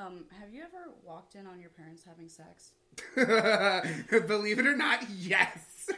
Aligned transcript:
Um, 0.00 0.24
have 0.40 0.52
you 0.52 0.62
ever 0.62 0.92
walked 1.04 1.34
in 1.34 1.46
on 1.46 1.60
your 1.60 1.70
parents 1.70 2.02
having 2.06 2.28
sex? 2.28 2.72
Believe 4.28 4.58
it 4.58 4.66
or 4.66 4.76
not, 4.76 5.04
yes. 5.18 5.88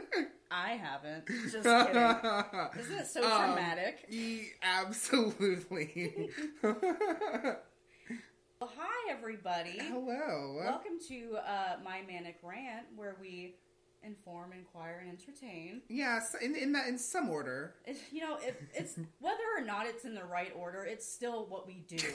I 0.50 0.70
haven't. 0.72 1.26
Just 1.26 1.64
kidding. 1.64 2.80
Isn't 2.80 2.98
it 2.98 3.06
so 3.06 3.22
Um, 3.24 3.52
traumatic? 3.52 4.06
E- 4.08 4.48
absolutely. 4.62 6.30
Well, 6.62 8.72
hi, 8.76 9.12
everybody. 9.12 9.78
Hello. 9.78 10.56
Welcome 10.58 10.98
to 11.08 11.36
uh, 11.46 11.76
My 11.84 12.00
Manic 12.06 12.38
Rant, 12.42 12.86
where 12.96 13.16
we 13.20 13.54
inform, 14.02 14.52
inquire, 14.52 15.02
and 15.02 15.10
entertain. 15.10 15.82
Yes, 15.88 16.34
in 16.40 16.54
in 16.54 16.72
that 16.72 16.88
in 16.88 16.98
some 16.98 17.28
order. 17.30 17.74
It, 17.86 17.98
you 18.10 18.20
know, 18.20 18.36
it, 18.36 18.62
it's 18.74 18.98
whether 19.20 19.42
or 19.56 19.64
not 19.64 19.86
it's 19.86 20.04
in 20.04 20.14
the 20.14 20.24
right 20.24 20.52
order, 20.56 20.84
it's 20.84 21.10
still 21.10 21.46
what 21.46 21.66
we 21.66 21.84
do. 21.86 21.98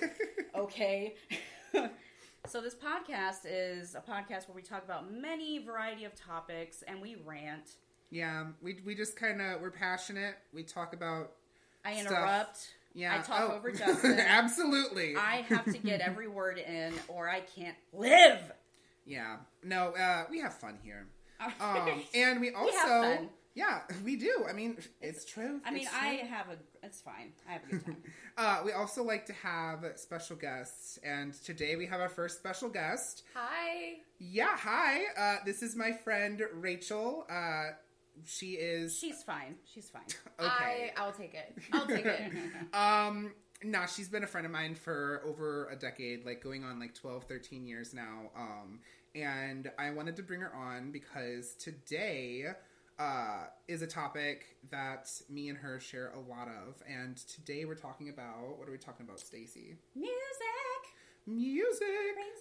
Okay. 0.56 1.16
so 2.48 2.62
this 2.62 2.76
podcast 2.76 3.40
is 3.44 3.94
a 3.94 4.00
podcast 4.00 4.48
where 4.48 4.56
we 4.56 4.62
talk 4.62 4.86
about 4.86 5.12
many 5.12 5.60
variety 5.60 6.06
of 6.06 6.16
topics 6.16 6.82
and 6.88 7.02
we 7.02 7.18
rant. 7.26 7.72
Yeah, 8.10 8.46
we 8.62 8.80
we 8.86 8.96
just 8.96 9.18
kind 9.18 9.42
of 9.42 9.60
we're 9.60 9.70
passionate. 9.70 10.36
We 10.54 10.64
talk 10.64 10.94
about 10.94 11.34
I 11.84 11.96
Stuff. 11.96 12.12
interrupt. 12.12 12.74
yeah. 12.94 13.18
I 13.20 13.22
talk 13.22 13.50
oh, 13.52 13.56
over 13.56 13.70
Justin. 13.72 14.18
absolutely. 14.18 15.18
I 15.18 15.42
have 15.50 15.66
to 15.66 15.78
get 15.78 16.00
every 16.00 16.30
word 16.30 16.58
in, 16.58 16.94
or 17.10 17.30
I 17.30 17.42
can't 17.42 17.76
live. 17.92 18.40
Yeah. 19.06 19.38
No, 19.64 19.90
uh, 19.90 20.24
we 20.30 20.40
have 20.40 20.54
fun 20.54 20.78
here. 20.84 21.08
Um, 21.60 22.02
and 22.16 22.42
we 22.42 22.52
also, 22.52 22.78
have 22.78 23.18
fun. 23.18 23.30
yeah, 23.54 23.82
we 24.04 24.16
do. 24.16 24.46
I 24.50 24.54
mean, 24.54 24.78
it's 25.02 25.26
true. 25.26 25.62
I 25.66 25.72
mean, 25.72 25.84
It's 25.84 25.94
I 25.94 26.06
have 26.30 26.50
a. 26.50 26.58
It's 26.86 27.02
fine. 27.02 27.34
I 27.48 27.54
have 27.54 27.62
a 27.64 27.68
good 27.68 27.86
time. 27.86 27.98
Uh, 28.38 28.62
we 28.66 28.74
also 28.74 29.02
like 29.02 29.26
to 29.26 29.32
have 29.32 29.86
special 29.96 30.36
guests, 30.36 31.00
and 31.06 31.34
today 31.46 31.78
we 31.78 31.86
have 31.86 32.02
our 32.02 32.10
first 32.10 32.38
special 32.38 32.68
guest. 32.68 33.24
Hi. 33.34 34.00
Yeah, 34.20 34.58
hi. 34.58 35.04
Uh, 35.18 35.38
this 35.46 35.64
is 35.64 35.74
my 35.78 35.94
friend 35.94 36.42
Rachel. 36.54 37.26
Uh, 37.30 37.68
she 38.26 38.56
is 38.56 38.98
She's 38.98 39.24
fine. 39.24 39.56
She's 39.74 39.90
fine. 39.90 40.04
okay. 40.40 40.92
I, 40.98 41.02
I'll 41.02 41.14
take 41.14 41.34
it. 41.34 41.58
I'll 41.72 41.88
take 41.88 42.06
it. 42.06 42.32
Um, 42.74 43.34
nah, 43.64 43.86
she's 43.86 44.10
been 44.10 44.24
a 44.24 44.28
friend 44.28 44.46
of 44.46 44.52
mine 44.52 44.76
for 44.76 45.22
over 45.26 45.70
a 45.70 45.76
decade, 45.78 46.26
like 46.26 46.44
going 46.44 46.64
on 46.66 46.78
like 46.80 46.94
12, 46.94 47.24
13 47.26 47.66
years 47.66 47.94
now. 47.94 48.32
Um, 48.36 48.80
and 49.16 49.72
I 49.80 49.92
wanted 49.92 50.16
to 50.18 50.24
bring 50.24 50.42
her 50.42 50.54
on 50.54 50.92
because 50.92 51.54
today 51.56 52.46
uh, 53.00 53.46
is 53.68 53.82
a 53.82 53.88
topic 53.88 54.58
that 54.70 55.10
me 55.30 55.50
and 55.50 55.58
her 55.58 55.80
share 55.80 56.12
a 56.12 56.20
lot 56.20 56.48
of. 56.48 56.84
And 56.88 57.18
today 57.18 57.66
we're 57.66 57.76
talking 57.76 58.10
about 58.10 58.60
what 58.60 58.68
are 58.68 58.72
we 58.72 58.78
talking 58.78 59.06
about, 59.06 59.18
Staci? 59.18 59.76
Music 59.96 60.12
Music. 61.26 61.88
brings 62.14 62.40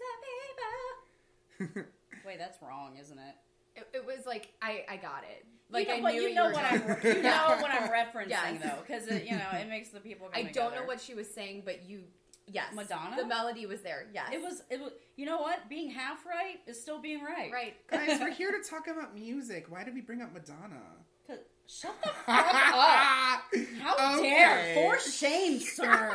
the 1.58 1.66
people. 1.77 1.84
Wait, 2.27 2.39
that's 2.39 2.61
wrong, 2.61 2.97
isn't 3.00 3.19
it? 3.19 3.34
it, 3.77 3.88
it 3.92 4.06
was 4.06 4.27
like 4.27 4.53
I, 4.62 4.84
I 4.88 4.97
got 4.97 5.25
it. 5.25 5.47
Like 5.70 5.88
you 5.88 6.00
know, 6.00 6.09
I 6.09 6.12
knew 6.12 6.22
you 6.22 6.28
you 6.28 6.34
know 6.34 6.47
were 6.47 6.53
what 6.53 6.64
I'm. 6.64 6.81
You 7.05 7.22
know 7.22 7.56
what 7.61 7.70
I'm 7.70 7.88
referencing 7.88 8.28
Yes. 8.28 8.62
though, 8.62 8.83
because 8.86 9.09
you 9.09 9.36
know 9.36 9.48
it 9.53 9.69
makes 9.69 9.88
the 9.91 10.00
people. 10.00 10.28
I 10.34 10.44
Come 10.44 10.53
don't 10.53 10.75
know 10.75 10.84
what 10.84 11.00
she 11.00 11.14
was 11.14 11.33
saying, 11.33 11.62
but 11.64 11.88
you 11.88 12.03
yes. 12.50 12.67
Madonna? 12.75 13.17
The 13.17 13.27
melody 13.27 13.67
was 13.67 13.81
there. 13.83 14.06
Yes. 14.12 14.28
it 14.33 14.41
was. 14.42 14.62
It 14.70 14.81
was. 14.81 14.92
You 15.17 15.27
know 15.27 15.39
what? 15.39 15.69
Being 15.69 15.91
half 15.91 16.25
right 16.27 16.61
is 16.67 16.81
still 16.81 16.98
being 17.00 17.23
right. 17.23 17.50
right. 17.53 17.75
Guys, 17.91 18.19
we're 18.20 18.31
here 18.31 18.50
to 18.53 18.61
talk 18.69 18.87
about 18.89 19.14
music. 19.14 19.67
Why 19.69 19.84
did 19.84 19.95
we 19.95 20.00
bring 20.00 20.23
up 20.23 20.33
Madonna? 20.33 20.83
'Cause- 21.27 21.39
Shut 21.67 21.95
the 22.03 22.11
fuck 22.11 22.55
up! 22.55 23.45
How 23.81 24.20
dare? 24.20 24.75
For 24.75 24.98
shame, 25.00 25.59
sir. 25.61 26.12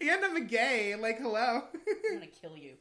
and 0.00 0.24
I'm 0.24 0.36
a 0.36 0.40
gay. 0.40 0.96
Like, 0.96 1.18
hello. 1.20 1.64
I'm 1.74 2.14
gonna 2.14 2.26
kill 2.28 2.56
you. 2.56 2.76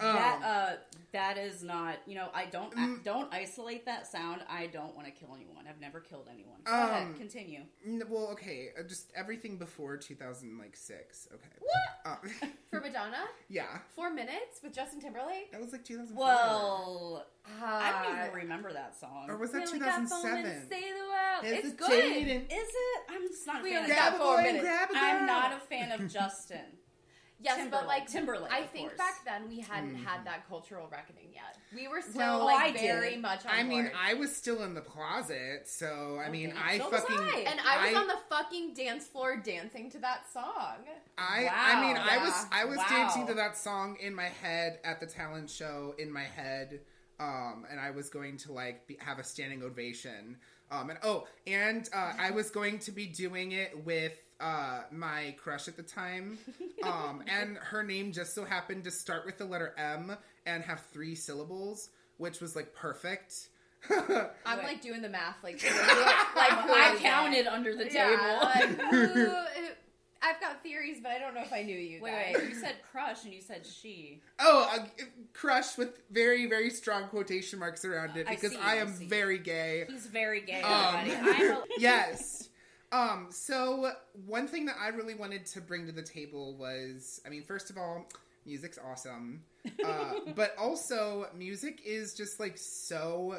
Um, 0.00 0.14
that 0.14 0.42
uh, 0.42 0.76
that 1.12 1.36
is 1.38 1.62
not. 1.62 1.96
You 2.06 2.14
know, 2.16 2.28
I 2.34 2.46
don't 2.46 2.74
Mm. 2.74 3.04
don't 3.04 3.32
isolate 3.32 3.84
that 3.84 4.06
sound. 4.06 4.40
I 4.48 4.66
don't 4.66 4.94
want 4.96 5.06
to 5.06 5.12
kill 5.12 5.34
anyone. 5.36 5.66
I've 5.68 5.80
never 5.80 6.00
killed 6.00 6.28
anyone. 6.32 6.60
Go 6.64 6.72
Um, 6.72 6.78
ahead, 6.90 7.16
continue. 7.16 7.60
N- 7.86 8.02
Well, 8.08 8.28
okay, 8.28 8.70
uh, 8.78 8.82
just 8.84 9.12
everything 9.14 9.58
before 9.58 9.96
2006. 9.98 11.28
Okay. 11.34 11.48
What? 11.60 11.72
Uh, 12.06 12.46
For 12.70 12.80
Madonna? 12.80 13.24
yeah, 13.48 13.78
Four 13.94 14.10
minutes 14.10 14.60
with 14.62 14.72
Justin 14.72 15.00
Timberlake? 15.00 15.52
that 15.52 15.60
was 15.60 15.72
like 15.72 15.84
2004. 15.84 16.24
Well, 16.24 17.26
Uh, 17.60 17.64
I 17.64 18.02
don't 18.04 18.18
even 18.18 18.34
remember 18.34 18.72
that 18.72 18.96
song. 18.98 19.26
or 19.28 19.36
was 19.36 19.50
that 19.52 19.62
we 19.62 19.66
only 19.66 19.78
got 19.80 20.08
four 20.08 20.20
2007? 20.22 20.42
minutes 20.42 20.68
Say 20.68 20.92
the 20.92 20.98
world. 20.98 21.44
It's 21.44 21.72
good. 21.74 21.90
Hesitating. 22.02 22.40
Is 22.46 22.68
it? 22.68 23.00
I'm 23.10 23.28
just 23.28 23.46
not 23.46 23.60
a 23.60 23.62
We 23.62 23.70
fan. 23.70 23.78
only 23.82 23.90
Of 23.90 23.96
got 23.98 24.16
four 24.18 24.36
minutes. 24.42 24.62
grab 24.62 24.90
a 24.90 24.96
I'm 24.96 25.26
not 25.26 25.52
a 25.52 25.58
fan 25.60 25.92
of 25.92 26.10
Justin. 26.10 26.64
Yes, 27.42 27.56
Timberlake. 27.56 27.80
but 27.80 27.86
like 27.88 28.06
Timberlake. 28.06 28.52
I 28.52 28.58
of 28.60 28.70
think 28.70 28.88
course. 28.88 28.98
back 28.98 29.24
then 29.24 29.48
we 29.48 29.60
hadn't 29.60 29.96
Mhm. 29.96 30.04
had 30.04 30.24
that 30.26 30.46
cultural 30.48 30.88
reckoning 30.88 31.30
yet. 31.34 31.58
We 31.74 31.88
were 31.88 32.00
still 32.00 32.18
Well, 32.18 32.42
Oh, 32.42 32.46
I 32.48 32.54
like 32.66 32.74
did. 32.74 32.82
very 32.82 33.16
much 33.16 33.44
on 33.44 33.52
I 33.52 33.62
mean. 33.64 33.90
I 33.96 34.14
was 34.14 34.34
still 34.34 34.62
in 34.62 34.74
the 34.74 34.80
closet, 34.80 35.68
so 35.68 36.18
I 36.24 36.28
mean, 36.30 36.52
I 36.56 36.78
so 36.78 36.88
was 36.90 37.00
fucking, 37.00 37.18
I. 37.18 37.38
and 37.50 37.60
I 37.60 37.86
was 37.88 37.96
on 37.96 38.06
the 38.06 38.18
fucking 38.28 38.74
dance 38.74 39.06
floor 39.06 39.36
dancing 39.36 39.90
to 39.90 39.98
that 39.98 40.30
song. 40.32 40.86
I, 41.18 41.48
I 41.52 41.80
mean, 41.80 41.96
Wow. 41.96 42.06
I 42.10 42.18
was, 42.18 42.46
I 42.52 42.64
was 42.64 42.78
Wow. 42.78 42.86
dancing 42.88 43.26
to 43.26 43.34
that 43.34 43.56
song 43.56 43.96
in 44.00 44.14
my 44.14 44.28
head 44.28 44.78
at 44.84 45.00
the 45.00 45.06
talent 45.06 45.50
show 45.50 45.94
in 45.98 46.12
my 46.12 46.24
head, 46.24 46.80
um, 47.18 47.66
and 47.70 47.80
I 47.80 47.90
was 47.90 48.08
going 48.10 48.36
to 48.38 48.52
like 48.52 48.86
be, 48.86 48.96
have 49.00 49.18
a 49.18 49.24
standing 49.24 49.62
ovation, 49.62 50.38
um, 50.70 50.90
and 50.90 50.98
oh, 51.02 51.26
and 51.46 51.88
uh, 51.92 52.12
I 52.18 52.30
was 52.30 52.50
going 52.50 52.78
to 52.80 52.92
be 52.92 53.06
doing 53.06 53.52
it 53.52 53.84
with 53.84 54.16
uh, 54.42 54.82
my 54.90 55.34
crush 55.42 55.68
at 55.68 55.76
the 55.76 55.82
time, 55.82 56.38
um, 56.82 57.22
and 57.28 57.56
her 57.58 57.82
name 57.82 58.12
just 58.12 58.34
so 58.34 58.44
happened 58.44 58.84
to 58.84 58.90
start 58.90 59.24
with 59.24 59.38
the 59.38 59.44
letter 59.44 59.74
M 59.78 60.16
and 60.46 60.62
have 60.64 60.80
three 60.92 61.14
syllables, 61.14 61.90
which 62.18 62.40
was 62.40 62.56
like 62.56 62.74
perfect. 62.74 63.48
I'm 63.90 64.58
Wait. 64.58 64.64
like 64.64 64.82
doing 64.82 65.02
the 65.02 65.08
math, 65.08 65.36
like 65.42 65.62
like 66.36 66.36
like 66.36 66.56
I 66.68 66.96
counted 67.00 67.46
under 67.46 67.74
the 67.74 67.84
table. 67.84 67.94
Yeah, 67.94 68.40
like, 68.42 68.80
who- 68.90 69.34
I've 70.24 70.40
got 70.40 70.62
theories, 70.62 70.98
but 71.02 71.10
I 71.10 71.18
don't 71.18 71.34
know 71.34 71.42
if 71.42 71.52
I 71.52 71.62
knew 71.64 71.76
you 71.76 72.00
wait, 72.00 72.12
guys. 72.12 72.34
wait. 72.42 72.48
You 72.50 72.54
said 72.54 72.74
crush 72.92 73.24
and 73.24 73.34
you 73.34 73.40
said 73.40 73.66
she. 73.66 74.20
Oh, 74.38 74.70
a 74.78 74.86
crush 75.32 75.76
with 75.76 75.98
very, 76.12 76.46
very 76.46 76.70
strong 76.70 77.08
quotation 77.08 77.58
marks 77.58 77.84
around 77.84 78.16
it 78.16 78.28
I 78.28 78.36
because 78.36 78.52
see, 78.52 78.58
I 78.58 78.74
I 78.74 78.76
am 78.76 78.92
see. 78.92 79.06
very 79.06 79.38
gay. 79.38 79.84
He's 79.88 80.06
very 80.06 80.42
gay. 80.42 80.62
Um. 80.62 80.94
I'm 80.94 81.10
a, 81.10 81.62
yes. 81.76 82.48
Um, 82.92 83.28
so 83.30 83.90
one 84.26 84.46
thing 84.46 84.66
that 84.66 84.76
I 84.78 84.88
really 84.88 85.14
wanted 85.14 85.46
to 85.46 85.60
bring 85.60 85.86
to 85.86 85.92
the 85.92 86.02
table 86.02 86.54
was, 86.56 87.20
I 87.26 87.30
mean, 87.30 87.42
first 87.42 87.70
of 87.70 87.78
all, 87.78 88.06
music's 88.44 88.78
awesome. 88.78 89.42
Uh, 89.84 90.12
but 90.36 90.54
also 90.58 91.26
music 91.36 91.80
is 91.86 92.12
just 92.14 92.38
like 92.38 92.58
so 92.58 93.38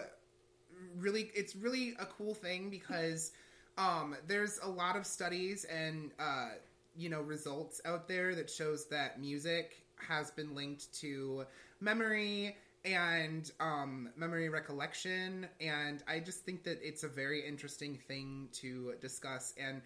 really, 0.97 1.31
it's 1.35 1.55
really 1.55 1.93
a 1.99 2.05
cool 2.05 2.33
thing 2.33 2.71
because, 2.71 3.31
um, 3.77 4.15
there's 4.27 4.59
a 4.63 4.69
lot 4.69 4.95
of 4.95 5.05
studies 5.05 5.65
and, 5.65 6.11
uh, 6.19 6.49
you 6.95 7.09
know, 7.09 7.21
results 7.21 7.79
out 7.85 8.07
there 8.07 8.35
that 8.35 8.49
shows 8.49 8.85
that 8.85 9.19
music 9.19 9.83
has 10.07 10.31
been 10.31 10.53
linked 10.55 10.91
to 11.01 11.45
memory 11.79 12.55
and 12.85 13.49
um, 13.59 14.09
memory 14.15 14.49
recollection. 14.49 15.47
And 15.61 16.03
I 16.07 16.19
just 16.19 16.45
think 16.45 16.63
that 16.63 16.79
it's 16.81 17.03
a 17.03 17.07
very 17.07 17.45
interesting 17.47 17.97
thing 18.07 18.49
to 18.53 18.93
discuss. 19.01 19.53
And 19.57 19.81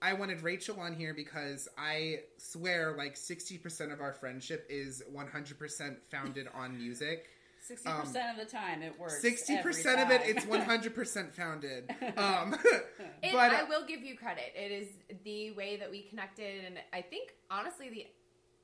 I 0.00 0.14
wanted 0.14 0.42
Rachel 0.42 0.80
on 0.80 0.94
here 0.94 1.14
because 1.14 1.68
I 1.78 2.20
swear 2.36 2.94
like 2.96 3.14
60% 3.14 3.92
of 3.92 4.00
our 4.00 4.12
friendship 4.12 4.66
is 4.68 5.02
100% 5.14 5.96
founded 6.10 6.48
on 6.54 6.76
music. 6.76 7.28
sixty 7.60 7.88
percent 7.88 8.36
of 8.36 8.44
the 8.44 8.50
time 8.50 8.82
it 8.82 8.98
works. 8.98 9.22
60% 9.22 9.50
every 9.58 10.02
of 10.02 10.10
it, 10.10 10.22
it's 10.24 10.44
100% 10.44 11.32
founded. 11.32 11.88
Um, 12.16 12.56
It, 13.22 13.32
but 13.32 13.52
I 13.52 13.62
will 13.62 13.86
give 13.86 14.02
you 14.02 14.16
credit. 14.16 14.52
It 14.56 14.72
is 14.72 14.88
the 15.22 15.52
way 15.52 15.76
that 15.76 15.88
we 15.88 16.02
connected, 16.02 16.64
and 16.64 16.78
I 16.92 17.00
think 17.02 17.34
honestly 17.52 17.88
the 17.88 18.06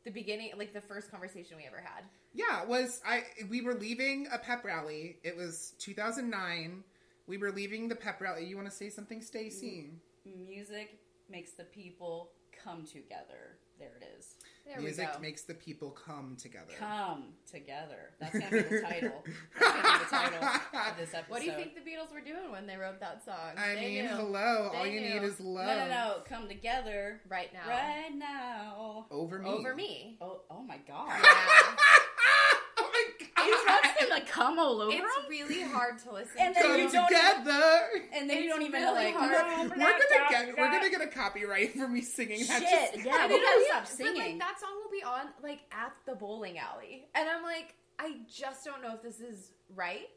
the 0.09 0.21
beginning, 0.21 0.51
like 0.57 0.73
the 0.73 0.81
first 0.81 1.11
conversation 1.11 1.59
we 1.59 1.67
ever 1.67 1.83
had. 1.85 2.05
Yeah, 2.33 2.63
it 2.63 2.69
was 2.69 3.03
I 3.07 3.25
we 3.51 3.61
were 3.61 3.75
leaving 3.75 4.27
a 4.33 4.39
pep 4.39 4.65
rally. 4.65 5.19
It 5.23 5.37
was 5.37 5.75
2009. 5.79 6.83
We 7.27 7.37
were 7.37 7.53
leaving 7.53 7.89
the 7.89 7.95
pep 7.95 8.21
rally. 8.21 8.47
You 8.47 8.57
want 8.57 8.71
to 8.71 8.75
say 8.75 8.89
something, 8.89 9.21
Staci? 9.21 9.91
Music 10.25 10.99
makes 11.31 11.53
the 11.53 11.65
people 11.65 12.31
come 12.65 12.87
together. 12.87 13.59
There 13.79 13.93
it 14.01 14.09
is. 14.19 14.37
There 14.69 14.81
Music 14.81 15.09
makes 15.23 15.43
the 15.43 15.55
people 15.55 15.91
come 15.91 16.37
together. 16.39 16.73
Come 16.79 17.25
together. 17.51 18.11
That's 18.21 18.33
gonna 18.39 18.51
be 18.51 18.59
the 18.61 18.81
title. 18.83 19.23
Be 19.25 19.33
the 19.61 20.07
title 20.11 20.45
of 20.45 20.97
this 20.99 21.15
episode. 21.15 21.25
what 21.31 21.41
do 21.41 21.47
you 21.47 21.53
think 21.53 21.75
the 21.75 21.81
Beatles 21.81 22.13
were 22.13 22.21
doing 22.21 22.53
when 22.53 22.67
they 22.67 22.77
wrote 22.77 23.01
that 23.01 23.25
song? 23.25 23.35
I 23.57 23.75
They 23.77 23.81
mean, 23.81 24.05
knew. 24.05 24.11
hello. 24.11 24.71
All 24.75 24.87
you 24.87 25.01
knew. 25.01 25.15
need 25.15 25.23
is 25.23 25.41
love. 25.41 25.67
No, 25.67 25.77
no, 25.79 25.89
no. 25.89 26.15
Come 26.29 26.49
together 26.49 27.21
right 27.31 27.51
now, 27.53 27.67
right 27.67 28.15
now. 28.15 29.07
Over 29.11 29.39
me. 29.39 29.49
over 29.49 29.75
me. 29.75 30.19
Oh, 30.21 30.43
oh 30.51 30.63
my 30.63 30.79
god. 30.87 31.09
Yeah. 31.23 31.77
my 33.51 33.65
god. 33.67 33.95
he 33.99 34.21
to 34.21 34.27
come 34.33 34.59
all 34.59 34.81
over 34.83 34.91
It's 34.93 35.01
him, 35.01 35.25
really 35.29 35.63
hard 35.63 35.99
to 36.05 36.13
listen 36.13 36.37
And 36.39 36.55
to. 36.55 36.61
then 36.63 36.71
Come 36.71 36.81
you 36.81 36.91
don't 36.91 37.07
together. 37.09 37.81
and 38.13 38.31
then 38.31 38.43
you 38.43 38.49
don't 38.49 38.63
even 38.63 38.83
really 38.83 39.05
like. 39.07 39.15
hard. 39.15 39.31
We're 39.31 39.63
we're 39.63 39.69
gonna 39.69 39.79
not 39.79 40.31
get 40.31 40.49
we're 40.49 40.55
gonna- 40.67 40.79
gonna 40.79 40.91
get 40.91 41.01
a 41.03 41.07
copyright 41.09 41.75
for 41.77 41.89
me 41.89 42.01
singing 42.03 42.47
that. 42.47 42.63
Shit, 42.63 42.95
Just- 42.95 43.07
yeah, 43.07 43.17
I 43.19 43.27
we 43.27 43.35
mean, 43.35 43.43
gotta 43.43 43.61
yeah, 43.61 43.67
stop 43.69 43.83
but, 43.83 43.89
singing. 43.89 44.17
like 44.23 44.39
that 44.39 44.61
song 44.61 44.71
will 44.83 44.91
be 44.91 45.03
on 45.03 45.27
like 45.43 45.61
at 45.73 45.93
the 46.07 46.15
bowling 46.15 46.59
alley, 46.59 47.07
and 47.15 47.29
I'm 47.29 47.43
like, 47.43 47.75
I 47.99 48.19
just 48.33 48.65
don't 48.65 48.81
know 48.83 48.95
if 48.95 49.03
this 49.03 49.21
is 49.21 49.53
right. 49.75 50.09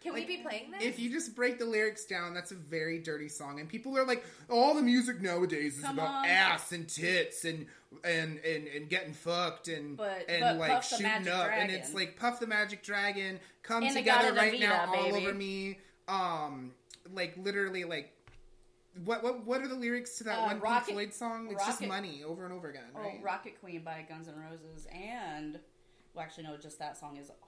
Can 0.00 0.12
Like, 0.12 0.28
we 0.28 0.36
be 0.36 0.42
playing 0.42 0.70
this? 0.70 0.82
If 0.82 1.00
you 1.00 1.10
just 1.10 1.34
break 1.34 1.58
the 1.58 1.64
lyrics 1.64 2.04
down, 2.04 2.32
that's 2.32 2.52
a 2.52 2.54
very 2.54 3.00
dirty 3.00 3.28
song, 3.28 3.58
and 3.58 3.68
people 3.68 3.98
are 3.98 4.04
like, 4.06 4.24
"All 4.48 4.74
the 4.74 4.82
music 4.82 5.20
nowadays 5.20 5.76
is 5.76 5.82
Come 5.84 5.98
about 5.98 6.08
on. 6.08 6.26
ass 6.26 6.70
and 6.70 6.88
tits 6.88 7.44
and 7.44 7.66
and 8.04 8.38
and, 8.38 8.68
and 8.68 8.88
getting 8.88 9.12
fucked 9.12 9.66
and 9.66 9.96
But- 9.96 10.28
and 10.28 10.40
but 10.40 10.56
like 10.56 10.82
shooting 10.84 11.26
up, 11.28 11.50
and 11.50 11.70
it's 11.72 11.94
like 11.94 12.16
Puff 12.16 12.38
the 12.38 12.46
Magic 12.46 12.82
Dragon, 12.84 13.40
come 13.64 13.82
And 13.82 13.96
together 13.96 14.32
right 14.34 14.60
now, 14.60 14.86
Davida, 14.86 14.96
all 14.96 15.14
over 15.16 15.34
me." 15.34 15.78
Um, 16.06 16.74
like 17.12 17.36
literally, 17.36 17.82
like 17.84 18.12
what 19.04 19.24
what 19.24 19.44
what 19.44 19.62
are 19.62 19.68
the 19.68 19.74
lyrics 19.74 20.18
to 20.18 20.24
that 20.24 20.38
Uh, 20.38 20.46
one 20.46 20.60
Rocket- 20.60 20.86
Pink 20.86 20.96
Floyd 20.96 21.14
song? 21.14 21.48
It's 21.50 21.66
just 21.66 21.82
money 21.82 22.22
over 22.22 22.44
and 22.44 22.52
over 22.54 22.70
again, 22.70 22.84
Oh, 22.94 23.00
right? 23.00 23.20
Rocket 23.22 23.58
Queen 23.60 23.82
by 23.82 24.06
Guns 24.08 24.28
N' 24.28 24.36
Roses, 24.36 24.86
and 24.92 25.58
well, 26.14 26.24
actually, 26.24 26.44
no, 26.44 26.56
just 26.56 26.78
that 26.78 26.96
song 26.96 27.16
is 27.16 27.30
all 27.30 27.36
about 27.36 27.42
sex. 27.46 27.47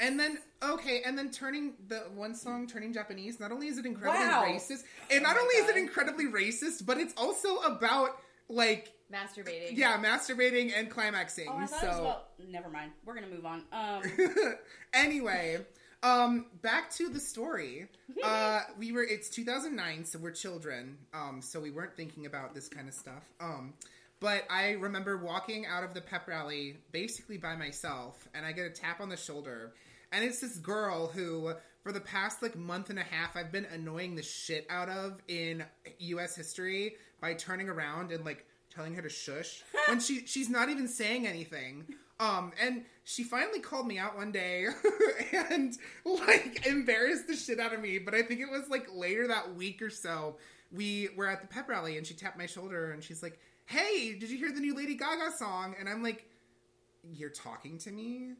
And 0.00 0.18
then 0.18 0.38
okay, 0.62 1.02
and 1.04 1.16
then 1.16 1.30
turning 1.30 1.74
the 1.88 2.00
one 2.14 2.34
song 2.34 2.66
turning 2.66 2.92
Japanese. 2.92 3.38
Not 3.38 3.52
only 3.52 3.68
is 3.68 3.78
it 3.78 3.86
incredibly 3.86 4.26
Wow. 4.26 4.44
racist, 4.46 4.82
and 5.10 5.20
Oh 5.20 5.28
not 5.28 5.36
my 5.36 5.42
only 5.42 5.54
is 5.56 5.68
it 5.70 5.76
incredibly 5.76 6.26
racist, 6.26 6.84
but 6.84 6.98
it's 6.98 7.14
also 7.16 7.58
about 7.58 8.18
like 8.48 8.92
masturbating. 9.12 9.76
yeah, 9.76 9.96
masturbating 9.98 10.72
and 10.76 10.90
climaxing. 10.90 11.46
Oh, 11.48 11.56
I 11.56 11.66
thought 11.66 11.80
so 11.80 11.86
it 11.86 11.90
was 11.90 11.98
about. 12.00 12.28
Never 12.48 12.68
mind. 12.68 12.92
We're 13.04 13.14
gonna 13.14 13.28
move 13.28 13.46
on. 13.46 13.62
Um, 13.72 14.02
anyway, 14.94 15.58
um, 16.02 16.46
back 16.62 16.90
to 16.94 17.08
the 17.08 17.20
story. 17.20 17.88
Uh, 18.22 18.60
we 18.78 18.90
were 18.92 19.02
it's 19.02 19.28
2009, 19.28 20.04
so 20.06 20.18
we're 20.18 20.30
children. 20.30 20.96
Um, 21.12 21.40
so 21.42 21.60
we 21.60 21.70
weren't 21.70 21.94
thinking 21.94 22.24
about 22.26 22.54
this 22.54 22.68
kind 22.68 22.88
of 22.88 22.94
stuff. 22.94 23.22
Um, 23.38 23.74
but 24.20 24.44
I 24.48 24.72
remember 24.72 25.18
walking 25.18 25.66
out 25.66 25.84
of 25.84 25.92
the 25.92 26.00
pep 26.00 26.26
rally 26.26 26.78
basically 26.90 27.36
by 27.36 27.54
myself, 27.56 28.26
and 28.34 28.46
I 28.46 28.52
get 28.52 28.64
a 28.66 28.70
tap 28.70 29.00
on 29.02 29.10
the 29.10 29.16
shoulder, 29.18 29.74
and 30.14 30.24
it's 30.24 30.40
this 30.40 30.58
girl 30.58 31.08
who. 31.08 31.54
For 31.82 31.92
the 31.92 32.00
past 32.00 32.42
like 32.42 32.56
month 32.56 32.88
and 32.88 32.98
a 32.98 33.02
half, 33.02 33.36
I've 33.36 33.52
been 33.52 33.66
annoying 33.66 34.14
the 34.16 34.22
shit 34.22 34.66
out 34.70 34.88
of 34.88 35.20
in 35.28 35.62
U.S. 35.98 36.34
history 36.34 36.96
by 37.20 37.34
turning 37.34 37.68
around 37.68 38.10
and 38.10 38.24
like 38.24 38.46
telling 38.74 38.94
her 38.94 39.02
to 39.02 39.08
shush 39.08 39.62
when 39.88 40.00
she 40.00 40.26
she's 40.26 40.48
not 40.48 40.68
even 40.68 40.88
saying 40.88 41.26
anything. 41.26 41.86
Um, 42.20 42.52
and 42.60 42.84
she 43.02 43.24
finally 43.24 43.58
called 43.60 43.86
me 43.86 43.98
out 43.98 44.16
one 44.16 44.30
day 44.30 44.66
and 45.50 45.76
like 46.04 46.64
embarrassed 46.66 47.26
the 47.26 47.34
shit 47.36 47.58
out 47.58 47.74
of 47.74 47.80
me. 47.80 47.98
But 47.98 48.14
I 48.14 48.22
think 48.22 48.40
it 48.40 48.50
was 48.50 48.68
like 48.68 48.86
later 48.92 49.26
that 49.28 49.54
week 49.54 49.82
or 49.82 49.90
so, 49.90 50.36
we 50.70 51.08
were 51.16 51.26
at 51.28 51.40
the 51.40 51.48
pep 51.48 51.68
rally 51.68 51.98
and 51.98 52.06
she 52.06 52.14
tapped 52.14 52.38
my 52.38 52.46
shoulder 52.46 52.92
and 52.92 53.02
she's 53.02 53.22
like, 53.22 53.38
"Hey, 53.66 54.16
did 54.18 54.30
you 54.30 54.38
hear 54.38 54.52
the 54.52 54.60
new 54.60 54.74
Lady 54.74 54.94
Gaga 54.94 55.32
song?" 55.36 55.74
And 55.78 55.88
I'm 55.88 56.02
like, 56.02 56.28
"You're 57.12 57.30
talking 57.30 57.78
to 57.78 57.90
me." 57.90 58.32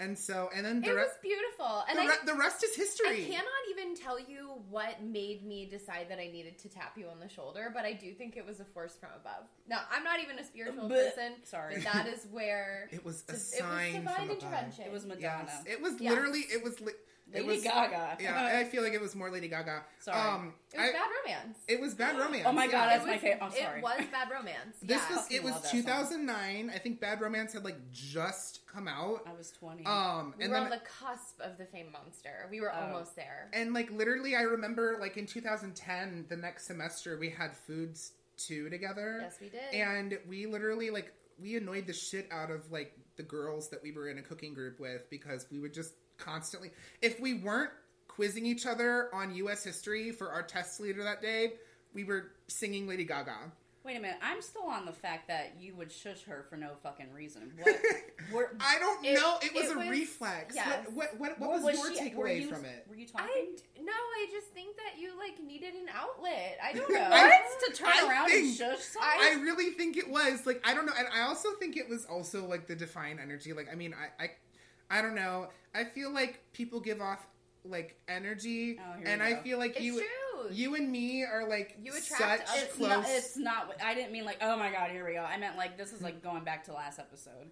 And 0.00 0.18
so, 0.18 0.48
and 0.56 0.64
then 0.64 0.80
the, 0.80 0.88
It 0.88 0.92
re- 0.94 1.02
was 1.02 1.12
beautiful, 1.20 1.84
and 1.86 1.98
the, 1.98 2.02
I, 2.10 2.16
the 2.24 2.34
rest 2.34 2.64
is 2.64 2.74
history. 2.74 3.24
I 3.26 3.28
cannot 3.28 3.62
even 3.70 3.94
tell 3.94 4.18
you 4.18 4.52
what 4.70 5.02
made 5.02 5.44
me 5.44 5.66
decide 5.66 6.06
that 6.08 6.18
I 6.18 6.28
needed 6.28 6.58
to 6.60 6.70
tap 6.70 6.96
you 6.96 7.06
on 7.08 7.20
the 7.20 7.28
shoulder, 7.28 7.70
but 7.74 7.84
I 7.84 7.92
do 7.92 8.14
think 8.14 8.38
it 8.38 8.46
was 8.46 8.60
a 8.60 8.64
force 8.64 8.96
from 8.98 9.10
above. 9.14 9.44
Now, 9.68 9.80
I'm 9.94 10.02
not 10.02 10.18
even 10.20 10.38
a 10.38 10.44
spiritual 10.44 10.88
But- 10.88 11.14
person, 11.14 11.32
sorry. 11.44 11.74
but 11.74 11.84
that 11.92 12.06
is 12.08 12.26
where 12.30 12.88
It 12.92 13.04
was 13.04 13.24
a 13.28 13.32
it 13.32 13.36
sign 13.40 13.92
was 13.92 13.92
divine 13.92 14.02
from 14.02 14.14
above. 14.24 14.30
intervention. 14.42 14.84
it 14.86 14.92
was 14.92 15.04
Madonna. 15.04 15.44
Yes, 15.46 15.64
it 15.66 15.82
was 15.82 16.00
Yes. 16.00 16.10
literally. 16.14 16.40
It 16.50 16.64
was. 16.64 16.80
Li- 16.80 16.92
it 16.92 16.98
Lady 17.32 17.46
was, 17.46 17.62
Gaga. 17.62 18.16
Yeah, 18.20 18.58
I 18.58 18.64
feel 18.70 18.82
like 18.82 18.92
it 18.92 19.00
was 19.00 19.14
more 19.14 19.30
Lady 19.30 19.48
Gaga. 19.48 19.82
Sorry. 20.00 20.18
Um, 20.18 20.54
It 20.72 20.78
was 20.78 20.88
I- 20.88 20.92
bad 20.92 21.08
romance. 21.24 21.58
It 21.68 21.80
was 21.80 21.94
bad 21.94 22.18
romance. 22.18 22.44
Oh 22.46 22.52
my 22.52 22.66
God, 22.66 22.72
yeah. 22.72 22.86
that's 22.88 23.04
it 23.04 23.06
my 23.06 23.12
was, 23.14 23.20
favorite- 23.22 23.42
I'm 23.42 23.50
sorry. 23.52 23.78
It 23.78 23.82
was 23.82 24.04
bad 24.12 24.28
romance. 24.30 24.76
This 24.82 25.02
yeah. 25.10 25.16
was 25.16 25.26
it 25.30 25.42
was 25.42 25.52
love 25.52 25.62
that 25.62 25.68
song. 25.70 25.80
2009. 25.82 26.70
I 26.74 26.78
think 26.78 27.00
Bad 27.00 27.20
Romance 27.20 27.52
had 27.52 27.64
like 27.64 27.76
just 27.92 28.66
come 28.66 28.88
out. 28.88 29.22
I 29.26 29.32
was 29.36 29.50
20. 29.52 29.84
Um, 29.86 30.34
we 30.38 30.44
and 30.44 30.52
were 30.52 30.58
then 30.58 30.64
on 30.64 30.70
the 30.70 30.80
cusp 31.00 31.40
of 31.40 31.58
the 31.58 31.64
Fame 31.66 31.92
Monster. 31.92 32.48
We 32.50 32.60
were 32.60 32.72
Oh. 32.74 32.80
almost 32.92 33.16
there. 33.16 33.48
and 33.52 33.72
like 33.74 33.90
literally, 33.90 34.36
I 34.36 34.42
remember 34.42 34.96
like 35.00 35.16
in 35.16 35.26
2010, 35.26 36.26
the 36.28 36.36
next 36.36 36.66
semester 36.66 37.18
we 37.18 37.30
had 37.30 37.54
foods 37.56 38.12
two 38.36 38.70
together. 38.70 39.18
Yes, 39.22 39.36
we 39.40 39.48
did. 39.50 39.60
And 39.74 40.18
we 40.28 40.46
literally 40.46 40.90
like 40.90 41.12
we 41.38 41.56
annoyed 41.56 41.86
the 41.86 41.92
shit 41.92 42.28
out 42.30 42.50
of 42.50 42.70
like 42.72 42.96
the 43.16 43.22
girls 43.22 43.68
that 43.70 43.82
we 43.82 43.92
were 43.92 44.08
in 44.08 44.18
a 44.18 44.22
cooking 44.22 44.54
group 44.54 44.80
with 44.80 45.08
because 45.10 45.46
we 45.50 45.58
would 45.58 45.72
just 45.74 45.92
constantly 46.20 46.70
if 47.02 47.18
we 47.20 47.34
weren't 47.34 47.70
quizzing 48.08 48.44
each 48.46 48.66
other 48.66 49.08
on 49.14 49.34
US 49.34 49.64
history 49.64 50.12
for 50.12 50.30
our 50.30 50.42
test 50.42 50.80
leader 50.80 51.02
that 51.02 51.22
day, 51.22 51.54
we 51.94 52.04
were 52.04 52.32
singing 52.48 52.86
Lady 52.86 53.04
Gaga. 53.04 53.36
Wait 53.82 53.96
a 53.96 54.00
minute. 54.00 54.18
I'm 54.22 54.42
still 54.42 54.64
on 54.66 54.84
the 54.84 54.92
fact 54.92 55.26
that 55.28 55.54
you 55.58 55.74
would 55.74 55.90
shush 55.90 56.22
her 56.24 56.44
for 56.50 56.56
no 56.58 56.72
fucking 56.82 57.10
reason. 57.14 57.50
What? 58.30 58.50
I 58.60 58.78
don't 58.78 59.02
It- 59.02 59.14
know. 59.14 59.38
It 59.40 59.54
was 59.54 59.70
it 59.70 59.74
a 59.74 59.78
was- 59.78 59.88
reflex. 59.88 60.54
yes. 60.54 60.86
What, 60.92 61.18
what, 61.18 61.18
what, 61.18 61.40
what 61.40 61.50
what 61.50 61.62
was, 61.62 61.74
your 61.76 61.94
she- 61.96 62.14
were 62.14 62.26
takeaway 62.26 62.42
you- 62.42 62.48
from 62.48 62.66
it? 62.66 62.84
Were 62.90 62.94
you 62.94 63.06
talking? 63.06 63.26
I 63.34 63.46
d- 63.56 63.62
no, 63.82 63.90
I 63.92 64.26
just 64.30 64.48
think 64.48 64.76
that 64.76 65.00
you 65.00 65.16
like 65.18 65.42
needed 65.42 65.72
an 65.72 65.86
outlet. 65.94 66.58
I 66.62 66.74
don't 66.74 66.90
know. 66.92 67.08
I- 67.10 67.40
to 67.70 67.72
turn 67.74 67.88
I 67.90 68.06
around 68.06 68.30
and 68.30 68.54
shush 68.54 68.80
someone? 68.80 69.10
I 69.18 69.40
really 69.40 69.70
think 69.70 69.96
it 69.96 70.10
was 70.10 70.44
like 70.44 70.60
I 70.62 70.74
don't 70.74 70.84
know, 70.84 70.92
and 70.98 71.08
I 71.14 71.22
also 71.22 71.52
think 71.58 71.78
it 71.78 71.88
was 71.88 72.04
also 72.04 72.44
like 72.46 72.66
the 72.66 72.76
defiant 72.76 73.18
energy. 73.18 73.54
Like 73.54 73.68
I 73.72 73.76
mean, 73.76 73.94
I 73.94 74.24
I, 74.24 74.30
I 74.90 75.00
don't 75.02 75.14
know. 75.14 75.48
I 75.74 75.84
feel 75.84 76.10
like 76.12 76.40
people 76.52 76.80
give 76.80 77.00
off 77.00 77.24
like 77.64 77.96
energy, 78.08 78.78
Oh, 78.80 78.92
here 78.96 79.04
we 79.04 79.10
and 79.10 79.22
I 79.22 79.34
feel 79.42 79.58
like 79.58 79.72
it's 79.76 79.84
you 79.84 79.98
true. 79.98 80.50
you 80.50 80.74
and 80.76 80.90
me 80.90 81.24
are 81.24 81.46
like 81.46 81.76
You 81.80 81.92
attract 81.92 82.48
such 82.48 82.62
it's 82.62 82.74
close. 82.76 82.88
not, 82.88 83.04
it's 83.06 83.36
not. 83.36 83.74
I 83.84 83.94
didn't 83.94 84.12
mean 84.12 84.24
like. 84.24 84.38
Oh 84.40 84.56
my 84.56 84.72
god, 84.72 84.90
here 84.90 85.06
we 85.06 85.12
go. 85.12 85.20
I 85.20 85.36
meant 85.36 85.56
like 85.58 85.76
this 85.76 85.92
is 85.92 86.00
like 86.00 86.22
going 86.22 86.42
back 86.42 86.64
to 86.64 86.72
last 86.72 86.98
episode. 86.98 87.50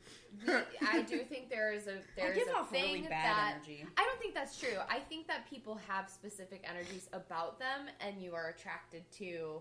I 0.87 1.03
do 1.03 1.19
think 1.19 1.51
there 1.51 1.73
is 1.73 1.87
a 1.89 1.99
there 2.17 2.29
I 2.29 2.31
is 2.31 2.39
give 2.39 2.49
a 2.49 2.57
off 2.57 2.71
thing 2.71 2.85
really 2.85 3.01
bad 3.03 3.11
that 3.11 3.53
energy. 3.57 3.85
I 3.99 4.05
don't 4.05 4.19
think 4.19 4.35
that's 4.35 4.59
true. 4.59 4.79
I 4.89 4.99
think 5.01 5.29
that 5.29 5.49
people 5.49 5.79
have 5.87 6.09
specific 6.09 6.65
energies 6.69 7.09
about 7.13 7.59
them, 7.59 7.89
and 8.01 8.21
you 8.23 8.35
are 8.35 8.49
attracted 8.49 9.03
to 9.19 9.61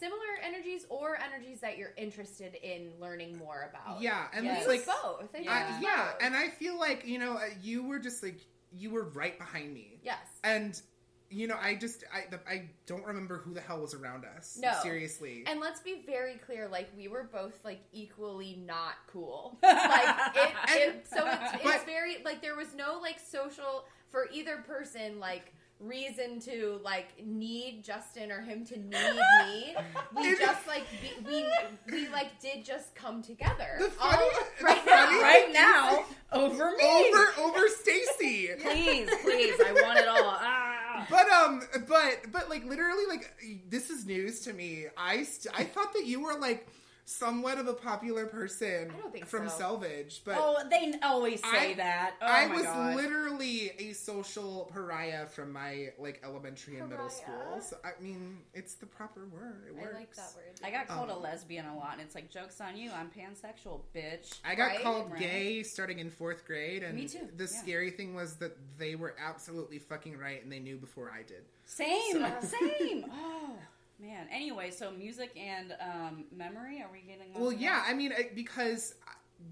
similar 0.00 0.20
energies 0.42 0.86
or 0.88 1.18
energies 1.20 1.60
that 1.60 1.76
you're 1.78 1.92
interested 1.96 2.54
in 2.62 2.90
learning 3.00 3.36
more 3.36 3.70
about. 3.70 4.00
yeah, 4.00 4.26
and 4.32 4.44
Yes. 4.46 4.58
it's 4.60 4.68
like 4.68 4.86
both. 4.86 5.22
I 5.22 5.26
think 5.26 5.44
Yeah. 5.44 5.76
I, 5.78 5.80
yeah, 5.80 6.04
both. 6.12 6.22
and 6.22 6.34
I 6.34 6.48
feel 6.48 6.78
like 6.78 7.06
you 7.06 7.18
know 7.18 7.34
uh, 7.34 7.50
you 7.62 7.82
were 7.84 7.98
just 8.00 8.22
like 8.22 8.40
you 8.72 8.90
were 8.90 9.04
right 9.10 9.38
behind 9.38 9.72
me, 9.74 9.98
yes. 10.02 10.18
and 10.42 10.80
you 11.28 11.46
know 11.46 11.56
I 11.60 11.74
just 11.76 12.02
I 12.12 12.24
the, 12.30 12.40
I 12.48 12.70
don't 12.86 13.04
remember 13.04 13.38
who 13.38 13.52
the 13.54 13.60
hell 13.60 13.80
was 13.80 13.94
around 13.94 14.24
us. 14.24 14.58
No. 14.60 14.72
seriously. 14.82 15.44
And 15.46 15.60
let's 15.60 15.80
be 15.80 16.02
very 16.06 16.34
clear, 16.36 16.66
like 16.68 16.88
we 16.96 17.06
were 17.08 17.24
both 17.32 17.58
like 17.64 17.80
equally 17.92 18.62
not 18.66 18.94
cool. 19.06 19.58
Like 19.62 20.36
it, 20.36 20.52
it 20.70 21.06
so 21.08 21.24
it's, 21.26 21.64
it's 21.64 21.84
very 21.84 22.18
like 22.24 22.40
there 22.42 22.56
was 22.56 22.74
no 22.74 22.98
like 23.00 23.18
social 23.20 23.84
for 24.08 24.28
either 24.32 24.56
person 24.58 25.20
like 25.20 25.52
reason 25.80 26.40
to 26.40 26.80
like 26.84 27.08
need 27.24 27.82
Justin 27.82 28.30
or 28.30 28.40
him 28.40 28.64
to 28.66 28.78
need 28.78 28.90
me. 29.46 29.74
We 30.16 30.36
just 30.36 30.66
like 30.66 30.84
be, 31.00 31.10
we 31.26 31.46
we 31.90 32.08
like 32.08 32.38
did 32.40 32.64
just 32.64 32.94
come 32.94 33.22
together. 33.22 33.76
The 33.78 33.90
All- 34.00 34.10
funny- 34.10 34.24
the 34.58 34.64
right 34.64 34.78
funny 34.78 34.90
now. 35.16 35.22
right 35.22 35.50
now, 35.52 36.04
over 36.32 36.72
me. 36.76 36.84
over 36.84 37.26
over 37.40 37.66
Staci. 37.68 38.60
Please, 38.62 39.08
please, 39.22 39.54
I 39.66 39.72
want 39.72 39.98
it 39.98 40.08
all. 40.08 40.18
Ah. 40.22 41.06
But 41.08 41.28
um, 41.30 41.62
but 41.88 42.30
but 42.30 42.48
like 42.50 42.64
literally, 42.64 43.06
like 43.08 43.32
this 43.68 43.90
is 43.90 44.04
news 44.06 44.40
to 44.40 44.52
me. 44.52 44.86
I 44.96 45.22
st- 45.24 45.54
I 45.58 45.64
thought 45.64 45.92
that 45.94 46.04
you 46.06 46.22
were 46.22 46.38
like 46.38 46.68
somewhat 47.10 47.58
of 47.58 47.66
a 47.66 47.74
popular 47.74 48.24
person 48.26 48.90
I 48.96 49.00
don't 49.00 49.12
think 49.12 49.26
from 49.26 49.48
so. 49.48 49.56
Selvage, 49.58 50.22
but 50.24 50.36
Oh, 50.38 50.62
they 50.70 50.92
always 51.02 51.40
say 51.42 51.72
I- 51.72 51.74
that. 51.74 52.14
Oh 52.22 52.26
I 52.26 52.46
was 52.46 52.62
God. 52.62 52.94
literally 52.96 53.72
a 53.78 53.92
social 53.92 54.70
pariah 54.72 55.26
from 55.26 55.52
my 55.52 55.88
like 55.98 56.20
elementary 56.24 56.78
and 56.78 56.88
middle 56.88 57.08
Pariah? 57.08 57.60
school. 57.60 57.60
So 57.60 57.76
I 57.84 58.00
mean, 58.02 58.38
it's 58.54 58.74
the 58.74 58.86
proper 58.86 59.26
word. 59.26 59.64
It 59.68 59.74
I 59.78 59.92
like 59.94 60.14
that 60.14 60.30
word. 60.36 60.60
I 60.64 60.70
got 60.70 60.86
called 60.88 61.10
a 61.10 61.14
Um, 61.14 61.22
lesbian 61.22 61.66
a 61.66 61.76
lot, 61.76 61.92
and 61.94 62.00
it's 62.02 62.14
like 62.14 62.30
jokes 62.30 62.60
on 62.60 62.76
you. 62.76 62.90
I'm 62.92 63.10
pansexual, 63.10 63.80
bitch. 63.94 64.38
I 64.44 64.54
got 64.54 64.68
Right? 64.68 64.82
called 64.82 65.10
Right. 65.10 65.20
gay 65.20 65.62
starting 65.62 65.98
in 65.98 66.10
fourth 66.10 66.46
grade, 66.46 66.82
and 66.82 66.94
Me 66.96 67.08
too, 67.08 67.28
the 67.36 67.44
yeah. 67.44 67.50
scary 67.50 67.90
thing 67.90 68.14
was 68.14 68.36
that 68.36 68.56
they 68.78 68.94
were 68.94 69.16
absolutely 69.18 69.78
fucking 69.78 70.16
right, 70.16 70.42
and 70.42 70.50
they 70.52 70.60
knew 70.60 70.76
before 70.76 71.10
I 71.10 71.22
did. 71.22 71.44
Same, 71.66 72.12
So- 72.12 72.40
same. 72.78 73.04
Oh 73.10 73.56
man. 74.00 74.26
Anyway, 74.32 74.70
so 74.70 74.90
music 74.90 75.36
and 75.36 75.74
um, 75.80 76.24
memory. 76.36 76.82
Are 76.82 76.90
we 76.92 77.00
getting? 77.00 77.32
Well, 77.34 77.50
that? 77.50 77.60
yeah, 77.60 77.84
I 77.86 77.94
mean, 77.94 78.12
because 78.34 78.94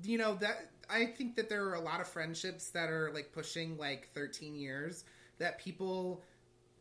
you 0.02 0.18
know 0.18 0.34
that 0.36 0.70
I 0.90 1.06
think 1.06 1.36
that 1.36 1.48
there 1.48 1.66
are 1.66 1.74
a 1.74 1.80
lot 1.80 2.00
of 2.00 2.08
friendships 2.08 2.70
that 2.70 2.90
are 2.90 3.10
like 3.12 3.32
pushing 3.32 3.76
like 3.76 4.08
13 4.14 4.54
years 4.54 5.04
that 5.38 5.58
people 5.58 6.22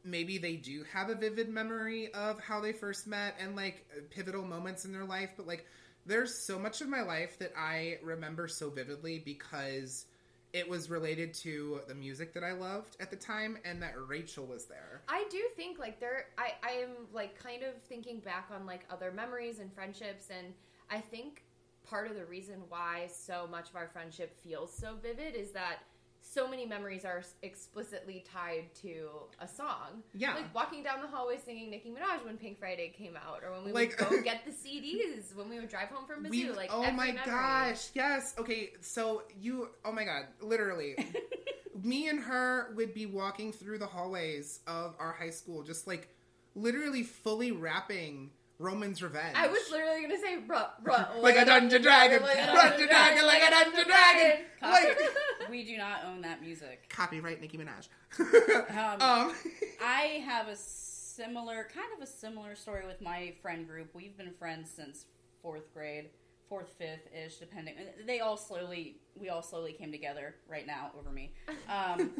maybe 0.03 0.38
they 0.38 0.55
do 0.55 0.86
have 0.93 1.09
a 1.09 1.15
vivid 1.15 1.50
memory 1.50 2.13
of 2.13 2.39
how 2.39 2.62
they 2.62 2.71
first 2.71 3.07
met 3.07 3.36
and 3.39 3.55
like 3.55 3.86
pivotal 4.09 4.45
moments 4.45 4.86
in 4.86 4.93
their 4.93 5.03
life, 5.03 5.31
but 5.36 5.45
like 5.45 5.65
there's 6.05 6.33
so 6.33 6.57
much 6.57 6.79
of 6.81 6.88
my 6.88 7.01
life 7.01 7.38
that 7.39 7.51
I 7.57 7.97
remember 8.01 8.47
so 8.47 8.69
vividly 8.69 9.19
because 9.19 10.05
it 10.54 10.68
was 10.68 10.89
related 10.89 11.34
to 11.34 11.82
the 11.88 11.96
music 11.96 12.34
that 12.34 12.44
I 12.44 12.54
loved 12.54 12.98
at 13.00 13.10
the 13.10 13.16
time 13.16 13.58
and 13.66 13.82
that 13.82 13.94
Rachel 14.08 14.46
was 14.46 14.66
there. 14.66 15.01
I 15.08 15.25
do 15.30 15.42
think 15.56 15.80
like 15.80 16.00
there 16.00 16.25
I, 16.38 16.54
I 16.63 16.72
am 16.72 16.89
like 17.13 17.38
kind 17.42 17.63
of 17.63 17.82
thinking 17.84 18.20
back 18.20 18.50
on 18.54 18.66
like 18.66 18.86
other 18.89 19.12
memories 19.12 19.60
and 19.60 19.74
friendships 19.74 20.27
and 20.36 20.54
I 20.89 21.00
think 21.00 21.44
part 21.88 22.10
of 22.10 22.16
the 22.16 22.25
reason 22.25 22.56
why 22.70 23.08
so 23.12 23.48
much 23.50 23.70
of 23.70 23.75
our 23.75 23.88
friendship 23.88 24.36
feels 24.42 24.74
so 24.74 24.96
vivid 25.01 25.36
is 25.36 25.51
that 25.51 25.80
so 26.21 26.47
many 26.47 26.65
memories 26.65 27.05
are 27.05 27.24
explicitly 27.41 28.24
tied 28.31 28.74
to 28.81 29.07
a 29.39 29.47
song. 29.47 30.03
Yeah. 30.13 30.36
Like 30.36 30.53
walking 30.53 30.83
down 30.83 31.01
the 31.01 31.07
hallway 31.07 31.38
singing 31.43 31.69
Nicki 31.69 31.89
Minaj 31.89 32.25
when 32.25 32.38
Pink 32.38 32.59
Friday 32.59 32.93
came 32.95 33.15
out, 33.17 33.41
or 33.43 33.51
when 33.53 33.63
we 33.65 33.71
Like- 33.71 34.00
would 34.00 34.09
go 34.09 34.21
get 34.24 34.43
the 34.45 34.51
CDs 34.51 35.36
when 35.36 35.50
we 35.50 35.59
would 35.59 35.69
drive 35.69 35.88
home 35.89 36.05
from 36.05 36.24
Mizzou. 36.25 36.55
Like, 36.55 36.69
oh 36.71 36.91
my 36.91 37.07
memory. 37.07 37.21
gosh, 37.25 37.89
yes. 37.93 38.36
Okay, 38.38 38.74
so 38.81 39.24
you, 39.41 39.69
oh 39.86 39.91
my 39.91 40.03
god, 40.03 40.25
literally, 40.41 40.95
me 41.83 42.07
and 42.07 42.19
her 42.19 42.74
would 42.75 42.93
be 42.93 43.05
walking 43.05 43.51
through 43.51 43.77
the 43.79 43.88
hallways 43.88 44.59
of 44.67 44.95
our 45.00 45.12
high 45.13 45.29
school, 45.29 45.63
just 45.63 45.88
like 45.88 46.09
literally 46.55 47.03
fully 47.03 47.51
rapping 47.51 48.31
Roman's 48.60 49.04
Revenge. 49.04 49.36
I 49.36 49.48
was 49.48 49.70
literally 49.70 50.02
gonna 50.02 50.18
say, 50.18 50.38
ruh, 50.48 50.68
ruh, 50.84 51.06
like 51.20 51.36
a 51.38 51.46
dungeon 51.46 51.82
dragon, 51.82 52.24
like 52.24 52.38
a 52.38 52.46
dungeon 52.48 52.88
dragon, 52.88 53.26
like 53.26 53.44
a 53.44 53.50
dungeon 53.52 53.86
dragon. 53.86 54.46
Like 54.60 55.00
we 55.52 55.64
do 55.64 55.78
not 55.78 56.00
own 56.08 56.22
that 56.22 56.42
music. 56.42 56.90
copyright 56.90 57.40
Nicki 57.40 57.60
Minaj. 57.60 57.90
Um, 58.20 59.02
um, 59.30 59.34
I 59.80 60.24
have 60.26 60.48
a 60.48 60.56
similar, 60.56 61.68
kind 61.72 61.88
of 61.96 62.02
a 62.02 62.08
similar 62.08 62.56
story 62.56 62.88
with 62.88 63.00
my 63.00 63.34
friend 63.44 63.68
group. 63.68 63.94
We've 63.94 64.18
been 64.18 64.32
friends 64.40 64.72
since 64.72 65.06
fourth 65.44 65.72
grade, 65.76 66.10
fourth, 66.50 66.74
fifth 66.80 67.08
ish, 67.14 67.38
depending. 67.38 67.76
They 68.08 68.20
all 68.20 68.36
slowly, 68.36 68.98
we 69.16 69.30
all 69.30 69.44
slowly 69.44 69.74
came 69.74 69.92
together 69.92 70.34
right 70.50 70.66
now 70.66 70.90
over 71.00 71.12
me. 71.12 71.34
Um, 71.70 72.12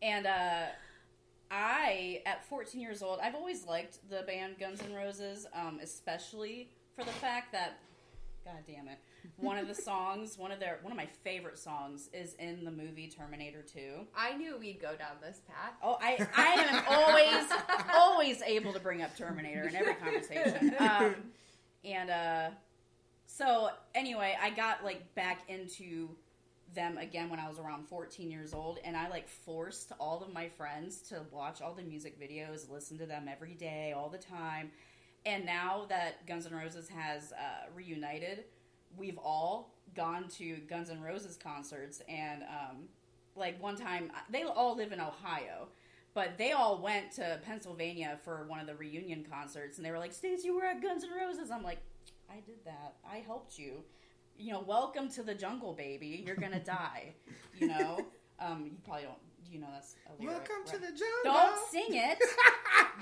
and 0.00 0.26
uh, 0.26 0.66
I, 1.50 2.22
at 2.26 2.44
14 2.48 2.80
years 2.80 3.02
old, 3.02 3.20
I've 3.22 3.34
always 3.34 3.66
liked 3.66 3.98
the 4.10 4.22
band 4.22 4.58
Guns 4.58 4.82
N' 4.82 4.94
Roses, 4.94 5.46
um, 5.54 5.80
especially 5.82 6.70
for 6.96 7.04
the 7.04 7.12
fact 7.12 7.52
that, 7.52 7.78
god 8.44 8.64
damn 8.66 8.88
it, 8.88 8.98
one 9.36 9.58
of 9.58 9.68
the 9.68 9.74
songs, 9.82 10.38
one 10.38 10.50
of 10.50 10.58
their, 10.58 10.78
one 10.82 10.92
of 10.92 10.96
my 10.96 11.06
favorite 11.24 11.58
songs 11.58 12.08
is 12.12 12.34
in 12.34 12.64
the 12.64 12.70
movie 12.70 13.08
Terminator 13.08 13.62
2. 13.62 14.06
I 14.16 14.36
knew 14.36 14.56
we'd 14.58 14.80
go 14.80 14.96
down 14.96 15.16
this 15.22 15.40
path. 15.46 15.74
Oh, 15.82 15.98
I, 16.00 16.26
I 16.34 16.46
am 16.62 16.84
always, 16.88 17.88
always 17.94 18.42
able 18.42 18.72
to 18.72 18.80
bring 18.80 19.02
up 19.02 19.16
Terminator 19.16 19.68
in 19.68 19.74
every 19.74 19.94
conversation. 19.94 20.74
Um, 20.86 21.14
and 21.84 22.10
uh, 22.10 22.50
so, 23.26 23.70
anyway, 23.94 24.36
I 24.40 24.50
got 24.50 24.84
like 24.84 25.14
back 25.14 25.42
into 25.48 26.08
them 26.76 26.96
again 26.98 27.28
when 27.28 27.40
I 27.40 27.48
was 27.48 27.58
around 27.58 27.88
14 27.88 28.30
years 28.30 28.54
old, 28.54 28.78
and 28.84 28.96
I 28.96 29.08
like 29.08 29.26
forced 29.26 29.90
all 29.98 30.22
of 30.22 30.32
my 30.32 30.48
friends 30.48 31.00
to 31.08 31.22
watch 31.32 31.60
all 31.60 31.74
the 31.74 31.82
music 31.82 32.20
videos, 32.20 32.70
listen 32.70 32.96
to 32.98 33.06
them 33.06 33.26
every 33.28 33.54
day, 33.54 33.92
all 33.96 34.08
the 34.08 34.18
time. 34.18 34.70
And 35.24 35.44
now 35.44 35.86
that 35.88 36.24
Guns 36.28 36.46
N' 36.46 36.54
Roses 36.54 36.88
has 36.88 37.32
uh, 37.32 37.66
reunited, 37.74 38.44
we've 38.96 39.18
all 39.18 39.74
gone 39.96 40.28
to 40.36 40.58
Guns 40.68 40.88
N' 40.88 41.00
Roses 41.00 41.36
concerts, 41.36 42.00
and 42.08 42.44
um, 42.44 42.84
like 43.34 43.60
one 43.60 43.76
time 43.76 44.12
they 44.30 44.44
all 44.44 44.76
live 44.76 44.92
in 44.92 45.00
Ohio. 45.00 45.66
But 46.14 46.38
they 46.38 46.52
all 46.52 46.80
went 46.80 47.12
to 47.12 47.40
Pennsylvania 47.44 48.18
for 48.24 48.46
one 48.46 48.58
of 48.58 48.66
the 48.66 48.74
reunion 48.74 49.26
concerts, 49.30 49.76
and 49.76 49.84
they 49.84 49.90
were 49.90 49.98
like, 49.98 50.12
"Staci, 50.12 50.44
you 50.44 50.54
were 50.54 50.64
at 50.64 50.80
Guns 50.80 51.02
N' 51.02 51.10
Roses." 51.10 51.50
I'm 51.50 51.64
like, 51.64 51.80
"I 52.30 52.36
did 52.46 52.64
that. 52.64 52.94
I 53.04 53.18
helped 53.18 53.58
you. 53.58 53.82
You 54.38 54.52
know, 54.52 54.60
welcome 54.66 55.08
to 55.10 55.22
the 55.22 55.34
jungle, 55.34 55.72
baby. 55.72 56.22
You're 56.26 56.36
gonna 56.36 56.60
die. 56.64 57.14
You 57.58 57.68
know. 57.68 58.06
Um, 58.38 58.64
you 58.66 58.76
probably 58.84 59.04
don't. 59.04 59.18
You 59.50 59.60
know 59.60 59.68
that's 59.72 59.94
a 60.08 60.20
lyric, 60.20 60.48
welcome 60.48 60.66
to 60.72 60.78
the 60.78 60.88
jungle. 60.88 61.00
Don't 61.24 61.70
sing 61.70 61.86
it. 61.90 62.18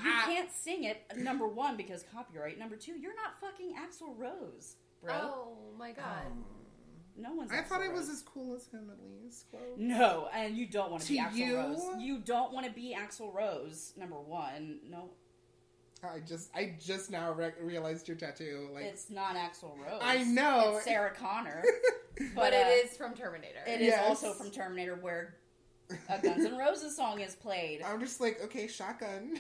You 0.05 0.11
can't 0.27 0.51
sing 0.53 0.85
it. 0.85 1.03
Number 1.17 1.49
one, 1.49 1.77
because 1.77 2.05
copyright. 2.13 2.59
Number 2.59 2.77
two, 2.77 2.93
you're 2.93 3.15
not 3.17 3.41
fucking 3.41 3.73
Axl 3.75 4.17
Rose, 4.19 4.77
bro. 5.03 5.15
Oh 5.15 5.57
my 5.79 5.93
god. 5.93 6.27
No 7.17 7.33
one's. 7.33 7.51
I 7.51 7.57
Axl 7.57 7.67
thought 7.69 7.81
I 7.81 7.89
was 7.89 8.11
as 8.11 8.21
cool 8.23 8.55
as 8.55 8.67
him 8.67 8.91
at 8.93 8.99
least. 9.03 9.47
Well, 9.53 9.63
No, 9.79 10.29
and 10.35 10.55
you 10.57 10.67
don't 10.67 10.91
want 10.91 11.03
to 11.05 11.09
be 11.09 11.17
To 11.17 11.23
Axl 11.25 11.35
you? 11.37 11.57
Rose. 11.57 11.83
You 11.99 12.19
don't 12.19 12.53
want 12.53 12.67
to 12.67 12.73
be 12.73 12.95
Axl 12.95 13.33
Rose. 13.33 13.95
Number 13.97 14.21
one, 14.21 14.81
no, 14.91 15.11
I 16.13 16.21
just 16.21 16.51
I 16.55 16.75
just 16.81 17.11
now 17.11 17.33
re- 17.33 17.53
realized 17.61 18.09
your 18.09 18.17
tattoo. 18.17 18.69
Like 18.75 18.85
it's 18.85 19.11
not 19.11 19.37
Axl 19.37 19.77
Rose. 19.79 20.01
I 20.03 20.23
know. 20.25 20.75
it's 20.77 20.85
Sarah 20.85 21.13
Connor, 21.15 21.63
but, 22.19 22.27
But, 22.35 22.53
uh, 22.53 22.57
it 22.57 22.87
is 22.91 22.97
from 22.97 23.15
Terminator. 23.15 23.61
It 23.67 23.81
is 23.81 23.89
Yes. 23.89 24.09
also 24.09 24.33
from 24.33 24.51
Terminator, 24.51 24.97
where 24.97 25.37
a 26.09 26.19
Guns 26.21 26.45
N' 26.45 26.57
Roses 26.57 26.97
song 26.97 27.21
is 27.21 27.35
played. 27.35 27.83
I'm 27.83 28.01
just 28.01 28.21
like 28.21 28.43
okay, 28.45 28.67
shotgun. 28.67 29.39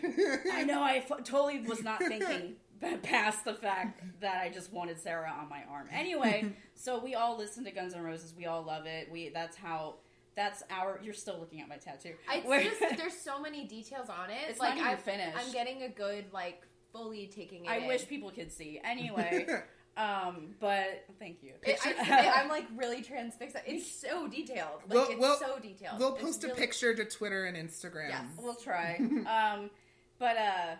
I 0.52 0.64
know. 0.64 0.82
I 0.82 1.04
f- 1.08 1.24
totally 1.24 1.60
was 1.60 1.82
not 1.82 1.98
thinking 2.06 2.54
b- 2.80 2.96
past 3.02 3.44
the 3.44 3.54
fact 3.54 4.02
that 4.20 4.42
I 4.42 4.50
just 4.50 4.72
wanted 4.72 5.00
Sarah 5.00 5.34
on 5.40 5.48
my 5.48 5.62
arm. 5.70 5.88
Anyway, 5.92 6.52
so 6.74 6.98
we 7.02 7.14
all 7.14 7.36
listen 7.38 7.64
to 7.64 7.70
Guns 7.70 7.94
N' 7.94 8.02
Roses. 8.02 8.34
We 8.36 8.46
all 8.46 8.62
love 8.62 8.86
it. 8.86 9.10
We 9.10 9.30
that's 9.30 9.56
how. 9.56 9.96
That's 10.36 10.62
our. 10.70 10.98
You're 11.02 11.14
still 11.14 11.38
looking 11.38 11.60
at 11.60 11.68
my 11.68 11.76
tattoo. 11.76 12.14
It's 12.32 12.46
Where- 12.46 12.62
just 12.62 12.80
there's 12.96 13.16
so 13.16 13.40
many 13.40 13.66
details 13.66 14.08
on 14.08 14.30
it. 14.30 14.38
It's 14.48 14.58
like 14.60 14.70
not 14.70 14.78
even 14.78 14.90
I've- 14.92 15.02
finished. 15.02 15.38
I'm 15.38 15.52
getting 15.52 15.82
a 15.82 15.88
good 15.88 16.26
like 16.32 16.62
fully 16.92 17.26
taking 17.26 17.64
it. 17.66 17.70
I 17.70 17.76
in. 17.78 17.86
wish 17.88 18.06
people 18.08 18.30
could 18.30 18.52
see. 18.52 18.80
Anyway, 18.84 19.46
um, 19.96 20.54
but 20.60 21.04
thank 21.18 21.42
you. 21.42 21.52
It, 21.62 21.78
I, 21.84 22.40
am 22.42 22.48
like 22.56 22.66
really 22.76 23.02
transfixed. 23.02 23.56
It's 23.66 23.88
so 23.90 24.26
detailed. 24.28 24.80
Like 24.88 24.94
We'll- 24.94 25.08
it's 25.10 25.20
we'll- 25.20 25.38
so 25.38 25.58
detailed. 25.60 25.98
we'll 26.00 26.14
It's 26.14 26.24
post 26.24 26.44
a 26.44 26.48
really- 26.48 26.58
picture 26.60 26.94
to 26.94 27.04
Twitter 27.04 27.44
and 27.44 27.56
Instagram. 27.56 28.08
Yes. 28.10 28.24
we'll 28.40 28.54
try. 28.56 28.96
um, 28.98 29.70
but 30.18 30.36
uh, 30.36 30.74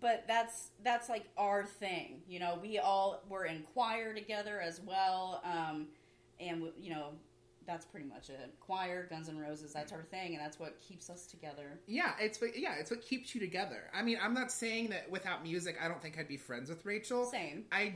but 0.00 0.24
that's 0.28 0.70
that's 0.84 1.08
like 1.08 1.24
our 1.36 1.64
thing. 1.66 2.22
You 2.28 2.40
know, 2.40 2.58
we 2.60 2.78
all 2.78 3.22
were 3.28 3.44
in 3.44 3.62
choir 3.74 4.12
together 4.14 4.60
as 4.60 4.80
well. 4.80 5.40
Um, 5.44 5.86
and 6.40 6.64
you 6.80 6.90
know, 6.90 7.10
that's 7.68 7.84
pretty 7.84 8.06
much 8.06 8.30
it. 8.30 8.54
Choir, 8.60 9.06
Guns 9.08 9.28
N' 9.28 9.38
Roses. 9.38 9.72
That's 9.74 9.92
our 9.92 10.02
thing, 10.02 10.34
and 10.34 10.42
that's 10.42 10.58
what 10.58 10.80
keeps 10.80 11.10
us 11.10 11.26
together. 11.26 11.78
Yeah, 11.86 12.12
it's 12.18 12.40
what 12.40 12.58
yeah, 12.58 12.76
it's 12.80 12.90
what 12.90 13.02
keeps 13.02 13.34
you 13.34 13.40
together. 13.40 13.90
I 13.94 14.02
mean, 14.02 14.18
I'm 14.20 14.32
not 14.34 14.50
saying 14.50 14.88
that 14.88 15.08
without 15.10 15.42
music, 15.42 15.76
I 15.80 15.86
don't 15.86 16.00
think 16.02 16.18
I'd 16.18 16.26
be 16.26 16.38
friends 16.38 16.70
with 16.70 16.84
Rachel. 16.86 17.26
Same. 17.26 17.66
I, 17.70 17.94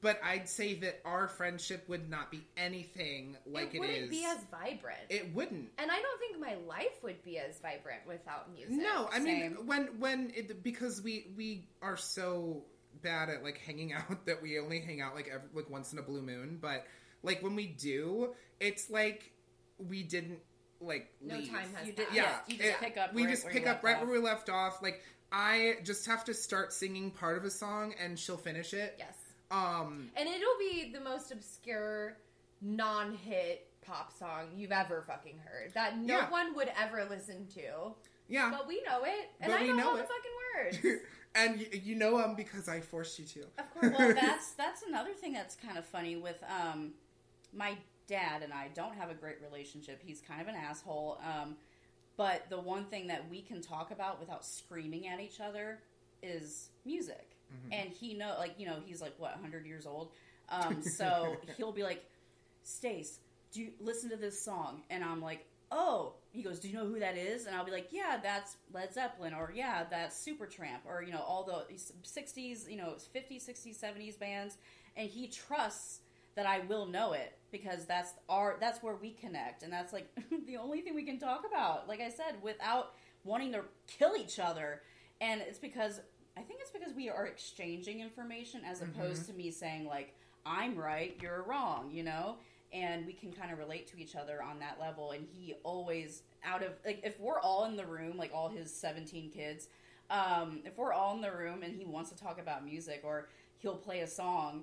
but 0.00 0.18
I'd 0.24 0.48
say 0.48 0.74
that 0.76 1.00
our 1.04 1.28
friendship 1.28 1.86
would 1.86 2.08
not 2.08 2.30
be 2.30 2.42
anything 2.56 3.36
like 3.44 3.74
it 3.74 3.76
it 3.76 3.80
wouldn't 3.80 3.98
is. 3.98 4.10
be 4.10 4.24
as 4.24 4.38
vibrant. 4.50 5.00
it 5.10 5.34
wouldn't. 5.34 5.68
and 5.78 5.90
I 5.90 6.00
don't 6.00 6.18
think 6.18 6.40
my 6.40 6.54
life 6.66 7.02
would 7.02 7.22
be 7.22 7.38
as 7.38 7.58
vibrant 7.60 8.00
without 8.08 8.50
music. 8.50 8.70
No, 8.72 9.08
I 9.12 9.18
mean 9.18 9.66
when 9.66 9.88
when 9.98 10.32
it, 10.34 10.64
because 10.64 11.02
we 11.02 11.26
we 11.36 11.68
are 11.82 11.98
so 11.98 12.64
bad 13.02 13.28
at 13.28 13.42
like 13.42 13.58
hanging 13.58 13.92
out 13.92 14.24
that 14.24 14.40
we 14.40 14.58
only 14.58 14.80
hang 14.80 15.02
out 15.02 15.14
like 15.14 15.28
every, 15.28 15.48
like 15.52 15.68
once 15.68 15.92
in 15.92 15.98
a 15.98 16.02
blue 16.02 16.22
moon. 16.22 16.58
But 16.58 16.86
like 17.22 17.42
when 17.42 17.54
we 17.56 17.66
do, 17.66 18.34
it's 18.60 18.90
like 18.90 19.32
we 19.78 20.02
didn't 20.02 20.38
like 20.80 21.10
No 21.20 21.36
leave. 21.36 21.50
time 21.50 21.68
has 21.74 21.86
You 21.86 21.92
did- 21.92 22.06
passed. 22.08 22.16
yeah, 22.16 22.38
you 22.48 22.56
just 22.56 22.68
it- 22.68 22.76
pick 22.80 22.96
up 22.96 23.12
We 23.14 23.24
right 23.24 23.30
just 23.30 23.44
where 23.44 23.52
pick 23.52 23.64
you 23.64 23.68
up 23.70 23.82
right 23.84 23.96
off. 23.96 24.02
where 24.04 24.10
we 24.12 24.18
left 24.18 24.48
off. 24.48 24.82
Like 24.82 25.02
I 25.32 25.76
just 25.84 26.06
have 26.06 26.24
to 26.24 26.34
start 26.34 26.72
singing 26.72 27.10
part 27.10 27.36
of 27.38 27.44
a 27.44 27.50
song 27.50 27.94
and 28.02 28.18
she'll 28.18 28.36
finish 28.36 28.72
it. 28.74 28.96
Yes. 28.98 29.14
Um. 29.50 30.10
And 30.16 30.28
it'll 30.28 30.58
be 30.58 30.90
the 30.92 31.00
most 31.00 31.32
obscure, 31.32 32.16
non-hit 32.60 33.66
pop 33.82 34.12
song 34.16 34.48
you've 34.54 34.72
ever 34.72 35.02
fucking 35.06 35.38
heard 35.44 35.72
that 35.74 35.98
no 35.98 36.18
Yeah. 36.18 36.30
one 36.30 36.54
would 36.54 36.70
ever 36.80 37.04
listen 37.06 37.46
to. 37.54 37.94
Yeah. 38.28 38.50
But 38.50 38.68
we 38.68 38.80
know 38.82 39.02
it, 39.04 39.30
and 39.40 39.50
But 39.50 39.60
I 39.60 39.62
we 39.62 39.68
know, 39.68 39.76
know 39.76 39.88
all 39.90 39.96
it. 39.96 40.06
the 40.06 40.72
fucking 40.72 40.82
words. 40.92 41.02
and 41.34 41.60
you, 41.60 41.66
you 41.82 41.94
know 41.96 42.18
them 42.18 42.34
because 42.36 42.68
I 42.68 42.80
forced 42.80 43.18
you 43.18 43.24
to. 43.26 43.40
Of 43.58 43.74
course. 43.74 43.94
Well, 43.98 44.14
that's 44.20 44.52
that's 44.52 44.82
another 44.82 45.12
thing 45.12 45.32
that's 45.32 45.56
kind 45.56 45.78
of 45.78 45.84
funny 45.86 46.16
with 46.16 46.42
um, 46.48 46.92
my 47.52 47.76
dad 48.06 48.42
and 48.42 48.52
I 48.52 48.68
don't 48.74 48.94
have 48.94 49.10
a 49.10 49.14
great 49.14 49.36
relationship. 49.40 50.00
He's 50.04 50.20
kind 50.20 50.40
of 50.40 50.48
an 50.48 50.56
asshole. 50.56 51.18
Um, 51.24 51.56
but 52.16 52.50
the 52.50 52.60
one 52.60 52.84
thing 52.84 53.06
that 53.06 53.30
we 53.30 53.40
can 53.40 53.62
talk 53.62 53.90
about 53.90 54.20
without 54.20 54.44
screaming 54.44 55.08
at 55.08 55.20
each 55.20 55.40
other 55.40 55.78
is 56.22 56.68
music. 56.84 57.30
And 57.72 57.90
he 57.90 58.14
know, 58.14 58.34
like 58.38 58.54
you 58.58 58.66
know, 58.66 58.76
he's 58.84 59.00
like 59.00 59.14
what, 59.18 59.32
hundred 59.40 59.66
years 59.66 59.86
old. 59.86 60.10
Um, 60.48 60.82
so 60.98 61.36
he'll 61.56 61.72
be 61.72 61.82
like, 61.82 62.04
"Stace, 62.62 63.18
do 63.52 63.60
you 63.60 63.70
listen 63.80 64.10
to 64.10 64.16
this 64.16 64.40
song?" 64.40 64.82
And 64.90 65.02
I'm 65.02 65.20
like, 65.20 65.46
"Oh." 65.70 66.14
He 66.32 66.42
goes, 66.42 66.60
"Do 66.60 66.68
you 66.68 66.74
know 66.74 66.86
who 66.86 67.00
that 67.00 67.16
is?" 67.16 67.46
And 67.46 67.56
I'll 67.56 67.64
be 67.64 67.72
like, 67.72 67.88
"Yeah, 67.90 68.18
that's 68.22 68.56
Led 68.72 68.94
Zeppelin, 68.94 69.34
or 69.34 69.52
yeah, 69.52 69.84
that's 69.90 70.24
Supertramp, 70.24 70.86
or 70.86 71.02
you 71.02 71.12
know, 71.12 71.24
all 71.26 71.42
the 71.42 71.74
'60s, 71.74 72.70
you 72.70 72.76
know, 72.76 72.94
'50s, 73.14 73.48
'60s, 73.48 73.82
'70s 73.82 74.16
bands." 74.16 74.56
And 74.96 75.08
he 75.08 75.26
trusts 75.26 76.00
that 76.36 76.46
I 76.46 76.60
will 76.60 76.86
know 76.86 77.12
it 77.12 77.36
because 77.50 77.86
that's 77.86 78.12
our 78.28 78.56
that's 78.60 78.82
where 78.82 78.94
we 78.96 79.10
connect, 79.12 79.62
and 79.62 79.72
that's 79.72 79.92
like 79.92 80.08
the 80.46 80.56
only 80.56 80.80
thing 80.80 80.94
we 80.94 81.04
can 81.04 81.18
talk 81.18 81.44
about. 81.50 81.88
Like 81.88 82.00
I 82.00 82.10
said, 82.10 82.42
without 82.42 82.94
wanting 83.24 83.52
to 83.52 83.62
kill 83.86 84.16
each 84.16 84.38
other, 84.38 84.82
and 85.20 85.40
it's 85.40 85.58
because 85.58 86.00
I 86.36 86.42
think 86.42 86.60
it's 86.60 86.70
because 86.70 86.94
we 86.94 87.08
are 87.10 87.26
exchanging 87.26 88.00
information 88.00 88.62
as 88.64 88.80
opposed 88.82 89.26
to 89.26 89.32
me 89.34 89.50
saying 89.50 89.86
like 89.86 90.14
I'm 90.46 90.76
right, 90.76 91.16
you're 91.20 91.42
wrong, 91.42 91.90
you 91.92 92.02
know. 92.02 92.36
and 92.72 93.04
we 93.04 93.12
can 93.12 93.32
kind 93.32 93.52
of 93.52 93.58
relate 93.58 93.86
to 93.88 93.98
each 93.98 94.14
other 94.16 94.42
on 94.42 94.60
that 94.60 94.78
level. 94.80 95.10
And 95.10 95.26
he 95.32 95.54
always 95.64 96.22
out 96.44 96.62
of 96.62 96.72
like 96.86 97.00
if 97.04 97.18
we're 97.20 97.40
all 97.40 97.64
in 97.66 97.76
the 97.76 97.84
room, 97.86 98.16
like 98.16 98.30
all 98.32 98.48
his 98.48 98.72
seventeen 98.72 99.28
kids, 99.30 99.68
um, 100.08 100.60
if 100.64 100.78
we're 100.78 100.92
all 100.92 101.14
in 101.14 101.20
the 101.20 101.32
room 101.32 101.62
and 101.62 101.74
he 101.76 101.84
wants 101.84 102.10
to 102.10 102.16
talk 102.16 102.40
about 102.40 102.64
music 102.64 103.00
or 103.04 103.28
he'll 103.58 103.76
play 103.76 104.00
a 104.00 104.06
song, 104.06 104.62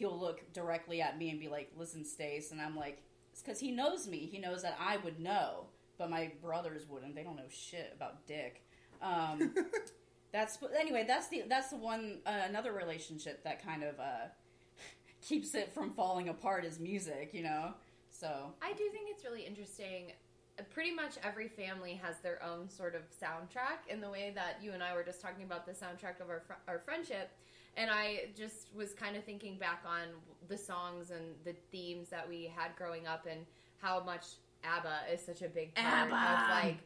he'll 0.00 0.18
look 0.18 0.50
directly 0.54 1.02
at 1.02 1.18
me 1.18 1.30
and 1.30 1.38
be 1.38 1.48
like, 1.48 1.70
"Listen, 1.76 2.04
Stace," 2.04 2.50
and 2.50 2.60
I'm 2.60 2.74
like, 2.74 3.02
"It's 3.32 3.42
because 3.42 3.60
he 3.60 3.70
knows 3.70 4.08
me. 4.08 4.18
He 4.26 4.38
knows 4.38 4.62
that 4.62 4.76
I 4.80 4.96
would 4.96 5.20
know, 5.20 5.66
but 5.98 6.10
my 6.10 6.32
brothers 6.42 6.88
wouldn't. 6.88 7.14
They 7.14 7.22
don't 7.22 7.36
know 7.36 7.48
shit 7.50 7.92
about 7.94 8.26
dick." 8.26 8.64
Um, 9.02 9.54
that's 10.32 10.58
anyway. 10.78 11.04
That's 11.06 11.28
the 11.28 11.44
that's 11.48 11.68
the 11.68 11.76
one 11.76 12.20
uh, 12.26 12.40
another 12.48 12.72
relationship 12.72 13.44
that 13.44 13.64
kind 13.64 13.84
of 13.84 14.00
uh, 14.00 14.28
keeps 15.20 15.54
it 15.54 15.72
from 15.72 15.92
falling 15.92 16.30
apart 16.30 16.64
is 16.64 16.80
music. 16.80 17.30
You 17.34 17.42
know, 17.42 17.74
so 18.10 18.54
I 18.62 18.72
do 18.72 18.88
think 18.90 19.10
it's 19.10 19.24
really 19.24 19.44
interesting. 19.44 20.12
Uh, 20.58 20.62
Pretty 20.70 20.94
much 20.94 21.16
every 21.22 21.48
family 21.48 22.00
has 22.02 22.20
their 22.20 22.42
own 22.42 22.70
sort 22.70 22.94
of 22.94 23.02
soundtrack 23.22 23.86
in 23.90 24.00
the 24.00 24.08
way 24.08 24.32
that 24.34 24.60
you 24.62 24.72
and 24.72 24.82
I 24.82 24.94
were 24.94 25.04
just 25.04 25.20
talking 25.20 25.44
about 25.44 25.66
the 25.66 25.72
soundtrack 25.72 26.22
of 26.22 26.30
our 26.30 26.40
fr- 26.40 26.62
our 26.66 26.78
friendship. 26.78 27.32
And 27.76 27.90
I 27.90 28.30
just 28.36 28.74
was 28.74 28.92
kind 28.94 29.16
of 29.16 29.24
thinking 29.24 29.56
back 29.58 29.82
on 29.86 30.08
the 30.48 30.58
songs 30.58 31.10
and 31.10 31.22
the 31.44 31.54
themes 31.72 32.08
that 32.10 32.28
we 32.28 32.50
had 32.54 32.74
growing 32.76 33.06
up 33.06 33.26
and 33.30 33.40
how 33.78 34.02
much 34.02 34.24
ABBA 34.64 35.12
is 35.14 35.24
such 35.24 35.40
a 35.42 35.48
big 35.48 35.74
part 35.74 36.10
ABBA! 36.10 36.14
of 36.14 36.64
like 36.64 36.78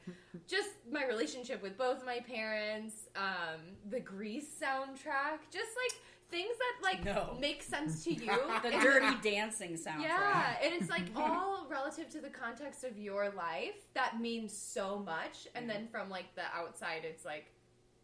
just 0.46 0.70
my 0.92 1.04
relationship 1.06 1.62
with 1.62 1.76
both 1.76 2.04
my 2.06 2.20
parents, 2.20 3.08
um, 3.16 3.60
the 3.90 3.98
Grease 3.98 4.46
soundtrack, 4.62 5.38
just 5.50 5.70
like 5.82 6.00
things 6.30 6.54
that 6.56 6.82
like 6.82 7.04
No. 7.04 7.36
make 7.40 7.62
sense 7.62 8.04
to 8.04 8.12
you. 8.12 8.26
the 8.62 8.68
And- 8.72 8.82
Dirty 8.82 9.16
Dancing 9.28 9.72
soundtrack. 9.72 10.02
yeah, 10.02 10.56
and 10.62 10.72
it's 10.74 10.88
like 10.90 11.04
all 11.16 11.66
relative 11.68 12.08
to 12.10 12.20
the 12.20 12.30
context 12.30 12.84
of 12.84 12.96
your 12.98 13.30
life 13.30 13.74
that 13.94 14.20
means 14.20 14.56
so 14.56 14.98
much, 14.98 15.48
and 15.56 15.68
then 15.68 15.88
from 15.90 16.08
like 16.08 16.32
the 16.36 16.44
outside, 16.54 17.00
it's 17.04 17.24
like 17.24 17.46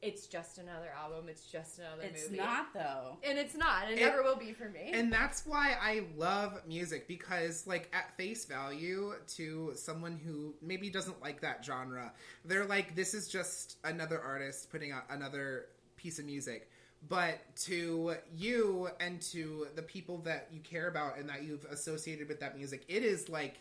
it's 0.02 0.26
just 0.26 0.57
another 0.59 0.88
album, 0.99 1.28
it's 1.28 1.45
just 1.45 1.78
another 1.78 2.02
It's 2.02 2.25
movie. 2.25 2.38
not 2.38 2.73
though. 2.73 3.19
and 3.23 3.38
it's 3.38 3.54
not. 3.54 3.90
It, 3.90 3.99
It- 3.99 4.00
never 4.00 4.23
will 4.23 4.37
be 4.37 4.52
for 4.52 4.69
me. 4.71 4.90
And 4.95 5.12
that's 5.12 5.45
why 5.45 5.76
I 5.80 6.04
love 6.16 6.62
music 6.66 7.07
because, 7.07 7.66
like, 7.66 7.90
at 7.92 8.16
face 8.16 8.47
value, 8.47 9.12
to 9.37 9.73
someone 9.75 10.19
who 10.25 10.54
maybe 10.62 10.88
doesn't 10.88 11.21
like 11.21 11.40
that 11.42 11.62
genre, 11.64 12.12
they're 12.47 12.64
like, 12.64 12.95
this 12.95 13.12
is 13.12 13.28
just 13.28 13.76
another 13.85 14.21
artist 14.21 14.71
putting 14.71 14.90
out 14.90 15.04
another 15.11 15.66
piece 15.97 16.19
of 16.19 16.25
music. 16.25 16.71
But 17.09 17.38
to 17.64 18.16
you 18.35 18.88
and 19.00 19.21
to 19.33 19.66
the 19.75 19.83
people 19.83 20.19
that 20.19 20.49
you 20.52 20.61
care 20.61 20.88
about 20.88 21.19
and 21.19 21.28
that 21.28 21.42
you've 21.45 21.64
associated 21.66 22.28
with 22.28 22.40
that 22.40 22.57
music, 22.57 22.85
it 22.88 23.02
is 23.02 23.28
like 23.28 23.61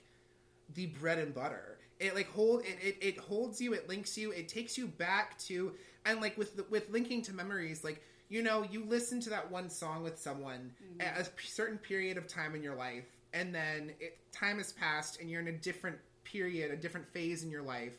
the 0.73 0.87
bread 0.87 1.19
and 1.19 1.33
butter. 1.33 1.77
It 1.99 2.15
like 2.15 2.29
hold 2.31 2.61
it, 2.61 2.77
it, 2.81 2.97
it 3.01 3.17
holds 3.17 3.59
you, 3.59 3.73
it 3.73 3.89
links 3.89 4.17
you, 4.17 4.31
it 4.31 4.47
takes 4.47 4.77
you 4.77 4.87
back 4.87 5.37
to 5.39 5.73
and 6.09 6.21
like 6.21 6.37
with 6.37 6.55
the, 6.55 6.65
with 6.69 6.89
linking 6.89 7.21
to 7.23 7.33
memories, 7.33 7.83
like 7.83 8.01
you 8.29 8.43
know, 8.43 8.63
you 8.69 8.85
listen 8.85 9.19
to 9.21 9.29
that 9.31 9.49
one 9.49 9.69
song 9.69 10.03
with 10.03 10.19
someone 10.19 10.71
mm-hmm. 10.83 11.01
at 11.01 11.19
a 11.19 11.47
certain 11.47 11.77
period 11.77 12.17
of 12.17 12.27
time 12.27 12.53
in 12.53 12.61
your 12.61 12.75
life, 12.75 13.05
and 13.33 13.53
then 13.53 13.91
it, 13.99 14.17
time 14.31 14.57
has 14.57 14.71
passed, 14.73 15.19
and 15.19 15.29
you're 15.29 15.41
in 15.41 15.47
a 15.47 15.57
different 15.57 15.97
period, 16.23 16.71
a 16.71 16.75
different 16.75 17.07
phase 17.11 17.43
in 17.43 17.49
your 17.49 17.63
life, 17.63 17.93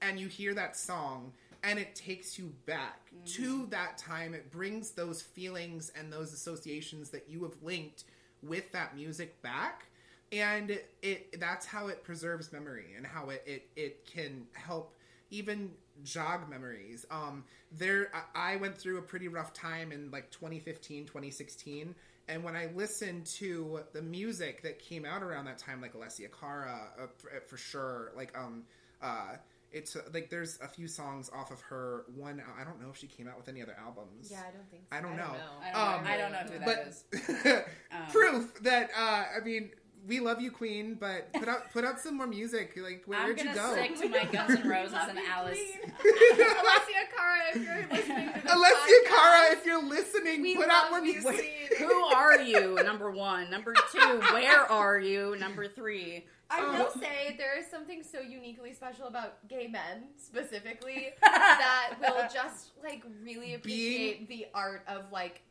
and 0.00 0.18
you 0.18 0.28
hear 0.28 0.54
that 0.54 0.76
song, 0.76 1.32
and 1.62 1.78
it 1.78 1.94
takes 1.94 2.38
you 2.38 2.52
back 2.66 3.10
mm-hmm. 3.14 3.42
to 3.42 3.66
that 3.66 3.98
time. 3.98 4.32
It 4.34 4.50
brings 4.50 4.92
those 4.92 5.20
feelings 5.20 5.92
and 5.98 6.12
those 6.12 6.32
associations 6.32 7.10
that 7.10 7.26
you 7.28 7.42
have 7.42 7.54
linked 7.62 8.04
with 8.42 8.70
that 8.72 8.94
music 8.94 9.40
back 9.42 9.86
and 10.32 10.78
it 11.02 11.40
that's 11.40 11.64
how 11.64 11.86
it 11.86 12.02
preserves 12.02 12.52
memory 12.52 12.94
and 12.96 13.06
how 13.06 13.30
it 13.30 13.42
it, 13.46 13.66
it 13.76 14.06
can 14.06 14.46
help 14.52 14.94
even 15.38 15.70
jog 16.02 16.48
memories 16.50 17.06
um 17.10 17.44
there 17.72 18.08
I, 18.34 18.52
I 18.54 18.56
went 18.56 18.76
through 18.76 18.98
a 18.98 19.02
pretty 19.02 19.28
rough 19.28 19.52
time 19.52 19.92
in 19.92 20.10
like 20.10 20.30
2015 20.30 21.06
2016 21.06 21.94
and 22.28 22.42
when 22.44 22.56
i 22.56 22.66
listened 22.74 23.26
to 23.26 23.80
the 23.92 24.02
music 24.02 24.62
that 24.62 24.78
came 24.78 25.04
out 25.04 25.22
around 25.22 25.44
that 25.46 25.58
time 25.58 25.80
like 25.80 25.94
alessia 25.94 26.28
cara 26.40 26.88
uh, 27.00 27.06
for, 27.18 27.30
for 27.46 27.56
sure 27.56 28.12
like 28.16 28.36
um 28.36 28.62
uh 29.02 29.36
it's 29.72 29.96
uh, 29.96 30.02
like 30.12 30.30
there's 30.30 30.58
a 30.62 30.68
few 30.68 30.86
songs 30.88 31.30
off 31.34 31.50
of 31.50 31.60
her 31.62 32.04
one 32.16 32.42
i 32.60 32.64
don't 32.64 32.80
know 32.82 32.90
if 32.90 32.96
she 32.96 33.06
came 33.06 33.26
out 33.28 33.36
with 33.36 33.48
any 33.48 33.60
other 33.62 33.76
albums 33.86 34.28
yeah, 34.30 34.42
I 34.48 34.52
don't 34.56 34.68
think. 34.70 34.82
So. 34.90 34.96
I 34.96 35.00
don't 35.00 35.16
know. 35.16 35.34
I 35.64 35.72
don't, 35.72 35.98
Um, 35.98 36.04
know, 36.04 36.10
I 36.10 36.16
don't 36.16 36.32
know 36.32 36.44
who 36.52 36.58
that 36.64 36.86
is. 36.88 37.04
but 37.44 37.66
Um, 37.96 38.06
proof 38.12 38.62
that 38.62 38.90
uh 38.96 39.24
i 39.36 39.44
mean 39.44 39.70
we 40.06 40.20
love 40.20 40.40
you 40.40 40.50
queen 40.50 40.94
but 41.00 41.32
put 41.32 41.48
out 41.48 41.72
put 41.72 41.84
out 41.84 41.98
some 41.98 42.16
more 42.16 42.26
music 42.26 42.72
like 42.76 43.02
where, 43.06 43.18
I'm 43.18 43.26
where'd 43.26 43.38
you 43.38 43.44
gonna 43.46 43.56
go 43.56 43.72
stick 43.72 43.98
to 44.00 44.08
my 44.08 44.24
Guns 44.32 44.60
N' 44.60 44.68
Roses 44.68 44.94
and 45.08 45.18
Alice. 45.30 45.58
Alessia 46.02 47.04
Cara, 47.16 47.40
if 47.54 47.62
you're 47.64 47.86
listening 47.90 48.28
to 48.32 48.40
this 48.42 48.52
alessia 48.52 49.08
cara 49.08 49.52
if 49.52 49.66
you're 49.66 49.82
listening 49.82 50.42
we 50.42 50.56
put 50.56 50.68
out 50.68 50.90
more 50.90 51.00
music 51.00 51.68
Who 51.78 51.92
are 51.92 52.40
you? 52.40 52.74
Number 52.84 53.10
one. 53.10 53.50
Number 53.50 53.74
two. 53.92 54.20
Where 54.32 54.70
are 54.70 54.98
you? 54.98 55.36
Number 55.38 55.68
three. 55.68 56.24
I 56.50 56.60
Um, 56.60 56.78
will 56.78 56.90
say 56.90 57.34
there 57.38 57.58
is 57.58 57.66
something 57.70 58.02
so 58.02 58.20
uniquely 58.20 58.74
special 58.74 59.06
about 59.06 59.48
gay 59.48 59.66
men 59.66 60.04
specifically 60.18 61.08
that 61.22 61.94
will 62.00 62.28
just 62.32 62.72
like 62.82 63.02
really 63.22 63.54
appreciate 63.54 64.28
the 64.28 64.46
art 64.54 64.82
of 64.86 65.10
like 65.10 65.42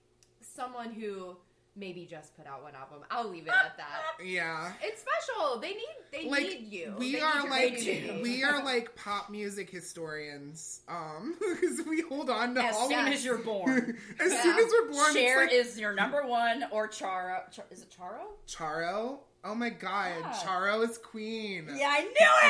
someone 0.41 0.93
who 0.93 1.35
maybe 1.75 2.05
just 2.09 2.35
put 2.37 2.45
out 2.45 2.61
one 2.63 2.73
album. 2.75 2.99
I'll 3.09 3.27
leave 3.29 3.47
it 3.47 3.49
at 3.53 3.75
that. 3.77 4.23
yeah 4.25 4.73
It's 4.81 5.01
special. 5.01 5.59
They 5.59 5.69
need 5.69 5.79
they 6.11 6.29
like 6.29 6.43
need 6.43 6.67
you. 6.71 6.95
we 6.99 7.13
They 7.13 7.21
are 7.21 7.49
like 7.49 7.77
community. 7.77 8.21
we 8.21 8.43
are 8.43 8.63
like 8.63 8.95
pop 8.95 9.29
music 9.31 9.69
historians 9.71 10.81
um 10.87 11.35
because 11.39 11.81
we 11.87 12.01
hold 12.01 12.29
on 12.29 12.53
to 12.55 12.63
As 12.63 12.75
all 12.75 12.87
soon 12.89 13.07
as 13.07 13.25
you're 13.25 13.39
born. 13.39 13.97
as 14.19 14.31
Yeah. 14.31 14.43
soon 14.43 14.57
as 14.59 14.65
we're 14.71 14.91
born 14.91 15.13
Cher 15.13 15.37
like 15.45 15.53
is 15.53 15.79
your 15.79 15.93
number 15.93 16.25
one 16.27 16.65
or 16.71 16.87
Charo. 16.87 17.51
Char- 17.51 17.65
is 17.71 17.81
it 17.81 17.89
Charo? 17.97 18.25
charo 18.47 19.17
oh 19.43 19.53
my 19.55 19.69
god 19.69 20.11
Yeah. 20.21 20.31
charo 20.43 20.87
is 20.89 20.97
queen 20.97 21.67
Yeah, 21.75 21.89
I 21.89 22.01
knew 22.01 22.09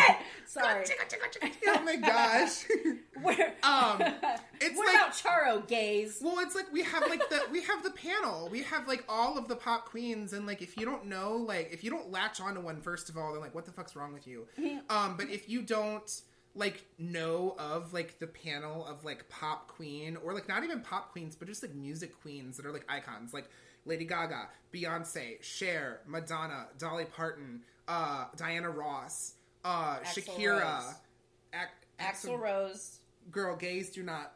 it. 0.09 0.17
Sorry. 0.45 0.85
oh 1.67 1.81
my 1.83 1.95
gosh 1.95 2.65
Where? 3.21 3.53
Um, 3.63 4.01
it's 4.59 4.77
what 4.77 4.87
like- 4.87 4.95
about 4.95 5.13
Charo, 5.13 5.65
gays? 5.67 6.19
Well, 6.21 6.39
it's 6.39 6.53
like 6.55 6.71
we 6.73 6.83
have 6.83 7.03
like 7.09 7.27
the 7.29 7.41
we 7.51 7.61
have 7.63 7.81
the 7.81 7.91
panel. 7.91 8.49
We 8.51 8.61
have 8.63 8.87
like 8.89 9.05
all 9.07 9.37
of 9.37 9.47
the 9.47 9.55
pop 9.55 9.85
queens, 9.85 10.33
and 10.33 10.45
like 10.45 10.61
if 10.61 10.75
you 10.77 10.85
don't 10.85 11.05
know, 11.05 11.37
like 11.37 11.69
if 11.71 11.81
you 11.83 11.89
don't 11.89 12.11
latch 12.11 12.41
onto 12.41 12.59
one, 12.59 12.81
first 12.81 13.07
of 13.09 13.17
all, 13.17 13.31
then 13.31 13.41
like 13.41 13.55
what 13.55 13.65
the 13.65 13.71
fuck's 13.71 13.95
wrong 13.95 14.11
with 14.13 14.27
you? 14.27 14.45
um, 14.89 15.15
but 15.15 15.29
if 15.29 15.47
you 15.49 15.61
don't 15.61 16.21
like 16.55 16.83
know 16.99 17.55
of 17.57 17.93
like 17.93 18.19
the 18.19 18.27
panel 18.27 18.85
of 18.85 19.05
like 19.05 19.27
pop 19.29 19.69
queen 19.69 20.17
or 20.17 20.33
like 20.33 20.49
not 20.49 20.63
even 20.65 20.81
pop 20.81 21.11
queens, 21.13 21.35
but 21.37 21.47
just 21.47 21.63
like 21.63 21.73
music 21.73 22.19
queens 22.21 22.57
that 22.57 22.65
are 22.65 22.73
like 22.73 22.85
icons, 22.89 23.33
like 23.33 23.49
Lady 23.85 24.05
Gaga, 24.05 24.49
Beyonce, 24.73 25.41
Cher, 25.41 26.01
Madonna, 26.07 26.67
Dolly 26.77 27.05
Parton, 27.05 27.61
uh, 27.87 28.25
Diana 28.37 28.69
Ross, 28.69 29.33
uh, 29.63 29.97
Axl 29.99 30.23
Shakira, 30.23 30.85
Rose. 31.99 32.25
Rose. 32.39 32.99
Girl, 33.31 33.55
gays 33.55 33.89
do 33.89 34.03
not. 34.03 34.33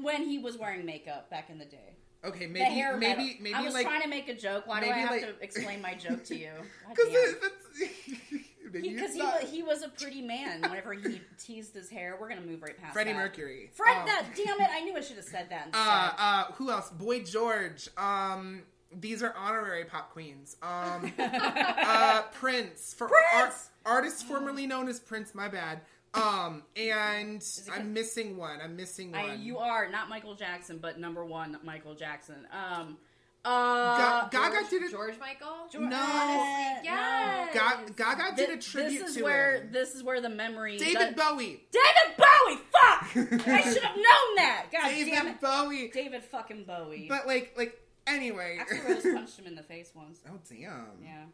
When 0.00 0.24
he 0.24 0.38
was 0.38 0.58
wearing 0.58 0.84
makeup 0.84 1.30
back 1.30 1.50
in 1.50 1.58
the 1.58 1.64
day. 1.64 1.96
Okay, 2.24 2.46
the 2.46 2.52
maybe 2.52 2.64
hair 2.74 2.96
maybe 2.96 3.22
metal. 3.24 3.36
maybe 3.42 3.54
I 3.54 3.62
was 3.62 3.74
like 3.74 3.86
trying 3.86 4.02
to 4.02 4.08
make 4.08 4.28
a 4.28 4.34
joke. 4.34 4.66
Why 4.66 4.80
do 4.80 4.86
I 4.90 4.98
have 4.98 5.10
like- 5.10 5.20
to 5.22 5.34
explain 5.40 5.80
my 5.80 5.94
joke 5.94 6.24
to 6.24 6.36
you? 6.36 6.50
Because 6.90 7.12
damn. 7.12 7.34
that's 7.40 7.90
maybe 8.30 8.44
Because 8.72 9.14
it's 9.14 9.50
he, 9.50 9.56
he 9.58 9.62
was 9.62 9.82
a 9.82 9.88
pretty 9.88 10.22
man 10.22 10.60
whenever 10.62 10.92
he 10.92 11.20
teased 11.38 11.74
his 11.74 11.88
hair. 11.90 12.16
We're 12.20 12.28
gonna 12.28 12.40
move 12.40 12.62
right 12.62 12.76
past 12.78 12.92
Freddie 12.92 13.12
that. 13.12 13.18
Mercury. 13.18 13.70
Fred, 13.74 13.96
Um, 13.98 14.06
that 14.06 14.26
damn 14.36 14.60
it! 14.60 14.68
I 14.72 14.80
knew 14.80 14.96
I 14.96 15.00
should 15.00 15.16
have 15.16 15.24
said 15.24 15.48
that. 15.50 15.68
Uh, 15.74 16.12
uh, 16.18 16.44
who 16.54 16.70
else? 16.70 16.90
Boy 16.90 17.22
George. 17.22 17.88
Um, 17.96 18.62
these 18.92 19.22
are 19.22 19.34
honorary 19.36 19.84
pop 19.84 20.10
queens. 20.12 20.56
Um, 20.62 21.12
uh, 21.18 22.22
Prince 22.32 22.94
for 22.94 23.08
Prince! 23.08 23.24
Art, 23.34 23.54
artist 23.96 24.26
formerly 24.26 24.66
known 24.66 24.88
as 24.88 24.98
Prince. 25.00 25.34
My 25.34 25.48
bad. 25.48 25.80
Um, 26.14 26.62
and 26.74 27.44
I'm 27.70 27.92
missing 27.92 28.36
one. 28.36 28.60
I'm 28.62 28.76
missing 28.76 29.12
one. 29.12 29.20
I, 29.20 29.34
you 29.34 29.58
are 29.58 29.88
not 29.90 30.08
Michael 30.08 30.34
Jackson, 30.34 30.78
but 30.78 30.98
number 30.98 31.24
one 31.24 31.58
Michael 31.62 31.94
Jackson. 31.94 32.46
Um, 32.50 32.96
uh, 33.44 33.48
Ga- 33.96 34.28
Gaga 34.30 34.54
George, 34.60 34.70
did 34.70 34.82
it. 34.82 34.90
George 34.90 35.18
Michael. 35.18 35.68
George- 35.70 35.84
No. 35.90 35.96
uh, 35.96 36.80
Yes. 36.82 37.54
Ga- 37.54 37.84
Gaga 37.96 38.36
did 38.36 38.48
Thi- 38.48 38.54
a 38.54 38.58
tribute 38.58 38.98
this 39.00 39.08
is 39.10 39.16
to 39.16 39.22
where 39.24 39.56
him. 39.62 39.72
this 39.72 39.94
is 39.94 40.02
where 40.02 40.20
the 40.20 40.28
memory. 40.28 40.76
David 40.78 41.14
does- 41.16 41.30
Bowie. 41.32 41.66
David 41.70 42.16
Bowie. 42.16 42.58
Fuck! 42.72 43.02
I 43.48 43.60
should 43.72 43.82
have 43.82 43.96
known 43.96 44.34
that. 44.36 44.66
God 44.72 44.82
damn 44.88 45.06
David 45.06 45.30
it. 45.30 45.40
Bowie. 45.40 45.88
David 45.88 46.24
fucking 46.24 46.64
Bowie. 46.64 47.06
But 47.08 47.26
like, 47.26 47.54
like 47.56 47.80
anyway. 48.06 48.58
Axl 48.60 48.88
Rose 48.88 49.02
punched 49.14 49.38
him 49.38 49.46
in 49.46 49.54
the 49.54 49.62
face 49.62 49.92
once. 49.94 50.20
oh 50.28 50.38
damn. 50.48 50.88
Yeah. 51.02 51.24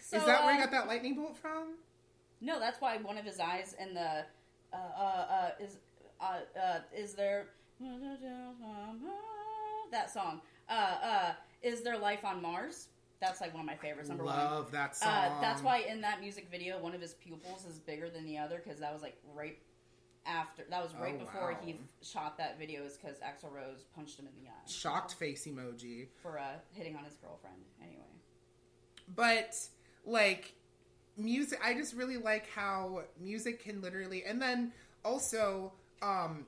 Is 0.00 0.24
that 0.24 0.44
where 0.44 0.54
he 0.54 0.60
got 0.60 0.70
that 0.70 0.86
lightning 0.88 1.14
bolt 1.14 1.36
from? 1.36 1.74
No, 2.40 2.58
that's 2.58 2.80
why 2.80 2.96
one 2.98 3.18
of 3.18 3.24
his 3.24 3.38
eyes 3.40 3.74
in 3.78 3.92
the 3.94 4.24
uh, 4.72 4.76
uh, 4.76 5.00
uh, 5.00 5.50
is 5.60 5.76
uh, 6.20 6.38
uh, 6.58 6.78
is 6.96 7.14
there 7.14 7.46
that 9.90 10.10
song 10.12 10.40
uh, 10.68 10.72
uh, 10.72 11.32
is 11.62 11.82
there 11.82 11.98
life 11.98 12.24
on 12.24 12.40
Mars? 12.42 12.88
That's 13.20 13.40
like 13.40 13.52
one 13.52 13.60
of 13.60 13.66
my 13.66 13.74
favorites. 13.76 14.08
Number 14.08 14.24
one. 14.24 14.36
Love 14.36 14.70
that 14.70 14.94
song. 14.96 15.08
Uh, 15.08 15.40
that's 15.40 15.60
why 15.62 15.78
in 15.80 16.00
that 16.02 16.20
music 16.20 16.48
video, 16.50 16.78
one 16.78 16.94
of 16.94 17.00
his 17.00 17.14
pupils 17.14 17.64
is 17.66 17.78
bigger 17.78 18.08
than 18.08 18.24
the 18.24 18.38
other 18.38 18.60
because 18.62 18.78
that 18.80 18.92
was 18.92 19.02
like 19.02 19.16
right 19.34 19.58
after. 20.24 20.62
That 20.70 20.82
was 20.82 20.94
right 20.94 21.14
Oh, 21.16 21.24
before 21.24 21.52
wow. 21.52 21.58
he 21.64 21.76
shot 22.02 22.38
that 22.38 22.58
video. 22.60 22.84
Is 22.84 22.96
because 22.96 23.16
Axl 23.18 23.52
Rose 23.52 23.86
punched 23.96 24.18
him 24.20 24.26
in 24.26 24.40
the 24.44 24.48
eye 24.48 24.54
shocked 24.68 25.14
face 25.14 25.46
emoji. 25.48 26.06
for 26.22 26.38
uh, 26.38 26.44
hitting 26.72 26.94
on 26.94 27.02
his 27.04 27.14
girlfriend. 27.14 27.56
Anyway, 27.82 28.02
but 29.16 29.56
like 30.04 30.54
music 31.16 31.58
i 31.64 31.74
just 31.74 31.94
really 31.94 32.16
like 32.16 32.48
how 32.54 33.02
music 33.20 33.60
can 33.60 33.80
literally 33.80 34.22
and 34.24 34.40
then 34.40 34.70
also 35.04 35.72
um 36.00 36.46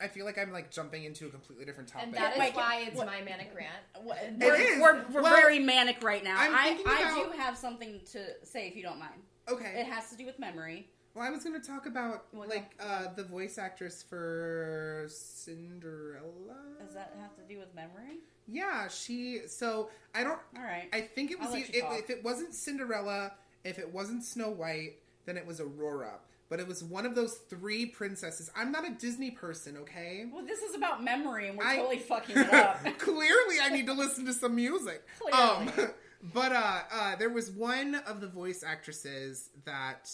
i 0.00 0.08
feel 0.08 0.24
like 0.24 0.38
i'm 0.38 0.50
like 0.52 0.70
jumping 0.70 1.04
into 1.04 1.26
a 1.26 1.30
completely 1.30 1.64
different 1.64 1.88
topic 1.88 2.06
And 2.08 2.14
that 2.16 2.32
is 2.34 2.38
Wait, 2.40 2.54
why 2.54 2.84
it's 2.86 2.96
what- 2.96 3.06
my 3.06 3.20
manic 3.22 3.50
rant. 3.54 3.72
What- 4.02 4.18
we're, 4.38 4.54
is. 4.56 4.80
we're, 4.80 5.04
we're 5.12 5.22
Well, 5.22 5.36
very 5.36 5.58
manic 5.60 6.02
right 6.02 6.24
now. 6.24 6.36
I'm 6.38 6.54
I, 6.54 6.80
about- 6.80 7.32
do 7.32 7.38
have 7.38 7.56
something 7.56 8.00
to 8.12 8.18
say 8.44 8.66
if 8.68 8.74
you 8.76 8.82
don't 8.82 8.98
mind. 8.98 9.20
okay 9.48 9.80
It 9.80 9.86
has 9.86 10.10
to 10.10 10.16
do 10.16 10.24
with 10.26 10.38
memory. 10.38 10.88
well 11.14 11.24
i 11.26 11.30
was 11.30 11.44
going 11.44 11.60
to 11.60 11.66
talk 11.66 11.86
about 11.86 12.24
Well, 12.32 12.48
like 12.48 12.72
uh 12.80 13.08
the 13.14 13.24
voice 13.24 13.58
actress 13.58 14.02
for 14.02 15.06
cinderella 15.08 16.56
Does 16.84 16.94
that 16.94 17.14
have 17.20 17.34
to 17.36 17.42
do 17.52 17.58
with 17.58 17.74
memory? 17.74 18.18
yeah 18.48 18.88
she 18.88 19.40
so 19.46 19.88
i 20.14 20.24
don't 20.24 20.38
All 20.56 20.64
right. 20.64 20.88
i 20.92 21.00
think 21.00 21.30
it 21.30 21.38
I'll 21.40 21.46
was 21.50 21.60
let 21.60 21.68
you 21.68 21.74
if, 21.80 21.82
talk. 21.84 21.98
if 21.98 22.10
it 22.10 22.24
wasn't 22.24 22.54
cinderella 22.54 23.32
if 23.64 23.78
it 23.78 23.92
wasn't 23.92 24.24
snow 24.24 24.50
white 24.50 24.94
then 25.26 25.36
it 25.36 25.46
was 25.46 25.60
aurora 25.60 26.14
but 26.52 26.60
it 26.60 26.68
was 26.68 26.84
one 26.84 27.06
of 27.06 27.14
those 27.14 27.36
three 27.48 27.86
princesses 27.86 28.50
i'm 28.54 28.70
not 28.70 28.86
a 28.86 28.90
disney 28.90 29.30
person 29.30 29.74
okay 29.78 30.26
well, 30.30 30.44
this 30.44 30.60
is 30.60 30.74
about 30.74 31.02
memory, 31.02 31.48
and 31.48 31.56
we're 31.56 31.64
I- 31.64 31.76
totally 31.76 31.98
fucking 31.98 32.36
it 32.36 32.52
up. 32.52 32.84
Clearly, 32.98 33.56
I 33.62 33.70
need 33.70 33.86
to 33.86 33.94
listen 33.94 34.26
to 34.26 34.32
some 34.34 34.54
music. 34.54 35.02
Clearly. 35.18 35.88
but 36.34 36.52
uh, 36.52 36.80
uh, 36.92 37.16
there 37.16 37.30
was 37.30 37.50
one 37.50 37.94
of 38.06 38.20
the 38.20 38.26
voice 38.26 38.62
actresses 38.62 39.48
that 39.64 40.10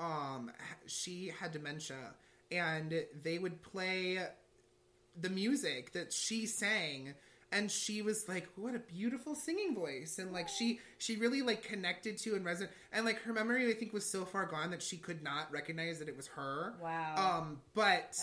um, 0.00 0.50
she 0.86 1.32
had 1.40 1.52
dementia, 1.52 2.14
and 2.50 3.04
they 3.22 3.38
would 3.38 3.62
play 3.62 4.18
the 5.20 5.30
music 5.30 5.92
that 5.92 6.12
she 6.12 6.46
sang 6.46 7.14
and 7.50 7.70
she 7.70 8.02
was 8.02 8.28
like 8.28 8.48
what 8.56 8.74
a 8.74 8.78
beautiful 8.78 9.34
singing 9.34 9.74
voice. 9.74 10.18
And 10.18 10.32
like 10.32 10.48
she 10.48 10.80
she 10.98 11.16
really 11.16 11.42
like 11.42 11.62
connected 11.62 12.18
to 12.18 12.34
and 12.34 12.44
resonated 12.44 12.68
and 12.92 13.04
like 13.04 13.20
her 13.20 13.32
memory 13.32 13.70
i 13.70 13.74
think 13.74 13.92
was 13.92 14.04
so 14.04 14.24
far 14.24 14.46
gone 14.46 14.70
that 14.70 14.82
she 14.82 14.96
could 14.96 15.22
not 15.22 15.50
recognize 15.52 15.98
that 15.98 16.08
it 16.08 16.16
was 16.16 16.26
her. 16.28 16.74
Wow. 16.82 17.38
um 17.40 17.60
but 17.74 18.18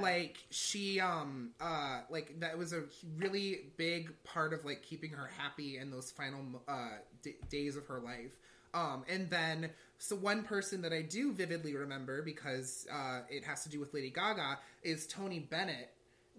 like 0.00 0.38
she 0.50 1.00
um 1.00 1.50
uh 1.60 2.00
like 2.10 2.38
that 2.40 2.56
was 2.56 2.72
a 2.72 2.84
really 3.18 3.72
big 3.76 4.12
part 4.24 4.52
of 4.52 4.64
like 4.64 4.82
keeping 4.82 5.10
her 5.10 5.28
happy 5.38 5.78
in 5.78 5.90
those 5.90 6.10
final 6.10 6.40
uh 6.68 6.88
d- 7.22 7.36
days 7.48 7.76
of 7.76 7.86
her 7.86 8.00
life. 8.00 8.38
Um 8.72 9.04
and 9.08 9.28
then 9.28 9.70
so 9.98 10.16
one 10.16 10.42
person 10.44 10.80
that 10.82 10.92
i 10.92 11.02
do 11.02 11.32
vividly 11.32 11.74
remember 11.76 12.22
because 12.22 12.86
uh 12.90 13.20
it 13.28 13.44
has 13.44 13.62
to 13.64 13.68
do 13.68 13.78
with 13.78 13.92
lady 13.92 14.10
gaga 14.10 14.58
is 14.82 15.06
tony 15.06 15.40
bennett 15.40 15.90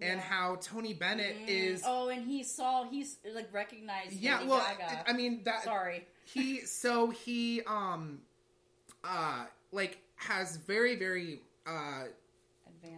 and 0.02 0.16
Yeah. 0.18 0.20
how 0.20 0.56
tony 0.60 0.92
bennett 0.94 1.36
is 1.48 1.82
oh, 1.86 2.08
and 2.08 2.24
he 2.26 2.42
saw 2.42 2.84
he's 2.88 3.16
like 3.34 3.52
recognized. 3.52 4.12
yeah 4.12 4.38
Lady 4.38 4.48
well 4.50 4.66
Gaga. 4.78 5.04
i 5.08 5.12
mean 5.12 5.42
that 5.44 5.62
sorry. 5.64 6.06
he 6.24 6.60
so 6.60 7.10
he 7.10 7.62
um 7.66 8.20
uh 9.04 9.44
like 9.72 9.98
has 10.16 10.56
very 10.56 10.96
very 10.96 11.40
uh 11.66 12.04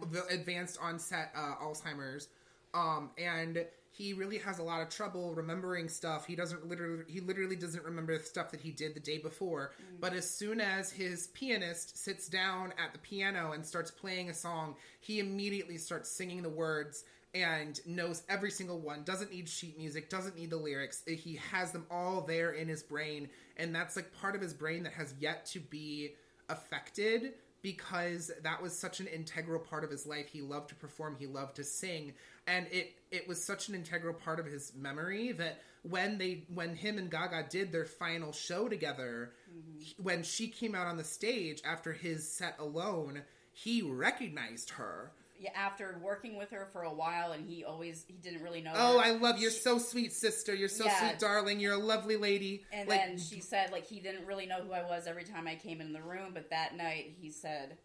Advanced. 0.01 0.31
advanced 0.33 0.79
onset 0.81 1.31
uh, 1.37 1.55
Alzheimer's, 1.63 2.27
um, 2.73 3.11
and 3.19 3.63
he 3.95 4.13
really 4.13 4.37
has 4.39 4.59
a 4.59 4.63
lot 4.63 4.81
of 4.81 4.89
trouble 4.89 5.33
remembering 5.33 5.87
stuff. 5.87 6.25
He 6.25 6.35
doesn't 6.35 6.67
literally 6.67 7.03
he 7.07 7.21
literally 7.21 7.55
doesn't 7.55 7.83
remember 7.83 8.17
the 8.17 8.23
stuff 8.23 8.51
that 8.51 8.59
he 8.59 8.71
did 8.71 8.93
the 8.93 8.99
day 8.99 9.17
before. 9.19 9.71
Mm. 9.79 10.01
But 10.01 10.13
as 10.13 10.29
soon 10.29 10.59
as 10.59 10.91
his 10.91 11.27
pianist 11.27 11.97
sits 11.97 12.27
down 12.27 12.73
at 12.83 12.91
the 12.91 12.99
piano 12.99 13.53
and 13.53 13.65
starts 13.65 13.91
playing 13.91 14.29
a 14.29 14.33
song, 14.33 14.75
he 14.99 15.19
immediately 15.19 15.77
starts 15.77 16.09
singing 16.09 16.41
the 16.41 16.49
words 16.49 17.05
and 17.33 17.79
knows 17.85 18.23
every 18.27 18.51
single 18.51 18.79
one. 18.79 19.03
Doesn't 19.03 19.31
need 19.31 19.47
sheet 19.47 19.77
music. 19.77 20.09
Doesn't 20.09 20.37
need 20.37 20.49
the 20.49 20.57
lyrics. 20.57 21.03
He 21.07 21.39
has 21.51 21.71
them 21.71 21.85
all 21.89 22.21
there 22.21 22.51
in 22.51 22.67
his 22.67 22.83
brain, 22.83 23.29
and 23.55 23.73
that's 23.73 23.95
like 23.95 24.13
part 24.13 24.35
of 24.35 24.41
his 24.41 24.53
brain 24.53 24.83
that 24.83 24.93
has 24.93 25.13
yet 25.19 25.45
to 25.47 25.59
be 25.59 26.15
affected 26.49 27.33
because 27.65 28.29
that 28.43 28.61
was 28.61 28.77
such 28.77 28.99
an 28.99 29.07
integral 29.07 29.59
part 29.59 29.83
of 29.83 29.89
his 29.89 30.05
life. 30.05 30.27
He 30.27 30.43
loved 30.43 30.69
to 30.69 30.75
perform, 30.75 31.15
he 31.17 31.25
loved 31.25 31.55
to 31.55 31.63
sing, 31.63 32.13
and 32.45 32.67
it 32.71 32.93
it 33.09 33.27
was 33.27 33.43
such 33.43 33.69
an 33.69 33.73
integral 33.73 34.13
part 34.13 34.39
of 34.39 34.45
his 34.45 34.71
memory 34.75 35.31
that 35.31 35.61
when 35.81 36.19
they 36.19 36.43
when 36.53 36.75
him 36.75 36.99
and 36.99 37.09
Gaga 37.09 37.47
did 37.49 37.71
their 37.71 37.85
final 37.85 38.31
show 38.33 38.69
together, 38.69 39.31
mm-hmm. 39.51 39.79
he- 39.79 39.95
when 39.97 40.21
she 40.21 40.47
came 40.47 40.75
out 40.75 40.85
on 40.85 40.97
the 40.97 41.03
stage 41.03 41.59
after 41.65 41.91
his 41.91 42.31
set 42.31 42.55
alone, 42.59 43.23
he 43.51 43.81
recognized 43.81 44.69
her. 44.69 45.11
Yeah, 45.39 45.51
after 45.55 45.99
working 46.01 46.37
with 46.37 46.49
her 46.51 46.67
for 46.71 46.83
a 46.83 46.93
while, 46.93 47.31
and 47.33 47.45
he 47.47 47.63
always 47.63 48.05
he 48.07 48.13
didn't 48.13 48.41
really 48.41 48.61
know. 48.61 48.73
Oh, 48.75 48.99
her. 48.99 49.05
I 49.05 49.11
love 49.11 49.35
you. 49.37 49.43
You're 49.43 49.51
so 49.51 49.77
sweet, 49.77 50.13
sister. 50.13 50.53
You're 50.55 50.69
so 50.69 50.85
Yeah. 50.85 50.99
sweet, 50.99 51.19
darling. 51.19 51.59
You're 51.59 51.73
a 51.73 51.77
lovely 51.77 52.17
lady. 52.17 52.63
And 52.71 52.87
like, 52.89 52.99
then 53.01 53.17
she 53.17 53.39
said 53.41 53.71
like 53.71 53.85
he 53.85 53.99
didn't 53.99 54.25
really 54.25 54.45
know 54.45 54.61
who 54.61 54.71
I 54.71 54.83
was 54.83 55.07
every 55.07 55.23
time 55.23 55.47
I 55.47 55.55
came 55.55 55.81
in 55.81 55.93
the 55.93 56.01
room, 56.01 56.31
but 56.33 56.49
that 56.51 56.75
night 56.75 57.15
he 57.19 57.29
said, 57.31 57.77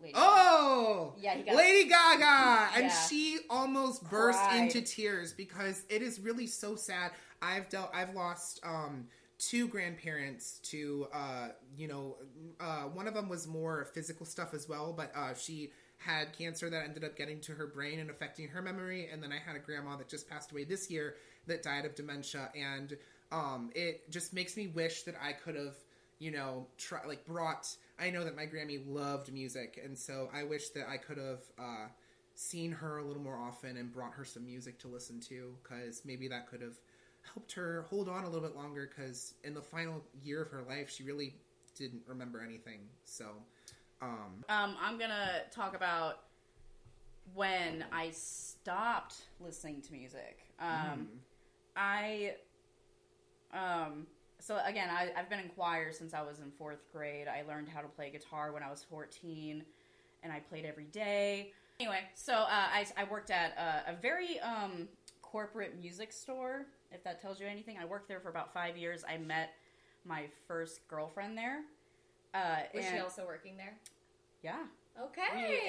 Lady 0.00 0.14
Oh, 0.16 1.14
Yeah, 1.18 1.34
he 1.34 1.42
got- 1.42 1.54
Lady 1.56 1.88
Gaga, 1.88 2.70
and 2.76 2.92
she 3.08 3.38
almost 3.50 4.08
burst 4.08 4.38
Cried. 4.38 4.62
into 4.62 4.80
tears 4.82 5.32
because 5.32 5.82
it 5.88 6.02
is 6.02 6.20
really 6.20 6.46
so 6.46 6.76
sad. 6.76 7.12
I've 7.42 7.68
dealt, 7.68 7.90
I've 7.94 8.14
lost 8.14 8.60
um, 8.64 9.06
two 9.38 9.66
grandparents 9.68 10.58
to, 10.70 11.06
uh, 11.12 11.48
you 11.76 11.88
know, 11.88 12.16
uh, 12.60 12.82
one 12.84 13.06
of 13.08 13.14
them 13.14 13.28
was 13.28 13.46
more 13.46 13.86
physical 13.94 14.26
stuff 14.26 14.54
as 14.54 14.68
well, 14.68 14.92
but 14.92 15.12
uh, 15.16 15.34
she 15.34 15.72
had 15.98 16.32
cancer 16.32 16.70
that 16.70 16.84
ended 16.84 17.04
up 17.04 17.16
getting 17.16 17.40
to 17.40 17.52
her 17.52 17.66
brain 17.66 17.98
and 17.98 18.10
affecting 18.10 18.48
her 18.48 18.62
memory, 18.62 19.08
and 19.12 19.22
then 19.22 19.32
I 19.32 19.38
had 19.38 19.56
a 19.56 19.58
grandma 19.58 19.96
that 19.96 20.08
just 20.08 20.28
passed 20.28 20.52
away 20.52 20.64
this 20.64 20.90
year 20.90 21.16
that 21.46 21.62
died 21.62 21.84
of 21.84 21.94
dementia, 21.94 22.50
and 22.54 22.96
um, 23.30 23.70
it 23.74 24.10
just 24.10 24.32
makes 24.32 24.56
me 24.56 24.68
wish 24.68 25.02
that 25.02 25.14
I 25.20 25.32
could 25.32 25.56
have 25.56 25.74
you 26.18 26.30
know, 26.30 26.66
try 26.76 27.04
like 27.06 27.24
brought. 27.26 27.74
I 27.98 28.10
know 28.10 28.24
that 28.24 28.36
my 28.36 28.46
Grammy 28.46 28.82
loved 28.86 29.32
music, 29.32 29.80
and 29.82 29.96
so 29.96 30.28
I 30.32 30.44
wish 30.44 30.70
that 30.70 30.88
I 30.88 30.96
could 30.96 31.18
have 31.18 31.40
uh, 31.58 31.86
seen 32.34 32.72
her 32.72 32.98
a 32.98 33.04
little 33.04 33.22
more 33.22 33.38
often 33.38 33.76
and 33.76 33.92
brought 33.92 34.14
her 34.14 34.24
some 34.24 34.44
music 34.44 34.78
to 34.80 34.88
listen 34.88 35.20
to, 35.20 35.54
because 35.62 36.02
maybe 36.04 36.28
that 36.28 36.48
could 36.48 36.60
have 36.60 36.76
helped 37.32 37.52
her 37.52 37.86
hold 37.88 38.08
on 38.08 38.24
a 38.24 38.28
little 38.28 38.46
bit 38.46 38.56
longer. 38.56 38.88
Because 38.88 39.34
in 39.44 39.54
the 39.54 39.62
final 39.62 40.02
year 40.22 40.42
of 40.42 40.50
her 40.50 40.62
life, 40.62 40.90
she 40.90 41.04
really 41.04 41.34
didn't 41.76 42.02
remember 42.06 42.40
anything. 42.40 42.80
So, 43.04 43.26
um, 44.00 44.44
Um, 44.48 44.76
I'm 44.80 44.98
gonna 44.98 45.42
talk 45.50 45.74
about 45.74 46.20
when 47.34 47.84
I 47.92 48.10
stopped 48.10 49.16
listening 49.40 49.80
to 49.82 49.92
music. 49.92 50.38
Um, 50.60 51.08
I, 51.76 52.34
um, 53.52 54.06
so 54.40 54.58
again, 54.64 54.88
I, 54.90 55.10
I've 55.16 55.28
been 55.28 55.40
in 55.40 55.48
choir 55.48 55.92
since 55.92 56.14
I 56.14 56.22
was 56.22 56.38
in 56.38 56.50
fourth 56.52 56.90
grade. 56.92 57.28
I 57.28 57.42
learned 57.48 57.68
how 57.68 57.80
to 57.80 57.88
play 57.88 58.10
guitar 58.10 58.52
when 58.52 58.62
I 58.62 58.70
was 58.70 58.84
14, 58.84 59.62
and 60.22 60.32
I 60.32 60.40
played 60.40 60.64
every 60.64 60.84
day. 60.86 61.52
Anyway, 61.80 62.00
so 62.14 62.32
uh, 62.32 62.46
I, 62.48 62.86
I 62.96 63.04
worked 63.04 63.30
at 63.30 63.56
a, 63.56 63.92
a 63.92 63.96
very 64.00 64.40
um, 64.40 64.88
corporate 65.22 65.78
music 65.80 66.12
store. 66.12 66.66
If 66.90 67.04
that 67.04 67.20
tells 67.20 67.38
you 67.40 67.46
anything, 67.46 67.76
I 67.80 67.84
worked 67.84 68.08
there 68.08 68.20
for 68.20 68.30
about 68.30 68.52
five 68.52 68.76
years. 68.76 69.04
I 69.08 69.18
met 69.18 69.50
my 70.04 70.24
first 70.48 70.86
girlfriend 70.88 71.36
there. 71.36 71.60
Uh, 72.34 72.58
Was 72.74 72.84
she 72.86 72.98
also 72.98 73.24
working 73.26 73.56
there? 73.56 73.74
yeah, 74.42 74.66
Okay. 75.00 75.22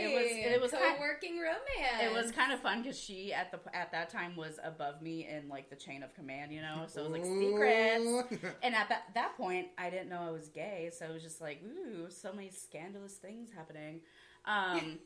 it 0.06 0.14
was- 0.16 0.54
it 0.56 0.62
was 0.62 0.72
kind- 0.72 0.96
co-working 0.98 1.40
romance. 1.40 2.02
It 2.02 2.12
was 2.12 2.32
kind 2.32 2.52
of 2.52 2.60
fun 2.62 2.82
because 2.84 3.00
she 3.00 3.32
at 3.34 3.52
the 3.52 3.60
at 3.76 3.92
that 3.92 4.10
time 4.10 4.36
was 4.36 4.60
above 4.64 5.02
me 5.02 5.28
in 5.28 5.48
like 5.50 5.70
the 5.70 5.76
chain 5.76 6.04
of 6.04 6.14
command, 6.16 6.52
you 6.52 6.62
know. 6.62 6.86
So 6.88 7.06
it 7.06 7.12
was 7.12 7.22
like 7.22 7.26
secrets. 7.26 8.56
And 8.64 8.76
at 8.76 8.90
that 8.90 9.14
that 9.14 9.38
point, 9.38 9.70
I 9.78 9.90
didn't 9.90 10.10
know 10.10 10.22
I 10.22 10.32
was 10.32 10.50
gay, 10.50 10.90
so 10.92 11.06
it 11.06 11.14
was 11.14 11.24
just 11.24 11.42
like, 11.42 11.62
ooh, 11.64 12.10
so 12.10 12.34
many 12.34 12.50
scandalous 12.50 13.16
things 13.18 13.52
happening, 13.56 14.02
um, 14.46 15.00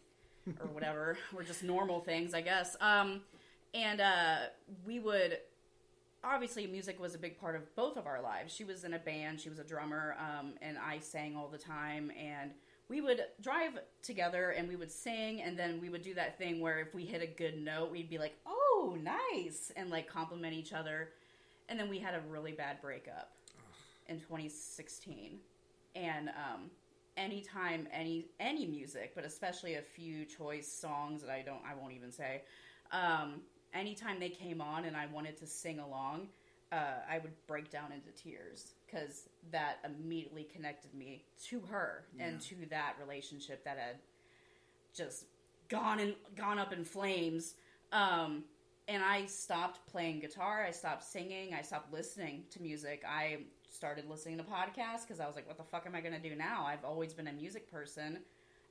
or 0.60 0.68
whatever, 0.68 1.18
or 1.36 1.44
just 1.44 1.64
normal 1.64 2.00
things, 2.02 2.34
I 2.34 2.42
guess. 2.42 2.76
Um, 2.82 3.24
and 3.74 4.02
uh, 4.02 4.38
we 4.86 5.00
would 5.00 5.40
obviously 6.24 6.68
music 6.68 7.00
was 7.00 7.16
a 7.16 7.18
big 7.18 7.40
part 7.40 7.56
of 7.56 7.76
both 7.76 7.98
of 7.98 8.08
our 8.08 8.22
lives. 8.22 8.54
She 8.54 8.64
was 8.64 8.84
in 8.84 8.94
a 8.94 9.00
band, 9.00 9.40
she 9.40 9.50
was 9.50 9.60
a 9.60 9.64
drummer, 9.64 10.16
um, 10.20 10.54
and 10.62 10.78
I 10.78 11.00
sang 11.00 11.36
all 11.36 11.48
the 11.48 11.58
time, 11.58 12.12
and 12.12 12.52
we 12.90 13.02
would 13.02 13.22
drive 13.42 13.80
together 14.02 14.52
and 14.52 14.68
we 14.68 14.76
would 14.76 14.92
sing, 14.92 15.42
and 15.42 15.58
then 15.58 15.80
we 15.82 15.90
would 15.90 16.02
do 16.02 16.14
that 16.16 16.38
thing 16.38 16.60
where 16.60 16.80
if 16.80 16.94
we 16.94 17.06
hit 17.06 17.22
a 17.22 17.28
good 17.28 17.62
note, 17.62 17.92
we'd 17.92 18.10
be 18.10 18.18
like, 18.18 18.36
"Oh, 18.46 18.98
nice," 19.02 19.72
and 19.76 19.90
like 19.90 20.08
compliment 20.08 20.54
each 20.54 20.74
other. 20.74 21.12
And 21.70 21.80
then 21.80 21.90
we 21.90 22.00
had 22.00 22.14
a 22.14 22.22
really 22.30 22.52
bad 22.52 22.82
breakup 22.82 23.32
in 24.08 24.20
2016, 24.20 25.40
and 25.96 26.30
um, 26.30 26.70
anytime 27.18 27.88
any 27.92 28.26
any 28.40 28.66
music, 28.66 29.14
but 29.16 29.26
especially 29.26 29.76
a 29.76 29.82
few 29.82 30.26
choice 30.26 30.68
songs 30.68 31.22
that 31.22 31.32
I 31.32 31.42
don't, 31.42 31.62
I 31.70 31.76
won't 31.76 31.94
even 31.94 32.12
say. 32.12 32.44
Um, 32.92 33.42
anytime 33.74 34.20
they 34.20 34.30
came 34.30 34.62
on 34.62 34.86
and 34.86 34.96
I 34.96 35.08
wanted 35.08 35.38
to 35.38 35.48
sing 35.48 35.80
along, 35.80 36.28
uh, 36.72 37.02
I 37.10 37.20
would 37.20 37.34
break 37.48 37.70
down 37.70 37.92
into 37.92 38.10
tears 38.12 38.74
because 38.86 39.30
that 39.52 39.78
immediately 39.86 40.44
connected 40.44 40.94
me 40.94 41.24
to 41.46 41.60
her 41.62 42.06
and 42.20 42.42
to 42.42 42.56
that 42.70 42.96
relationship 43.00 43.64
that 43.66 43.78
had 43.78 43.98
just 44.96 45.26
gone 45.70 46.00
and 46.00 46.16
gone 46.36 46.60
up 46.60 46.74
in 46.74 46.84
flames. 46.84 47.56
Um, 47.92 48.44
and 48.88 49.04
I 49.04 49.26
stopped 49.28 49.86
playing 49.88 50.20
guitar. 50.20 50.66
I 50.68 50.72
stopped 50.72 51.04
singing. 51.04 51.54
I 51.54 51.62
stopped 51.62 51.94
listening 51.94 52.44
to 52.52 52.62
music. 52.62 53.04
I 53.08 53.38
started 53.70 54.10
listening 54.10 54.38
to 54.38 54.44
podcasts 54.44 55.02
because 55.08 55.20
I 55.20 55.28
was 55.28 55.36
like, 55.36 55.48
"What 55.48 55.58
the 55.58 55.64
fuck 55.64 55.86
am 55.86 55.96
I 55.96 56.02
going 56.02 56.14
to 56.14 56.30
do 56.30 56.36
now?" 56.36 56.66
I've 56.66 56.84
always 56.84 57.14
been 57.14 57.28
a 57.28 57.34
music 57.34 57.72
person. 57.72 58.20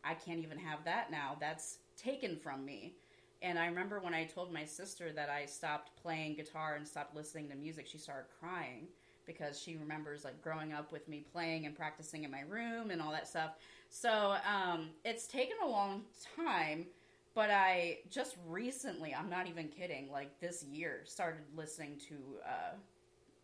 I 0.04 0.14
can't 0.14 0.40
even 0.40 0.58
have 0.58 0.84
that 0.84 1.10
now. 1.10 1.36
That's 1.40 1.78
taken 1.96 2.36
from 2.36 2.64
me. 2.64 2.94
And 3.42 3.58
I 3.58 3.66
remember 3.66 3.98
when 3.98 4.14
I 4.14 4.24
told 4.24 4.52
my 4.52 4.64
sister 4.64 5.12
that 5.12 5.28
I 5.28 5.46
stopped 5.46 5.90
playing 6.00 6.36
guitar 6.36 6.76
and 6.76 6.86
stopped 6.86 7.16
listening 7.16 7.48
to 7.48 7.56
music, 7.56 7.88
she 7.88 7.98
started 7.98 8.26
crying 8.38 8.86
because 9.26 9.60
she 9.60 9.76
remembers 9.76 10.24
like 10.24 10.40
growing 10.42 10.72
up 10.72 10.92
with 10.92 11.08
me 11.08 11.24
playing 11.32 11.66
and 11.66 11.76
practicing 11.76 12.22
in 12.22 12.30
my 12.30 12.42
room 12.48 12.90
and 12.90 13.02
all 13.02 13.10
that 13.10 13.26
stuff. 13.26 13.52
So 13.90 14.36
um, 14.48 14.90
it's 15.04 15.26
taken 15.26 15.56
a 15.62 15.68
long 15.68 16.02
time, 16.36 16.86
but 17.34 17.50
I 17.50 17.98
just 18.10 18.36
recently, 18.46 19.14
I'm 19.14 19.28
not 19.28 19.48
even 19.48 19.68
kidding, 19.68 20.10
like 20.10 20.38
this 20.40 20.64
year, 20.64 21.02
started 21.04 21.42
listening 21.56 22.00
to 22.08 22.14
uh, 22.46 22.74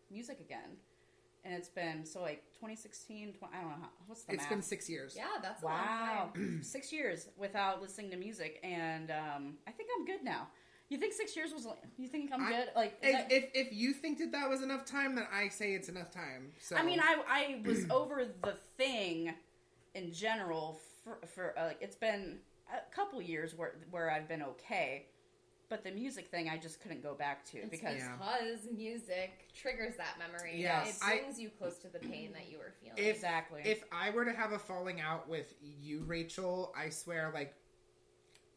music 0.09 0.39
again. 0.39 0.77
And 1.45 1.53
it's 1.53 1.69
been 1.69 2.05
so 2.05 2.21
like 2.21 2.43
2016, 2.55 3.33
20, 3.33 3.53
I 3.55 3.61
don't 3.61 3.69
know 3.69 3.75
how, 3.81 3.89
what's 4.07 4.23
the 4.23 4.33
It's 4.33 4.43
math? 4.43 4.49
been 4.49 4.61
six 4.61 4.89
years. 4.89 5.13
Yeah, 5.15 5.23
that's 5.41 5.61
a 5.61 5.65
long 5.65 5.73
Wow, 5.75 6.29
time. 6.35 6.59
six 6.63 6.91
years 6.91 7.29
without 7.37 7.81
listening 7.81 8.11
to 8.11 8.17
music, 8.17 8.59
and 8.63 9.09
um, 9.11 9.53
I 9.67 9.71
think 9.71 9.89
I'm 9.97 10.05
good 10.05 10.23
now. 10.23 10.47
You 10.89 10.97
think 10.97 11.13
six 11.13 11.35
years 11.37 11.53
was? 11.53 11.67
You 11.97 12.07
think 12.07 12.31
I'm 12.33 12.41
I- 12.43 12.49
good? 12.51 12.69
Like, 12.75 12.97
is 13.01 13.09
If, 13.09 13.11
that- 13.13 13.31
if 13.31 13.49
if 13.53 13.67
you 13.73 13.93
think 13.93 14.17
that 14.19 14.31
that 14.33 14.49
was 14.49 14.61
enough 14.61 14.85
time, 14.85 15.15
then 15.15 15.27
I 15.33 15.47
say 15.49 15.73
it's 15.73 15.87
enough 15.87 16.11
time. 16.11 16.51
So 16.59 16.75
I 16.75 16.83
mean, 16.83 16.99
I 16.99 17.15
I 17.27 17.61
was 17.63 17.85
over 17.91 18.25
the 18.25 18.55
thing 18.77 19.33
in 19.95 20.11
general 20.11 20.79
for 21.03 21.19
for 21.35 21.57
uh, 21.57 21.67
like 21.67 21.77
it's 21.81 21.95
been 21.95 22.39
a 22.71 22.93
couple 22.93 23.21
years 23.21 23.55
where 23.55 23.75
where 23.91 24.11
I've 24.11 24.27
been 24.27 24.41
okay, 24.43 25.05
but 25.69 25.83
the 25.83 25.91
music 25.91 26.27
thing 26.27 26.49
I 26.49 26.57
just 26.57 26.81
couldn't 26.81 27.03
go 27.03 27.13
back 27.13 27.45
to 27.51 27.59
It's 27.59 27.69
because 27.69 27.97
Yeah. 27.99 28.15
because 28.17 28.67
music 28.75 29.47
triggers 29.53 29.95
that 29.97 30.17
memory. 30.17 30.59
Yes, 30.59 30.97
it 30.97 31.03
I- 31.05 31.17
brings 31.19 31.39
you 31.39 31.49
close 31.49 31.77
to 31.79 31.87
the 31.87 31.99
pain 31.99 32.33
that 32.33 32.49
you 32.49 32.57
were 32.57 32.73
feeling. 32.81 32.97
If- 32.97 33.15
exactly 33.15 33.61
if 33.65 33.83
I 33.91 34.09
were 34.09 34.25
to 34.25 34.33
have 34.33 34.51
a 34.51 34.59
falling 34.59 34.99
out 34.99 35.27
with 35.29 35.53
you, 35.61 36.03
Rachel, 36.03 36.73
I 36.75 36.89
swear, 36.89 37.31
like 37.33 37.53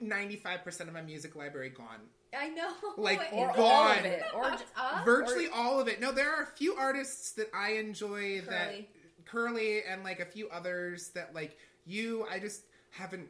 ninety 0.00 0.36
five 0.36 0.64
percent 0.64 0.88
of 0.88 0.94
my 0.94 1.02
music 1.02 1.36
library 1.36 1.70
gone. 1.70 2.08
I 2.34 2.48
know, 2.48 2.72
Like, 2.96 3.20
or 3.32 3.48
God. 3.48 3.58
all 3.58 3.98
of 3.98 4.04
it, 4.06 4.22
or 4.34 4.44
up. 4.46 4.58
j- 4.58 5.04
Virtually 5.04 5.48
all 5.48 5.78
of 5.80 5.86
it. 5.88 6.00
No, 6.00 6.12
there 6.12 6.32
are 6.34 6.42
a 6.42 6.46
few 6.46 6.74
artists 6.76 7.32
that 7.32 7.50
I 7.54 7.72
enjoy 7.72 8.40
that 8.42 8.68
Curly. 8.70 8.90
Curly 9.26 9.84
and 9.84 10.02
like 10.02 10.18
a 10.20 10.24
few 10.24 10.48
others 10.48 11.10
that 11.10 11.34
like 11.34 11.58
you. 11.84 12.26
I 12.30 12.38
just 12.38 12.64
haven't 12.90 13.28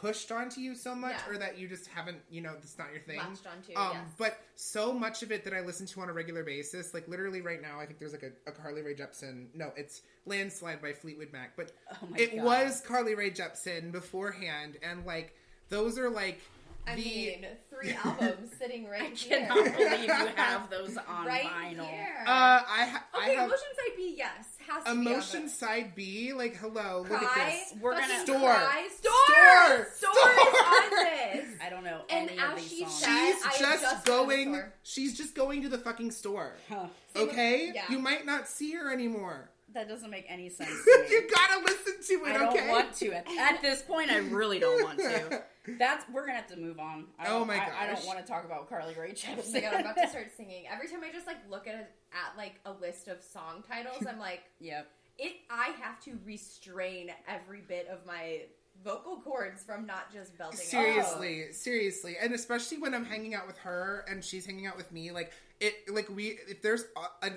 pushed 0.00 0.32
onto 0.32 0.60
you 0.60 0.74
so 0.74 0.94
much, 0.94 1.12
Yeah. 1.26 1.34
or 1.34 1.38
that 1.38 1.58
you 1.58 1.68
just 1.68 1.86
haven't. 1.88 2.18
You 2.30 2.40
know, 2.40 2.54
it's 2.62 2.78
not 2.78 2.90
your 2.92 3.00
thing. 3.02 3.18
latched 3.18 3.46
onto. 3.46 3.74
Um, 3.76 3.90
yes. 3.94 4.02
but 4.18 4.38
so 4.56 4.92
much 4.92 5.22
of 5.22 5.30
it 5.32 5.44
that 5.44 5.52
I 5.54 5.60
listen 5.60 5.86
to 5.86 6.00
on 6.00 6.08
a 6.08 6.12
regular 6.12 6.42
basis, 6.42 6.94
like 6.94 7.06
literally 7.08 7.40
right 7.42 7.60
now, 7.60 7.78
I 7.80 7.86
think 7.86 7.98
there's 7.98 8.12
like 8.12 8.22
a, 8.22 8.32
a 8.50 8.52
Carly 8.52 8.82
Rae 8.82 8.94
Jepsen. 8.94 9.46
No, 9.54 9.72
it's 9.76 10.02
"Landslide" 10.26 10.80
by 10.82 10.92
Fleetwood 10.92 11.32
Mac, 11.32 11.56
but 11.56 11.72
oh 12.02 12.08
it 12.16 12.34
God. 12.36 12.44
was 12.44 12.80
Carly 12.86 13.14
Rae 13.14 13.30
Jepsen 13.30 13.92
beforehand, 13.92 14.76
and 14.82 15.04
like 15.04 15.34
those 15.68 15.98
are 15.98 16.08
like 16.10 16.40
I 16.86 16.94
the 16.96 17.02
mean, 17.04 17.46
three 17.68 17.92
albums 18.04 18.52
sitting 18.58 18.86
I 18.86 18.90
right 18.90 19.16
here. 19.16 19.36
I 19.36 19.40
cannot 19.54 19.76
believe 19.76 20.04
you 20.04 20.26
have 20.34 20.70
those 20.70 20.96
on 20.96 21.26
right 21.26 21.44
vinyl. 21.44 21.86
here. 21.88 22.24
uh, 22.26 22.62
I 22.66 22.86
ha- 22.86 23.04
I 23.14 23.18
okay, 23.24 23.34
have 23.36 23.44
Emotion 23.48 23.68
Side 23.76 23.96
B, 23.96 24.14
yes, 24.16 24.46
has 24.70 24.84
to 24.84 24.90
emotion 24.92 25.42
be 25.44 25.48
side 25.48 25.92
B. 25.94 26.32
Like 26.32 26.56
hello, 26.56 27.04
on 27.04 27.08
look 27.10 27.22
at 27.22 27.28
Cry, 27.28 27.50
this. 27.50 27.80
We're 27.80 27.94
fucking 27.94 28.08
gonna- 28.08 28.26
Store. 28.26 28.54
Cry. 28.54 28.88
Store. 28.96 29.86
Store, 29.94 30.12
Store. 30.12 30.30
is 30.30 30.54
on 30.54 30.90
this. 31.34 31.46
I 31.62 31.70
don't 31.70 31.84
know 31.84 32.02
And 32.08 32.30
any 32.30 32.38
of 32.38 32.52
as 32.52 32.60
these 32.62 32.70
she 32.70 32.78
songs. 32.80 32.94
said- 33.00 33.34
She's 33.34 33.44
I 33.62 33.66
am 33.66 33.72
just, 33.72 33.82
just 33.82 34.04
going. 34.06 34.26
going 34.28 34.46
to 34.46 34.50
the 34.52 34.56
store. 34.58 34.74
She's 34.82 35.16
just 35.16 35.34
going 35.34 35.62
to 35.62 35.68
the 35.68 35.78
fucking 35.78 36.10
store. 36.10 36.54
Huh. 36.68 36.86
Same 37.14 37.28
Okay, 37.28 37.72
yeah. 37.74 37.84
you 37.90 37.98
might 37.98 38.24
not 38.26 38.48
see 38.48 38.72
her 38.72 38.92
anymore. 38.92 39.50
That 39.72 39.88
doesn't 39.88 40.10
make 40.10 40.26
any 40.28 40.48
sense. 40.48 40.68
To 40.70 40.98
me. 41.02 41.08
you 41.10 41.28
gotta 41.32 41.60
listen 41.64 41.94
to 42.08 42.24
it. 42.24 42.30
I 42.30 42.32
don't 42.38 42.48
okay. 42.56 42.68
want 42.68 42.92
to. 42.94 43.12
At, 43.12 43.26
at 43.38 43.62
this 43.62 43.82
point, 43.82 44.10
I 44.10 44.18
really 44.18 44.58
don't 44.58 44.82
want 44.82 44.98
to. 44.98 45.42
That's 45.78 46.04
we're 46.12 46.22
gonna 46.26 46.38
have 46.38 46.46
to 46.48 46.56
move 46.56 46.78
on. 46.80 47.06
I 47.18 47.26
Oh 47.28 47.40
don't- 47.40 47.48
my 47.48 47.56
I, 47.56 47.84
I 47.84 47.86
don't 47.86 48.04
want 48.06 48.18
to 48.18 48.24
talk 48.24 48.44
about 48.44 48.68
Carly 48.68 48.94
Rae 48.98 49.10
Oh 49.10 49.14
Jepsen. 49.14 49.52
my 49.54 49.60
god, 49.60 49.74
I'm 49.74 49.80
about 49.80 49.96
to 49.96 50.08
start 50.08 50.30
singing. 50.36 50.64
Every 50.72 50.88
time 50.88 51.00
I 51.04 51.12
just 51.12 51.26
like 51.26 51.36
look 51.50 51.66
at 51.66 51.74
a, 51.74 51.78
at 52.16 52.36
like 52.36 52.60
a 52.64 52.72
list 52.72 53.08
of 53.08 53.22
song 53.22 53.62
titles, 53.68 54.06
I'm 54.08 54.18
like, 54.18 54.42
yep. 54.58 54.88
it. 55.18 55.32
I 55.50 55.72
have 55.82 56.00
to 56.04 56.18
restrain 56.24 57.10
every 57.28 57.60
bit 57.60 57.88
of 57.88 58.06
my 58.06 58.42
vocal 58.82 59.16
cords 59.20 59.62
from 59.62 59.84
not 59.86 60.10
just 60.12 60.36
belting. 60.38 60.58
out. 60.60 60.64
Seriously, 60.64 61.52
seriously, 61.52 62.16
and 62.20 62.32
especially 62.32 62.78
when 62.78 62.94
I'm 62.94 63.04
hanging 63.04 63.34
out 63.34 63.46
with 63.46 63.58
her 63.58 64.04
and 64.08 64.24
she's 64.24 64.46
hanging 64.46 64.66
out 64.66 64.76
with 64.78 64.90
me, 64.92 65.10
like 65.10 65.32
it, 65.60 65.74
like 65.92 66.08
we, 66.08 66.38
if 66.48 66.62
there's 66.62 66.84
a, 67.22 67.26
a 67.26 67.30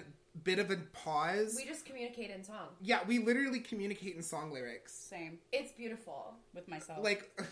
bit 0.43 0.59
of 0.59 0.71
a 0.71 0.77
pause, 0.93 1.53
we 1.55 1.65
just 1.65 1.85
communicate 1.85 2.31
in 2.31 2.43
song. 2.43 2.67
yeah, 2.81 2.99
we 3.07 3.19
literally 3.19 3.59
communicate 3.59 4.15
in 4.15 4.23
song 4.23 4.51
lyrics, 4.51 4.93
Same 4.93 5.39
It's 5.51 5.71
beautiful. 5.71 6.33
with 6.53 6.67
myself. 6.67 7.03
like, 7.03 7.29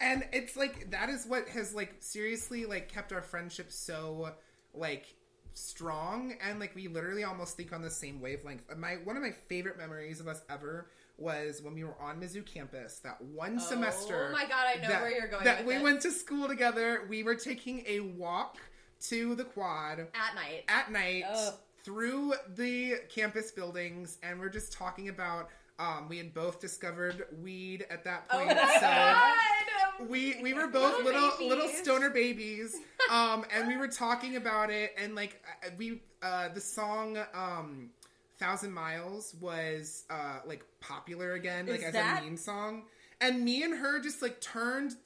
and 0.00 0.24
it's 0.32 0.56
like 0.56 0.90
that 0.90 1.08
is 1.08 1.26
what 1.26 1.48
has 1.48 1.74
like 1.74 1.96
seriously 2.00 2.66
like 2.66 2.88
kept 2.88 3.12
our 3.12 3.22
friendship 3.22 3.72
so 3.72 4.30
like 4.74 5.14
strong 5.54 6.34
and 6.40 6.60
like 6.60 6.72
we 6.76 6.86
literally 6.86 7.24
almost 7.24 7.56
think 7.56 7.72
on 7.72 7.82
the 7.82 7.90
same 7.90 8.20
wavelength. 8.20 8.62
My 8.76 8.94
one 9.04 9.16
of 9.16 9.22
my 9.22 9.32
favorite 9.48 9.76
memories 9.76 10.20
of 10.20 10.28
us 10.28 10.42
ever 10.48 10.88
was 11.16 11.60
when 11.60 11.74
we 11.74 11.82
were 11.82 12.00
on 12.00 12.20
Mizzou 12.20 12.46
campus 12.46 13.00
that 13.00 13.20
one 13.20 13.56
oh 13.60 13.68
semester. 13.68 14.28
Oh 14.30 14.32
my 14.32 14.44
god, 14.44 14.66
I 14.76 14.80
know 14.80 14.88
that, 14.88 15.02
where 15.02 15.10
you're 15.10 15.26
going. 15.28 15.44
that 15.44 15.58
with 15.58 15.66
we 15.66 15.74
this. 15.74 15.82
went 15.82 16.00
to 16.02 16.12
school 16.12 16.46
together. 16.46 17.02
We 17.08 17.24
were 17.24 17.34
taking 17.34 17.82
a 17.88 17.98
walk 18.00 18.58
to 19.02 19.34
the 19.34 19.44
quad 19.44 20.00
at 20.00 20.34
night. 20.34 20.64
at 20.68 20.90
night 20.90 21.24
Ugh. 21.30 21.54
through 21.84 22.34
the 22.56 22.96
campus 23.08 23.50
buildings, 23.52 24.18
and 24.22 24.38
we're 24.40 24.48
just 24.48 24.72
talking 24.72 25.08
about. 25.08 25.48
Um, 25.80 26.08
we 26.08 26.18
had 26.18 26.34
both 26.34 26.60
discovered 26.60 27.26
weed 27.40 27.86
at 27.88 28.02
that 28.02 28.24
oh 28.30 28.38
point, 28.38 28.48
my 28.56 28.74
so 28.74 28.80
god! 28.80 30.08
we 30.08 30.34
we 30.42 30.52
were 30.52 30.66
both 30.66 31.04
Little 31.04 31.22
little 31.38 31.48
little 31.48 31.68
stoner 31.68 32.10
babies 32.10 32.74
um 33.12 33.44
and 33.54 33.68
we 33.68 33.76
were 33.76 33.86
talking 33.86 34.34
about 34.34 34.70
it 34.70 34.92
and 34.98 35.14
like 35.14 35.40
uh, 35.64 35.68
we 35.76 36.00
uh 36.20 36.48
the 36.48 36.60
song 36.60 37.16
um 37.32 37.90
thousand 38.38 38.72
miles 38.72 39.36
was 39.40 40.02
uh 40.10 40.40
like 40.46 40.64
popular 40.80 41.34
again 41.34 41.66
like 41.68 41.78
Is 41.78 41.84
as 41.84 41.92
that- 41.92 42.22
a 42.22 42.26
meme 42.26 42.36
song 42.36 42.82
and 43.20 43.44
me 43.44 43.62
and 43.62 43.78
her 43.78 44.00
just 44.00 44.20
like 44.20 44.40
turned 44.40 44.96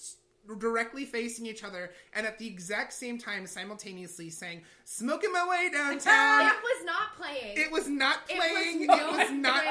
directly 0.59 1.05
facing 1.05 1.47
each 1.47 1.63
other 1.65 1.91
and 2.15 2.27
at 2.27 2.39
the 2.39 2.47
exact 2.47 2.93
same 2.93 3.17
time 3.17 3.47
simultaneously 3.47 4.29
saying 4.29 4.61
smoking 4.85 5.33
my 5.33 5.47
way 5.49 5.71
downtown 5.73 6.47
It 6.47 6.53
was 6.63 6.85
not 6.85 7.17
playing. 7.17 7.57
it 7.59 7.71
was 7.73 7.89
not 7.89 8.17
It 8.29 8.37
was 8.37 8.49
playing. 8.51 8.83
It 8.83 8.89
was, 8.89 9.31
not. 9.31 9.65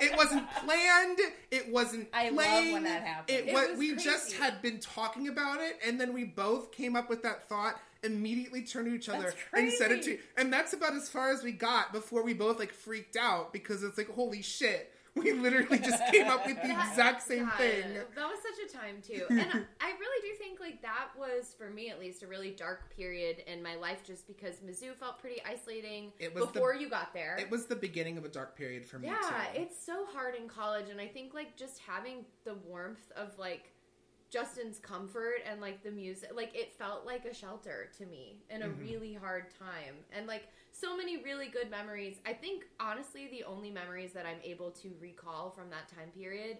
It 0.00 0.16
wasn't 0.16 0.50
planned. 0.50 1.18
It 1.50 1.72
wasn't 1.72 2.08
I 2.12 2.28
love 2.28 2.72
when 2.72 2.84
that 2.84 3.02
happens. 3.02 3.38
It, 3.38 3.48
It 3.48 3.54
was. 3.54 3.70
was 3.70 3.78
We 3.78 3.92
crazy. 3.94 4.04
just 4.04 4.32
had 4.34 4.60
been 4.62 4.78
talking 4.80 5.28
about 5.28 5.60
it, 5.60 5.78
and 5.86 6.00
then 6.00 6.12
we 6.12 6.24
both 6.24 6.72
came 6.72 6.94
up 6.96 7.08
with 7.08 7.22
that 7.22 7.48
thought. 7.48 7.80
Immediately 8.04 8.62
turned 8.62 8.86
to 8.86 8.94
each 8.94 9.08
other 9.08 9.34
and 9.52 9.72
said 9.72 9.90
it 9.90 10.02
crazy. 10.02 10.16
to. 10.18 10.22
And 10.40 10.52
that's 10.52 10.72
about 10.72 10.94
as 10.94 11.08
far 11.08 11.32
as 11.32 11.42
we 11.42 11.50
got 11.50 11.92
before 11.92 12.22
we 12.22 12.32
both 12.32 12.60
like 12.60 12.72
freaked 12.72 13.16
out 13.16 13.52
because 13.52 13.82
it's 13.82 13.98
like 13.98 14.08
holy 14.14 14.40
shit. 14.40 14.92
We 15.18 15.32
literally 15.32 15.78
just 15.78 16.02
came 16.12 16.28
up 16.28 16.46
with 16.46 16.56
the 16.62 16.70
exact 16.90 17.22
same 17.22 17.46
God, 17.46 17.58
thing. 17.58 17.84
That 18.14 18.28
was 18.28 18.38
such 18.42 18.70
a 18.70 18.72
time 18.76 19.02
too, 19.02 19.24
and 19.30 19.66
I- 19.80 19.94
really 19.98 20.28
do 20.30 20.34
think 20.38 20.60
like 20.60 20.80
that 20.82 21.08
was 21.18 21.54
for 21.58 21.70
me 21.70 21.90
at 21.90 21.98
least 21.98 22.22
a 22.22 22.26
really 22.28 22.50
dark 22.52 22.94
period 22.94 23.42
in 23.46 23.62
my 23.62 23.74
life, 23.74 24.04
just 24.04 24.26
because 24.28 24.56
Mizzou 24.56 24.94
felt 24.94 25.18
pretty 25.18 25.40
isolating 25.44 26.12
It 26.20 26.32
was 26.34 26.46
the- 26.46 26.52
before 26.52 26.74
you 26.74 26.88
got 26.88 27.12
there. 27.12 27.36
It 27.40 27.50
was 27.50 27.66
the 27.66 27.74
beginning 27.76 28.16
of 28.16 28.24
a 28.24 28.28
dark 28.28 28.56
period 28.56 28.84
for 28.86 28.98
me 29.00 29.08
yeah, 29.08 29.18
too. 29.54 29.60
it's 29.62 29.84
so 29.84 30.06
hard 30.12 30.34
in 30.36 30.48
college, 30.48 30.88
and 30.88 31.00
I 31.00 31.08
think 31.08 31.34
like 31.34 31.56
just 31.56 31.80
having 31.80 32.24
the 32.44 32.54
warmth 32.54 33.10
of 33.16 33.36
like 33.38 33.72
Justin's 34.30 34.78
comfort 34.78 35.36
and 35.50 35.60
like 35.60 35.82
the 35.82 35.90
music, 35.90 36.30
like 36.34 36.54
it 36.54 36.72
felt 36.74 37.06
like 37.06 37.24
a 37.24 37.32
shelter 37.34 37.90
to 37.98 38.06
me 38.06 38.42
in 38.50 38.62
a 38.62 38.68
Mhm. 38.68 38.78
really 38.80 39.14
hard 39.14 39.50
time, 39.58 40.04
and 40.12 40.26
like 40.26 40.48
so 40.72 40.96
many 40.96 41.16
really 41.22 41.48
good 41.48 41.70
memories. 41.70 42.20
I 42.26 42.34
think 42.34 42.66
honestly, 42.78 43.26
the 43.28 43.44
only 43.44 43.70
memories 43.70 44.12
that 44.12 44.26
I'm 44.26 44.40
able 44.42 44.70
to 44.72 44.94
recall 45.00 45.50
from 45.50 45.70
that 45.70 45.88
time 45.88 46.10
period 46.12 46.58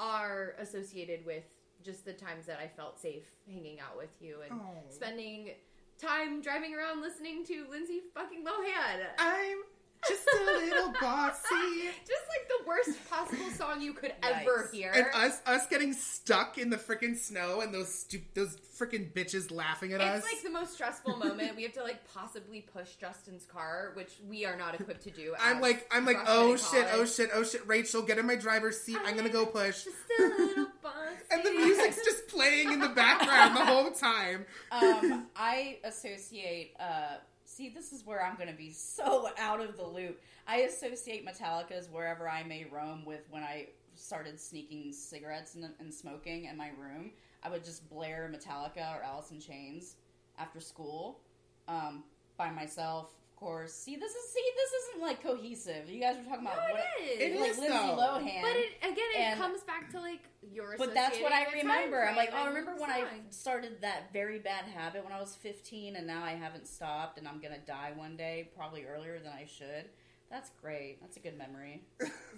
are 0.00 0.54
associated 0.58 1.24
with 1.26 1.44
just 1.82 2.04
the 2.04 2.12
times 2.12 2.46
that 2.46 2.58
I 2.60 2.68
felt 2.68 2.98
safe 3.00 3.30
hanging 3.46 3.80
out 3.80 3.96
with 3.96 4.10
you 4.20 4.40
and 4.42 4.52
Oh. 4.52 4.84
spending 4.88 5.56
time 5.98 6.40
driving 6.40 6.74
around 6.74 7.00
listening 7.00 7.44
to 7.46 7.66
Lindsay 7.68 8.00
fucking 8.14 8.44
Lohan. 8.44 9.10
I'm 9.18 9.64
just 10.06 10.22
a 10.38 10.44
little 10.44 10.92
bossy. 11.00 11.40
just 12.06 12.22
like 12.28 12.48
the 12.48 12.66
worst 12.66 13.10
possible 13.10 13.50
song 13.50 13.80
you 13.82 13.92
could 13.92 14.12
ever 14.22 14.68
hear. 14.72 14.92
and 14.94 15.06
us 15.14 15.40
us 15.46 15.66
getting 15.66 15.92
stuck 15.92 16.58
in 16.58 16.70
the 16.70 16.76
freaking 16.76 17.16
snow 17.16 17.60
and 17.60 17.72
those 17.74 17.92
stu- 17.92 18.20
those 18.34 18.56
freaking 18.78 19.12
bitches 19.12 19.50
laughing 19.50 19.92
at 19.92 20.00
us. 20.00 20.22
it's 20.22 20.32
like 20.32 20.42
the 20.42 20.50
most 20.50 20.72
stressful 20.74 21.16
moment. 21.16 21.56
We 21.56 21.64
have 21.64 21.72
to 21.72 21.82
like 21.82 21.98
possibly 22.14 22.60
push 22.60 22.94
Justin's 22.94 23.44
car, 23.44 23.90
which 23.94 24.12
we 24.28 24.44
are 24.44 24.56
not 24.56 24.80
equipped 24.80 25.02
to 25.04 25.10
do. 25.10 25.34
I'm 25.40 25.60
like 25.60 25.88
I'm 25.90 26.04
like 26.04 26.18
oh 26.26 26.56
shit 26.56 26.86
oh 26.92 27.04
shit 27.04 27.30
oh 27.34 27.42
shit 27.42 27.66
Rachel 27.66 28.02
get 28.02 28.18
in 28.18 28.26
my 28.26 28.36
driver's 28.36 28.80
seat 28.80 28.98
I'm 29.04 29.16
gonna 29.16 29.28
go 29.28 29.46
push 29.46 29.84
Just 29.84 29.96
a 30.20 30.22
little 30.22 30.66
bossy. 30.82 30.94
and 31.30 31.42
the 31.44 31.50
music's 31.50 32.04
just 32.04 32.28
playing 32.28 32.72
in 32.72 32.80
the 32.80 32.88
background 32.90 33.56
the 33.56 33.64
whole 33.64 33.90
time. 33.90 34.46
um, 34.70 35.26
I 35.36 35.78
associate. 35.84 36.74
Uh, 36.78 37.16
see, 37.48 37.68
this 37.68 37.92
is 37.92 38.04
where 38.04 38.24
I'm 38.24 38.36
going 38.36 38.50
to 38.50 38.56
be 38.56 38.70
so 38.70 39.30
out 39.38 39.60
of 39.60 39.76
the 39.76 39.86
loop. 39.86 40.20
I 40.46 40.58
associate 40.58 41.26
Metallica's 41.26 41.88
"Wherever 41.90 42.28
I 42.28 42.42
May 42.44 42.66
Roam" 42.70 43.04
with 43.04 43.22
when 43.30 43.42
I 43.42 43.68
started 43.94 44.38
sneaking 44.38 44.92
cigarettes 44.92 45.54
and, 45.54 45.68
and 45.80 45.92
smoking 45.92 46.44
in 46.44 46.56
my 46.56 46.68
room. 46.78 47.10
I 47.42 47.50
would 47.50 47.64
just 47.64 47.88
blare 47.88 48.30
Metallica 48.32 48.96
or 48.96 49.02
Alice 49.02 49.30
in 49.30 49.40
Chains 49.40 49.96
after 50.38 50.60
school 50.60 51.20
um, 51.66 52.04
by 52.36 52.50
myself. 52.50 53.10
Of 53.38 53.44
course. 53.46 53.72
See, 53.72 53.94
this 53.94 54.10
is 54.10 54.32
see, 54.32 54.42
this 54.56 54.72
isn't 54.82 55.00
like 55.02 55.22
cohesive. 55.22 55.88
You 55.88 56.00
guys 56.00 56.16
were 56.16 56.24
talking 56.24 56.40
about 56.44 56.56
No, 56.56 56.74
what 56.74 56.82
it 57.00 57.20
It 57.20 57.32
is. 57.34 57.40
like 57.40 57.50
is, 57.52 57.58
Lindsay 57.58 57.78
though. 57.78 57.96
Lohan. 57.96 58.42
But 58.42 58.56
it, 58.56 58.72
again, 58.82 58.96
it 59.14 59.18
And- 59.20 59.40
comes 59.40 59.62
back 59.62 59.90
to 59.92 60.00
like 60.00 60.22
your. 60.42 60.74
But 60.76 60.92
that's 60.92 61.20
what 61.20 61.30
I 61.32 61.42
associating 61.42 61.70
a 61.70 61.72
time 61.72 61.76
remember. 61.84 62.04
I'm 62.08 62.16
like, 62.16 62.30
oh, 62.32 62.36
I 62.36 62.48
remember 62.48 62.74
when 62.78 62.90
I 62.90 63.04
started 63.30 63.80
that 63.82 64.12
very 64.12 64.40
bad 64.40 64.64
habit 64.64 65.04
when 65.04 65.12
I 65.12 65.20
was 65.20 65.36
15, 65.36 65.94
and 65.94 66.04
now 66.04 66.24
I 66.24 66.32
haven't 66.32 66.66
stopped, 66.66 67.16
and 67.16 67.28
I'm 67.28 67.38
gonna 67.40 67.60
die 67.64 67.92
one 67.94 68.16
day, 68.16 68.50
probably 68.56 68.84
earlier 68.86 69.20
than 69.20 69.32
I 69.32 69.44
should. 69.46 69.84
That's 70.30 70.50
great. 70.60 71.00
That's 71.00 71.16
a 71.16 71.20
good 71.20 71.38
memory. 71.38 71.84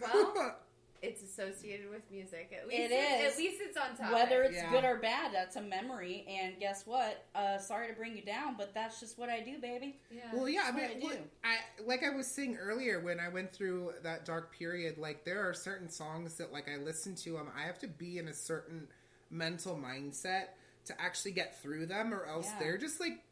Well, 0.03 0.59
it's 1.03 1.23
associated 1.23 1.89
with 1.91 2.03
music. 2.11 2.51
At 2.57 2.69
least 2.69 2.91
it's. 2.93 3.33
At 3.35 3.39
least 3.39 3.61
it's 3.61 3.77
on 3.77 3.97
top. 3.97 4.13
Whether 4.13 4.43
it's 4.43 4.57
Yeah. 4.57 4.71
good 4.71 4.85
or 4.85 4.99
bad, 4.99 5.33
that's 5.33 5.57
a 5.57 5.63
memory. 5.63 6.27
And 6.29 6.59
guess 6.61 6.87
what? 6.87 7.25
Uh, 7.35 7.59
sorry 7.59 7.89
to 7.89 7.95
bring 7.95 8.17
you 8.17 8.23
down, 8.23 8.57
but 8.59 8.75
that's 8.75 9.01
just 9.01 9.19
what 9.19 9.29
I 9.31 9.41
do, 9.41 9.59
baby. 9.59 9.99
yeah. 10.11 10.31
Well, 10.35 10.49
yeah, 10.49 10.65
I 10.67 10.73
mean, 10.73 10.85
I 10.85 10.99
well, 11.03 11.13
do. 11.17 11.19
I 11.45 11.57
like 11.87 12.03
I 12.05 12.11
was 12.11 12.27
saying 12.27 12.57
earlier 12.57 13.01
when 13.01 13.19
I 13.21 13.29
went 13.29 13.53
through 13.53 13.93
that 14.03 14.25
dark 14.25 14.53
period. 14.53 14.99
Like 14.99 15.25
there 15.25 15.49
are 15.49 15.55
certain 15.55 15.89
songs 15.89 16.35
that 16.35 16.53
like 16.53 16.69
I 16.69 16.77
listen 16.77 17.15
to 17.17 17.33
them. 17.33 17.49
I 17.57 17.63
have 17.63 17.79
to 17.81 17.89
be 17.89 18.19
in 18.19 18.29
a 18.29 18.35
certain 18.35 18.89
mental 19.31 19.77
mindset 19.77 20.49
to 20.87 21.01
actually 21.01 21.33
get 21.33 21.61
through 21.63 21.87
them, 21.87 22.13
or 22.13 22.27
else 22.27 22.47
Yeah. 22.47 22.59
they're 22.59 22.79
just 22.79 23.01
like 23.01 23.23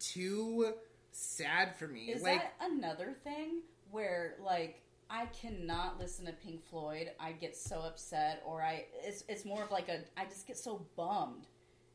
too 0.00 0.74
sad 1.12 1.76
for 1.76 1.86
me. 1.86 2.10
Is 2.10 2.22
like 2.22 2.40
that 2.40 2.54
another 2.72 3.14
thing 3.24 3.62
where 3.90 4.34
like 4.44 4.80
I 5.14 5.26
cannot 5.26 6.00
listen 6.00 6.26
to 6.26 6.32
Pink 6.32 6.64
Floyd? 6.64 7.10
I 7.20 7.32
get 7.32 7.56
so 7.56 7.80
upset, 7.80 8.42
or 8.44 8.62
I 8.62 8.86
it's 9.04 9.22
it's 9.28 9.44
more 9.44 9.62
of 9.62 9.70
like 9.70 9.88
a 9.88 10.00
I 10.16 10.24
just 10.24 10.46
get 10.46 10.58
so 10.58 10.86
bummed, 10.96 11.46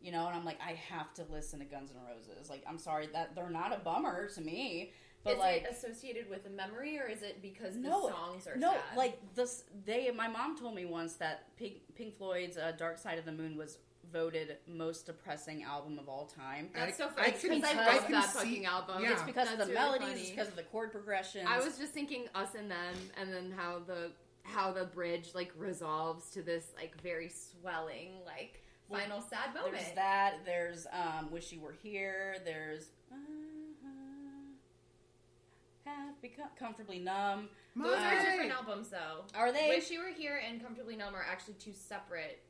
you 0.01 0.13
know. 0.13 0.25
And 0.27 0.35
I'm 0.35 0.45
like 0.45 0.59
I 0.65 0.71
have 0.89 1.13
to 1.15 1.25
listen 1.29 1.59
to 1.59 1.65
Guns 1.65 1.91
N' 1.91 1.97
Roses. 2.07 2.49
Like 2.49 2.63
I'm 2.67 2.77
sorry 2.77 3.07
that 3.13 3.35
they're 3.35 3.49
not 3.49 3.75
a 3.75 3.79
bummer 3.79 4.29
to 4.29 4.41
me, 4.41 4.93
but 5.25 5.33
is 5.33 5.39
like 5.39 5.63
it 5.63 5.71
associated 5.71 6.29
with 6.29 6.45
a 6.45 6.49
memory, 6.49 6.97
or 6.97 7.07
is 7.07 7.21
it 7.21 7.41
because 7.41 7.75
no 7.75 8.07
the 8.07 8.13
songs 8.13 8.47
are 8.47 8.55
no 8.55 8.71
sad? 8.71 8.97
like 8.97 9.35
this 9.35 9.63
they 9.85 10.09
my 10.11 10.29
mom 10.29 10.57
told 10.57 10.73
me 10.73 10.85
once 10.85 11.15
that 11.15 11.55
Pink, 11.57 11.73
Pink 11.95 12.17
Floyd's 12.17 12.57
uh, 12.57 12.71
Dark 12.77 12.97
Side 12.97 13.19
of 13.19 13.25
the 13.25 13.33
Moon 13.33 13.57
was 13.57 13.79
voted 14.11 14.57
most 14.67 15.05
depressing 15.05 15.63
album 15.63 15.99
of 15.99 16.07
all 16.09 16.25
time. 16.25 16.69
That's 16.73 16.97
so 16.97 17.09
funny 17.09 17.31
because 17.31 17.63
I, 17.63 17.71
I 17.73 17.95
love 17.95 18.07
that 18.09 18.29
see- 18.29 18.37
fucking 18.39 18.65
album. 18.65 19.03
yeah. 19.03 19.13
It's 19.13 19.23
because 19.23 19.47
That's 19.49 19.61
of 19.61 19.67
the 19.67 19.73
really 19.73 19.99
melodies, 19.99 20.21
it's 20.21 20.29
because 20.31 20.47
of 20.47 20.55
the 20.55 20.63
chord 20.63 20.91
progression. 20.91 21.45
I 21.47 21.59
was 21.59 21.77
just 21.77 21.91
thinking 21.93 22.25
us 22.35 22.55
and 22.57 22.69
them, 22.69 22.95
and 23.19 23.33
then 23.33 23.53
how 23.55 23.79
the 23.85 24.11
how 24.43 24.71
the 24.71 24.85
bridge 24.85 25.29
like 25.35 25.51
resolves 25.57 26.29
to 26.31 26.41
this 26.41 26.65
like 26.75 26.99
very 27.01 27.29
swelling 27.29 28.13
like 28.25 28.63
Well, 28.89 29.01
final 29.01 29.21
sad 29.21 29.53
moment. 29.53 29.73
There's 29.73 29.95
that. 29.95 30.33
There's 30.45 30.87
um, 30.91 31.31
"Wish 31.31 31.51
You 31.51 31.61
Were 31.61 31.75
Here." 31.83 32.37
There's 32.45 32.89
uh, 33.11 33.15
"Have 35.85 36.21
Become 36.21 36.49
Comfortably 36.57 36.99
Numb." 36.99 37.49
Those 37.75 37.95
are 37.95 38.15
different 38.19 38.51
albums, 38.51 38.89
though. 38.89 39.23
Are 39.35 39.51
they? 39.51 39.69
Wish 39.69 39.89
You 39.91 39.99
Were 39.99 40.09
Here 40.09 40.41
and 40.45 40.61
Comfortably 40.61 40.95
Numb 40.95 41.15
are 41.15 41.25
actually 41.29 41.53
two 41.55 41.73
separate. 41.73 42.41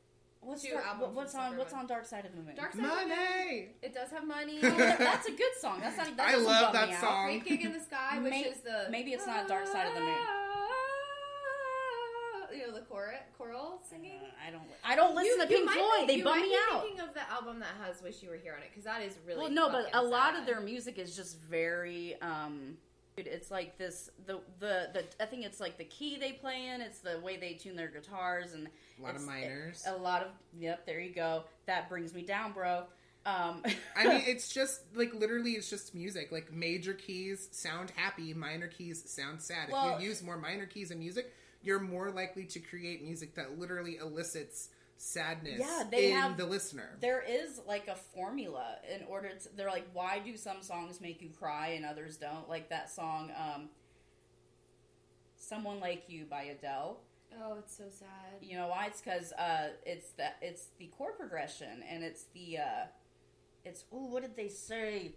What's, 0.42 0.62
two 0.62 0.70
Dark- 0.72 0.86
albums 0.86 1.14
what's 1.16 1.34
on 1.34 1.56
What's 1.58 1.72
on 1.74 1.86
Dark 1.86 2.06
Side 2.06 2.24
of 2.24 2.32
the 2.34 2.42
Moon? 2.42 2.54
Dark 2.56 2.72
Side 2.72 2.82
of 2.84 2.90
the 2.90 2.96
Moon. 2.96 3.08
money. 3.10 3.68
It 3.82 3.92
does 3.94 4.10
have 4.10 4.26
money. 4.26 4.58
Oh, 4.62 4.70
that's 4.98 5.28
a 5.28 5.32
good 5.32 5.52
song. 5.60 5.80
That's 5.80 5.96
not. 5.98 6.16
That 6.16 6.28
I 6.28 6.36
love 6.36 6.72
that 6.72 6.98
song. 7.00 7.26
Great 7.26 7.44
Gig 7.44 7.64
in 7.66 7.72
the 7.72 7.80
Sky, 7.80 8.18
which 8.20 8.30
May- 8.30 8.44
is 8.44 8.60
the 8.60 8.86
maybe 8.90 9.12
it's 9.12 9.26
not 9.26 9.46
Dark 9.48 9.66
Side 9.66 9.86
of 9.88 9.94
the 9.94 10.00
Moon. 10.00 10.14
You 12.52 12.66
know 12.66 12.72
the 12.74 12.80
choral, 12.80 13.12
choral 13.38 13.80
singing. 13.88 14.18
Uh, 14.22 14.48
I 14.48 14.50
don't. 14.50 14.62
I 14.84 14.96
don't 14.96 15.14
listen 15.14 15.38
to 15.40 15.46
Pink 15.46 15.70
Floyd. 15.70 16.08
be- 16.08 16.16
they 16.16 16.22
bum 16.22 16.40
me 16.40 16.48
be 16.48 16.56
out. 16.72 16.82
Thinking 16.82 17.00
of 17.00 17.14
the 17.14 17.30
album 17.30 17.60
that 17.60 17.68
has 17.86 18.02
"Wish 18.02 18.22
You 18.22 18.30
Were 18.30 18.36
Here" 18.36 18.54
on 18.56 18.62
it 18.62 18.70
because 18.70 18.84
that 18.84 19.02
is 19.02 19.16
really 19.26 19.40
Well, 19.42 19.50
no, 19.50 19.68
but 19.70 19.84
fucking 19.92 19.94
a 19.94 20.02
lot 20.02 20.36
of 20.36 20.46
their 20.46 20.60
music 20.60 20.98
is 20.98 21.14
just 21.14 21.38
very. 21.42 22.16
um 22.20 22.58
dude, 22.60 22.76
It's 23.26 23.50
like 23.50 23.78
this. 23.78 24.10
The 24.26 24.40
the 24.58 24.88
the. 24.92 25.04
I 25.20 25.26
think 25.26 25.44
it's 25.44 25.60
like 25.60 25.78
the 25.78 25.84
key 25.84 26.18
they 26.18 26.32
play 26.32 26.66
in. 26.66 26.80
It's 26.80 26.98
the 27.00 27.20
way 27.20 27.36
they 27.36 27.54
tune 27.54 27.76
their 27.76 27.88
guitars 27.88 28.52
and 28.52 28.68
A 28.98 29.02
lot 29.02 29.16
of 29.16 29.22
minors. 29.22 29.84
A 29.86 29.96
lot 29.96 30.22
of. 30.22 30.28
Yep. 30.58 30.86
There 30.86 31.00
you 31.00 31.12
go. 31.14 31.44
That 31.66 31.88
brings 31.88 32.14
me 32.14 32.22
down, 32.22 32.52
bro. 32.52 32.84
Um, 33.26 33.62
I 33.96 34.08
mean, 34.08 34.22
it's 34.26 34.52
just 34.52 34.80
like 34.94 35.12
literally, 35.14 35.52
it's 35.52 35.68
just 35.70 35.94
music. 35.94 36.32
Like 36.32 36.52
major 36.52 36.94
keys 36.94 37.48
sound 37.52 37.92
happy, 37.96 38.32
minor 38.34 38.68
keys 38.68 39.02
sound 39.10 39.40
sad. 39.42 39.70
Well- 39.70 39.96
if 39.96 40.02
you 40.02 40.08
use 40.08 40.22
more 40.22 40.36
minor 40.36 40.66
keys 40.66 40.90
in 40.90 40.98
music, 40.98 41.32
you're 41.62 41.80
more 41.80 42.10
likely 42.10 42.44
to 42.44 42.58
create 42.58 43.02
music 43.04 43.34
that 43.34 43.58
literally 43.58 43.96
elicits 43.96 44.70
sadness 45.02 45.58
Yeah, 45.60 45.84
they 45.90 46.10
in 46.12 46.16
have- 46.18 46.36
the 46.36 46.44
listener. 46.44 46.96
there 47.00 47.22
is 47.22 47.58
like 47.66 47.88
a 47.88 47.94
formula 47.94 48.76
in 48.94 49.02
order 49.06 49.30
to. 49.30 49.48
They're 49.56 49.70
like, 49.70 49.88
why 49.94 50.18
do 50.18 50.36
some 50.36 50.62
songs 50.62 51.00
make 51.00 51.22
you 51.22 51.30
cry 51.30 51.68
and 51.68 51.86
others 51.86 52.18
don't? 52.18 52.48
Like 52.50 52.68
that 52.68 52.90
song, 52.90 53.32
um, 53.36 53.70
"Someone 55.36 55.80
Like 55.80 56.04
You" 56.08 56.26
by 56.26 56.42
Adele. 56.42 57.00
Oh, 57.42 57.56
it's 57.58 57.76
so 57.76 57.84
sad. 57.90 58.42
You 58.42 58.56
know 58.58 58.68
why? 58.68 58.86
It's 58.86 59.00
because 59.00 59.32
uh, 59.32 59.70
it's 59.86 60.10
the 60.12 60.28
it's 60.42 60.66
the 60.78 60.86
chord 60.88 61.16
progression 61.18 61.82
and 61.88 62.02
it's 62.04 62.24
the 62.34 62.58
uh, 62.58 62.86
it's 63.64 63.84
oh, 63.92 64.06
what 64.06 64.22
did 64.22 64.36
they 64.36 64.48
say? 64.48 65.12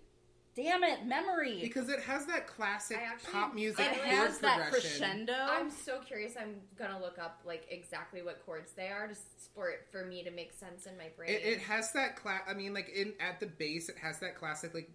Damn 0.56 0.84
it, 0.84 1.06
memory. 1.06 1.60
because 1.62 1.90
it 1.90 2.00
has 2.02 2.26
that 2.28 2.46
classic 2.48 2.98
actually- 3.00 3.32
pop 3.32 3.56
music 3.56 3.80
it 3.80 3.92
I 3.92 3.96
chord 3.96 4.08
has 4.08 4.40
that 4.40 4.62
progression. 4.70 4.90
crescendo. 5.00 5.34
I'm 5.34 5.72
so 5.72 6.00
curious. 6.02 6.36
I'm 6.40 6.62
gonna 6.78 7.00
look 7.00 7.18
up 7.18 7.42
like 7.46 7.66
exactly 7.72 8.22
what 8.22 8.46
chords 8.46 8.72
they 8.74 8.90
are 8.90 9.08
just 9.08 9.24
for 9.56 9.70
it 9.70 9.88
for 9.92 10.06
me 10.06 10.24
to 10.24 10.30
make 10.32 10.54
sense 10.54 10.86
in 10.86 10.96
my 10.98 11.10
brain. 11.18 11.32
It, 11.32 11.44
it 11.44 11.60
has 11.62 11.92
that 11.94 12.16
class. 12.16 12.42
I 12.48 12.54
mean, 12.54 12.74
like 12.74 12.90
in 12.90 13.14
at 13.20 13.40
the 13.40 13.48
base, 13.48 13.90
it 13.90 13.98
has 13.98 14.20
that 14.20 14.36
classic 14.36 14.74
like. 14.74 14.90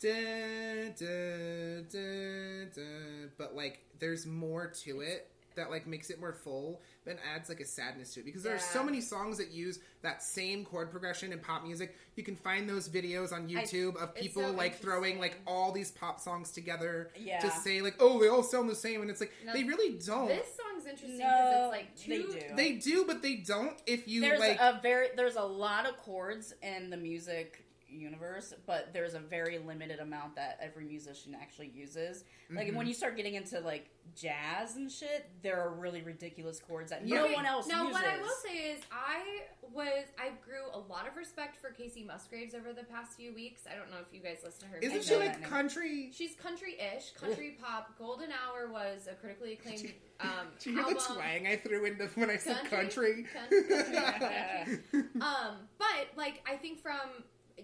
Da, 0.00 0.88
da, 0.98 1.82
da, 1.88 2.64
da, 2.74 3.28
but 3.38 3.54
like 3.54 3.84
there's 4.00 4.26
more 4.26 4.66
to 4.82 5.00
it 5.00 5.30
that 5.56 5.70
like 5.70 5.86
makes 5.86 6.10
it 6.10 6.20
more 6.20 6.32
full 6.32 6.80
then 7.04 7.16
adds 7.34 7.48
like 7.48 7.58
a 7.58 7.64
sadness 7.64 8.14
to 8.14 8.20
it. 8.20 8.26
Because 8.26 8.44
there 8.44 8.54
are 8.54 8.58
so 8.60 8.82
many 8.84 9.00
songs 9.00 9.36
that 9.38 9.50
use 9.50 9.80
that 10.02 10.22
same 10.22 10.64
chord 10.64 10.90
progression 10.90 11.32
in 11.32 11.40
pop 11.40 11.64
music. 11.64 11.96
You 12.14 12.22
can 12.22 12.36
find 12.36 12.68
those 12.68 12.88
videos 12.88 13.32
on 13.32 13.48
youtube 13.48 13.96
of 14.00 14.14
people 14.14 14.42
so 14.42 14.50
like 14.52 14.78
throwing 14.78 15.18
like 15.18 15.40
all 15.46 15.72
these 15.72 15.90
pop 15.90 16.20
songs 16.20 16.52
together 16.52 17.10
Yeah. 17.18 17.40
to 17.40 17.50
say 17.50 17.80
like 17.82 17.96
oh 17.98 18.20
they 18.20 18.28
all 18.28 18.42
sound 18.42 18.68
the 18.70 18.74
same. 18.76 19.00
And 19.02 19.10
it's 19.10 19.20
like 19.20 19.32
No, 19.44 19.52
they 19.52 19.64
really 19.64 19.98
don't. 19.98 20.28
This 20.28 20.46
song's 20.56 20.86
interesting 20.86 21.16
because 21.18 21.52
No, 21.52 21.70
it's 21.72 21.72
like 21.72 22.06
they 22.06 22.40
do. 22.48 22.56
they 22.56 22.72
do 22.74 23.04
but 23.06 23.20
they 23.22 23.36
don't 23.36 23.76
if 23.86 24.06
you 24.06 24.20
there's 24.20 24.38
like 24.40 24.58
a 24.60 24.78
very 24.82 25.08
there's 25.16 25.36
a 25.36 25.42
lot 25.42 25.86
of 25.88 25.96
chords 25.96 26.54
in 26.62 26.90
the 26.90 26.96
music 26.96 27.64
universe, 27.92 28.54
but 28.66 28.92
there's 28.92 29.14
a 29.14 29.18
very 29.20 29.58
limited 29.58 30.00
amount 30.00 30.36
that 30.36 30.58
every 30.60 30.84
musician 30.84 31.36
actually 31.40 31.68
uses. 31.74 32.24
Like 32.50 32.66
Mm-hmm. 32.68 32.76
when 32.76 32.86
you 32.86 32.94
start 32.94 33.16
getting 33.16 33.34
into 33.34 33.60
like 33.60 33.88
jazz 34.14 34.76
and 34.76 34.90
shit, 34.90 35.28
there 35.42 35.60
are 35.60 35.70
really 35.72 36.02
ridiculous 36.02 36.60
chords 36.60 36.90
that 36.90 37.06
Yeah. 37.06 37.16
no 37.16 37.24
Okay, 37.24 37.34
one 37.34 37.46
else 37.46 37.66
Now, 37.66 37.82
uses. 37.86 37.92
what 37.94 38.04
I 38.04 38.18
will 38.20 38.36
say 38.44 38.56
is, 38.72 38.80
I 38.90 39.42
was 39.72 40.04
I 40.18 40.30
grew 40.44 40.64
a 40.74 40.78
lot 40.78 41.08
of 41.08 41.16
respect 41.16 41.56
for 41.56 41.70
Kacey 41.70 42.04
Musgraves 42.06 42.54
over 42.54 42.72
the 42.74 42.84
past 42.84 43.16
few 43.16 43.32
weeks. 43.34 43.62
I 43.70 43.74
don't 43.76 43.90
know 43.90 43.96
if 44.06 44.12
you 44.12 44.20
guys 44.20 44.38
listen 44.44 44.68
to 44.68 44.74
her. 44.74 44.78
isn't 44.82 45.04
she 45.04 45.16
like 45.16 45.32
that 45.32 45.40
name. 45.40 45.48
country 45.50 46.10
She's 46.12 46.34
country-ish, 46.34 47.12
country 47.12 47.56
pop. 47.62 47.96
Golden 47.98 48.28
Hour 48.32 48.70
was 48.70 49.08
a 49.10 49.14
critically 49.14 49.54
acclaimed 49.54 49.92
um, 50.20 50.28
Do 50.60 50.70
you 50.70 50.76
hear 50.84 50.84
album. 50.84 50.98
the 51.08 51.14
twang 51.14 51.46
I 51.46 51.56
threw 51.56 51.84
into 51.86 52.06
when 52.16 52.28
I 52.30 52.36
said 52.36 52.56
Country? 52.68 53.24
country? 53.32 54.76
um, 55.20 55.56
but 55.78 56.06
like 56.16 56.42
I 56.46 56.56
think 56.56 56.80
from 56.80 56.98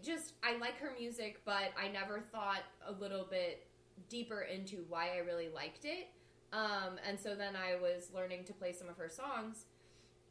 just 0.02 0.34
I 0.42 0.56
like 0.58 0.78
her 0.78 0.92
music, 0.98 1.40
but 1.44 1.72
I 1.80 1.88
never 1.88 2.20
thought 2.20 2.62
a 2.86 2.92
little 2.92 3.26
bit 3.28 3.66
deeper 4.08 4.42
into 4.42 4.84
why 4.88 5.10
I 5.16 5.18
really 5.18 5.48
liked 5.54 5.84
it. 5.84 6.08
Um, 6.52 6.98
and 7.06 7.18
so 7.18 7.34
then 7.34 7.54
I 7.56 7.80
was 7.80 8.10
learning 8.14 8.44
to 8.44 8.52
play 8.52 8.72
some 8.72 8.88
of 8.88 8.96
her 8.96 9.08
songs, 9.08 9.66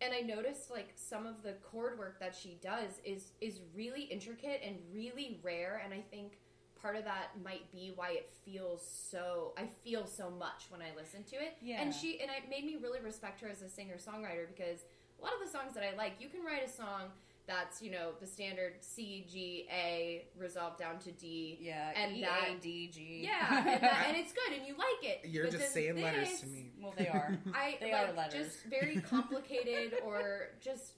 and 0.02 0.14
I 0.14 0.22
noticed 0.22 0.72
like 0.72 0.94
some 0.96 1.26
of 1.28 1.44
the 1.44 1.54
chord 1.54 2.00
work 2.00 2.20
that 2.20 2.36
she 2.36 2.58
does 2.62 3.00
is 3.04 3.32
is 3.42 3.60
really 3.76 4.04
intricate 4.04 4.62
and 4.66 4.78
really 4.94 5.40
rare. 5.44 5.82
And 5.84 5.94
I 5.94 6.02
think 6.10 6.40
part 6.82 6.96
of 6.96 7.04
that 7.06 7.30
might 7.44 7.72
be 7.72 7.92
why 7.96 8.12
it 8.12 8.30
feels 8.46 8.88
so 8.88 9.54
I 9.58 9.68
feel 9.84 10.06
so 10.06 10.30
much 10.30 10.66
when 10.70 10.82
I 10.82 10.96
listen 10.96 11.24
to 11.26 11.36
it. 11.36 11.58
Yeah. 11.62 11.82
And 11.82 11.94
she 11.94 12.20
and 12.20 12.30
it 12.32 12.50
made 12.50 12.66
me 12.66 12.78
really 12.82 13.00
respect 13.00 13.42
her 13.42 13.50
as 13.50 13.62
a 13.62 13.70
singer 13.70 13.96
songwriter 13.96 14.48
because 14.48 14.82
a 15.20 15.24
lot 15.24 15.34
of 15.34 15.46
the 15.46 15.52
songs 15.52 15.74
that 15.74 15.84
I 15.84 15.96
like, 15.96 16.14
you 16.20 16.30
can 16.30 16.44
write 16.44 16.64
a 16.64 16.70
song 16.70 17.10
that's, 17.48 17.82
you 17.82 17.90
know, 17.92 18.12
the 18.20 18.28
standard 18.28 18.74
C, 18.82 19.26
G, 19.32 19.68
A 19.72 20.26
resolved 20.38 20.78
down 20.80 21.00
to 21.00 21.12
D. 21.12 21.58
Yeah, 21.62 21.92
And 21.96 22.18
E 22.18 22.22
that- 22.22 22.50
A 22.50 22.60
D 22.62 22.90
G. 22.94 23.22
Yeah, 23.24 23.58
and, 23.60 23.82
that, 23.82 24.06
and 24.10 24.18
it's 24.18 24.34
good 24.34 24.58
and 24.58 24.68
you 24.68 24.74
like 24.74 25.10
it. 25.10 25.22
You're 25.30 25.46
But 25.46 25.52
just 25.54 25.74
then 25.74 25.84
saying 25.96 26.02
letters 26.04 26.42
to 26.42 26.48
me. 26.48 26.72
Well, 26.82 26.94
they 26.98 27.08
are. 27.08 27.38
I 27.54 27.78
They 27.80 27.92
like 27.94 28.10
are 28.10 28.14
letters. 28.14 28.48
just 28.48 28.64
very 28.66 28.98
complicated 29.02 29.94
or 30.06 30.50
just 30.62 30.94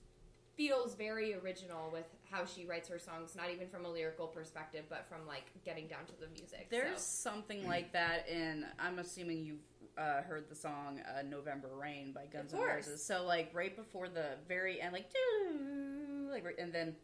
feels 0.56 0.94
very 0.96 1.36
original 1.36 1.90
with 1.92 2.04
how 2.30 2.44
she 2.46 2.66
writes 2.66 2.90
her 2.90 3.00
songs, 3.00 3.34
not 3.36 3.50
even 3.50 3.68
from 3.70 3.86
a 3.86 3.90
lyrical 3.90 4.28
perspective, 4.28 4.84
but 4.90 5.06
from 5.08 5.26
like 5.28 5.46
getting 5.64 5.88
down 5.88 6.06
to 6.06 6.14
the 6.20 6.28
music. 6.34 6.68
There's 6.70 7.00
so. 7.02 7.30
something 7.32 7.66
like 7.68 7.94
that 7.94 8.28
in. 8.28 8.66
I'm 8.78 9.00
assuming 9.00 9.46
you've 9.46 9.60
uh, 9.98 10.22
heard 10.24 10.50
the 10.50 10.56
song 10.56 11.00
uh, 11.18 11.22
"November 11.22 11.70
Rain" 11.80 12.12
by 12.12 12.26
Guns 12.26 12.54
N' 12.54 12.60
Roses. 12.60 13.04
So 13.06 13.24
like 13.26 13.52
right 13.54 13.76
before 13.76 14.10
the 14.10 14.32
very 14.48 14.82
end, 14.82 14.94
like 14.94 15.10
doo, 15.12 15.99
like 16.32 16.46
and 16.60 16.74
then 16.74 16.96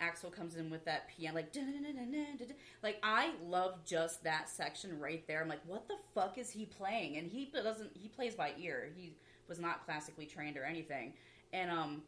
Axl 0.00 0.32
comes 0.32 0.56
in 0.56 0.70
with 0.70 0.84
that 0.84 1.08
piano, 1.08 1.36
like 1.36 1.54
like 2.82 2.98
I 3.02 3.30
love 3.46 3.84
just 3.84 4.24
that 4.24 4.48
section 4.48 4.98
right 4.98 5.26
there. 5.26 5.42
I'm 5.42 5.48
like, 5.48 5.64
what 5.66 5.86
the 5.88 5.96
fuck 6.14 6.38
is 6.38 6.50
he 6.50 6.66
playing? 6.66 7.16
And 7.16 7.30
he 7.30 7.50
doesn't. 7.52 7.90
He 7.94 8.08
plays 8.08 8.34
by 8.34 8.52
ear. 8.58 8.90
He 8.96 9.14
was 9.48 9.58
not 9.58 9.84
classically 9.84 10.26
trained 10.26 10.56
or 10.56 10.64
anything, 10.64 11.12
and 11.52 11.70
um, 11.70 12.02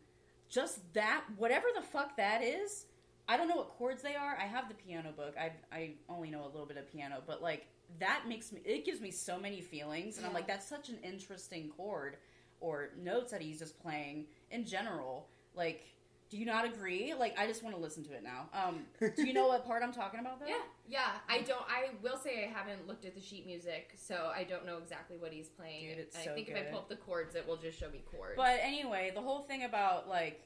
just 0.48 0.92
that 0.94 1.24
whatever 1.36 1.66
the 1.74 1.82
fuck 1.82 2.16
that 2.16 2.42
is. 2.42 2.86
I 3.26 3.38
don't 3.38 3.48
know 3.48 3.56
what 3.56 3.70
chords 3.70 4.02
they 4.02 4.16
are. 4.16 4.36
I 4.38 4.44
have 4.44 4.68
the 4.68 4.74
piano 4.74 5.10
book. 5.16 5.34
I 5.38 5.52
I 5.72 5.92
only 6.08 6.30
know 6.30 6.44
a 6.44 6.50
little 6.50 6.66
bit 6.66 6.76
of 6.76 6.90
piano, 6.90 7.22
but 7.26 7.42
like 7.42 7.66
that 8.00 8.24
makes 8.28 8.52
me 8.52 8.60
it 8.64 8.84
gives 8.84 9.00
me 9.00 9.10
so 9.10 9.38
many 9.38 9.60
feelings 9.60 10.16
and 10.18 10.26
I'm 10.26 10.32
like 10.32 10.46
that's 10.46 10.66
such 10.66 10.88
an 10.88 10.98
interesting 11.02 11.70
chord 11.76 12.16
or 12.60 12.90
notes 13.02 13.30
that 13.30 13.40
he's 13.40 13.58
just 13.58 13.80
playing 13.80 14.26
in 14.50 14.66
general. 14.66 15.28
Like 15.54 15.86
do 16.34 16.40
you 16.40 16.46
not 16.46 16.64
agree? 16.64 17.14
Like 17.16 17.38
I 17.38 17.46
just 17.46 17.62
want 17.62 17.76
to 17.76 17.80
listen 17.80 18.02
to 18.04 18.12
it 18.12 18.24
now. 18.24 18.48
Um 18.52 18.80
do 19.16 19.24
you 19.24 19.32
know 19.32 19.46
what 19.46 19.64
part 19.64 19.84
I'm 19.84 19.92
talking 19.92 20.18
about 20.18 20.40
though? 20.40 20.46
Yeah, 20.54 20.56
yeah. 20.88 21.10
I 21.28 21.42
don't. 21.42 21.62
I 21.68 21.90
will 22.02 22.18
say 22.18 22.44
I 22.44 22.52
haven't 22.52 22.88
looked 22.88 23.04
at 23.04 23.14
the 23.14 23.20
sheet 23.20 23.46
music, 23.46 23.92
so 23.96 24.32
I 24.34 24.42
don't 24.42 24.66
know 24.66 24.78
exactly 24.78 25.16
what 25.16 25.32
he's 25.32 25.48
playing. 25.48 25.90
Dude, 25.90 25.98
it's 25.98 26.16
I 26.16 26.24
so 26.24 26.34
think 26.34 26.48
if 26.48 26.56
I 26.56 26.62
pull 26.62 26.80
up 26.80 26.88
the 26.88 26.96
chords, 26.96 27.36
it 27.36 27.46
will 27.46 27.56
just 27.56 27.78
show 27.78 27.88
me 27.88 28.02
chords. 28.10 28.34
But 28.36 28.58
anyway, 28.60 29.12
the 29.14 29.20
whole 29.20 29.42
thing 29.42 29.62
about 29.62 30.08
like 30.08 30.42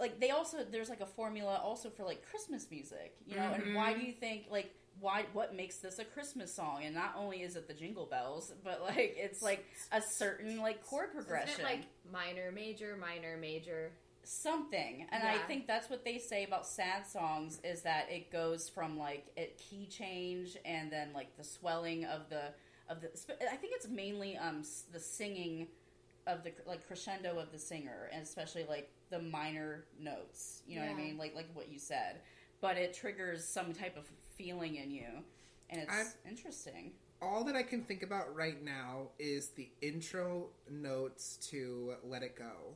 like 0.00 0.18
they 0.18 0.30
also 0.30 0.64
there's 0.68 0.88
like 0.88 1.00
a 1.00 1.06
formula 1.06 1.60
also 1.62 1.88
for 1.88 2.02
like 2.04 2.28
Christmas 2.28 2.66
music, 2.70 3.14
you 3.26 3.36
know, 3.36 3.52
and 3.54 3.74
why 3.76 3.94
do 3.94 4.00
you 4.00 4.12
think 4.12 4.46
like 4.50 4.74
why 5.00 5.24
what 5.32 5.54
makes 5.54 5.78
this 5.78 5.98
a 5.98 6.04
Christmas 6.04 6.54
song? 6.54 6.82
And 6.84 6.94
not 6.94 7.14
only 7.16 7.42
is 7.42 7.56
it 7.56 7.68
the 7.68 7.74
jingle 7.74 8.06
bells, 8.06 8.52
but 8.62 8.82
like 8.82 9.14
it's 9.16 9.42
like 9.42 9.64
a 9.92 10.02
certain 10.02 10.58
like 10.60 10.84
chord 10.84 11.12
progression. 11.12 11.50
Isn't 11.50 11.64
it 11.64 11.68
like 11.68 11.82
minor, 12.12 12.50
major, 12.52 12.96
minor, 13.00 13.36
major? 13.36 13.92
Something. 14.24 15.06
And 15.10 15.22
i 15.22 15.38
think 15.38 15.66
that's 15.66 15.88
what 15.90 16.04
they 16.04 16.18
say 16.18 16.44
about 16.44 16.66
sad 16.66 17.06
songs 17.06 17.60
is 17.64 17.82
that 17.82 18.10
it 18.10 18.30
goes 18.30 18.68
from 18.68 18.98
like 18.98 19.26
a 19.36 19.52
key 19.56 19.86
change 19.86 20.56
and 20.64 20.90
then 20.90 21.10
like 21.14 21.36
the 21.36 21.44
swelling 21.44 22.04
of 22.04 22.28
the 22.28 22.42
of 22.88 23.00
the 23.00 23.08
i 23.50 23.56
think 23.56 23.72
it's 23.74 23.88
mainly 23.88 24.36
um 24.36 24.62
the 24.92 25.00
singing 25.00 25.66
of 26.26 26.42
the 26.42 26.52
like 26.66 26.86
crescendo 26.86 27.38
of 27.38 27.52
the 27.52 27.58
singer 27.58 28.08
and 28.12 28.22
especially 28.22 28.64
like 28.68 28.90
the 29.10 29.18
minor 29.20 29.84
notes. 30.00 30.62
You 30.66 30.80
know 30.80 30.86
what 30.86 30.92
i 30.92 30.96
mean? 30.96 31.18
Like 31.18 31.34
like 31.34 31.48
what 31.54 31.70
you 31.70 31.78
said. 31.78 32.20
But 32.60 32.76
it 32.76 32.94
triggers 32.94 33.44
some 33.44 33.72
type 33.72 33.96
of 33.96 34.04
feeling 34.36 34.76
in 34.76 34.90
you 34.90 35.06
and 35.70 35.82
it's 35.82 35.92
I'm- 35.92 36.12
interesting. 36.28 36.92
All 37.22 37.44
that 37.44 37.56
I 37.56 37.62
can 37.62 37.82
think 37.82 38.02
about 38.02 38.34
right 38.34 38.62
now 38.62 39.08
is 39.18 39.48
the 39.50 39.68
intro 39.80 40.48
notes 40.70 41.38
to 41.50 41.94
"Let 42.02 42.22
It 42.22 42.36
Go," 42.36 42.74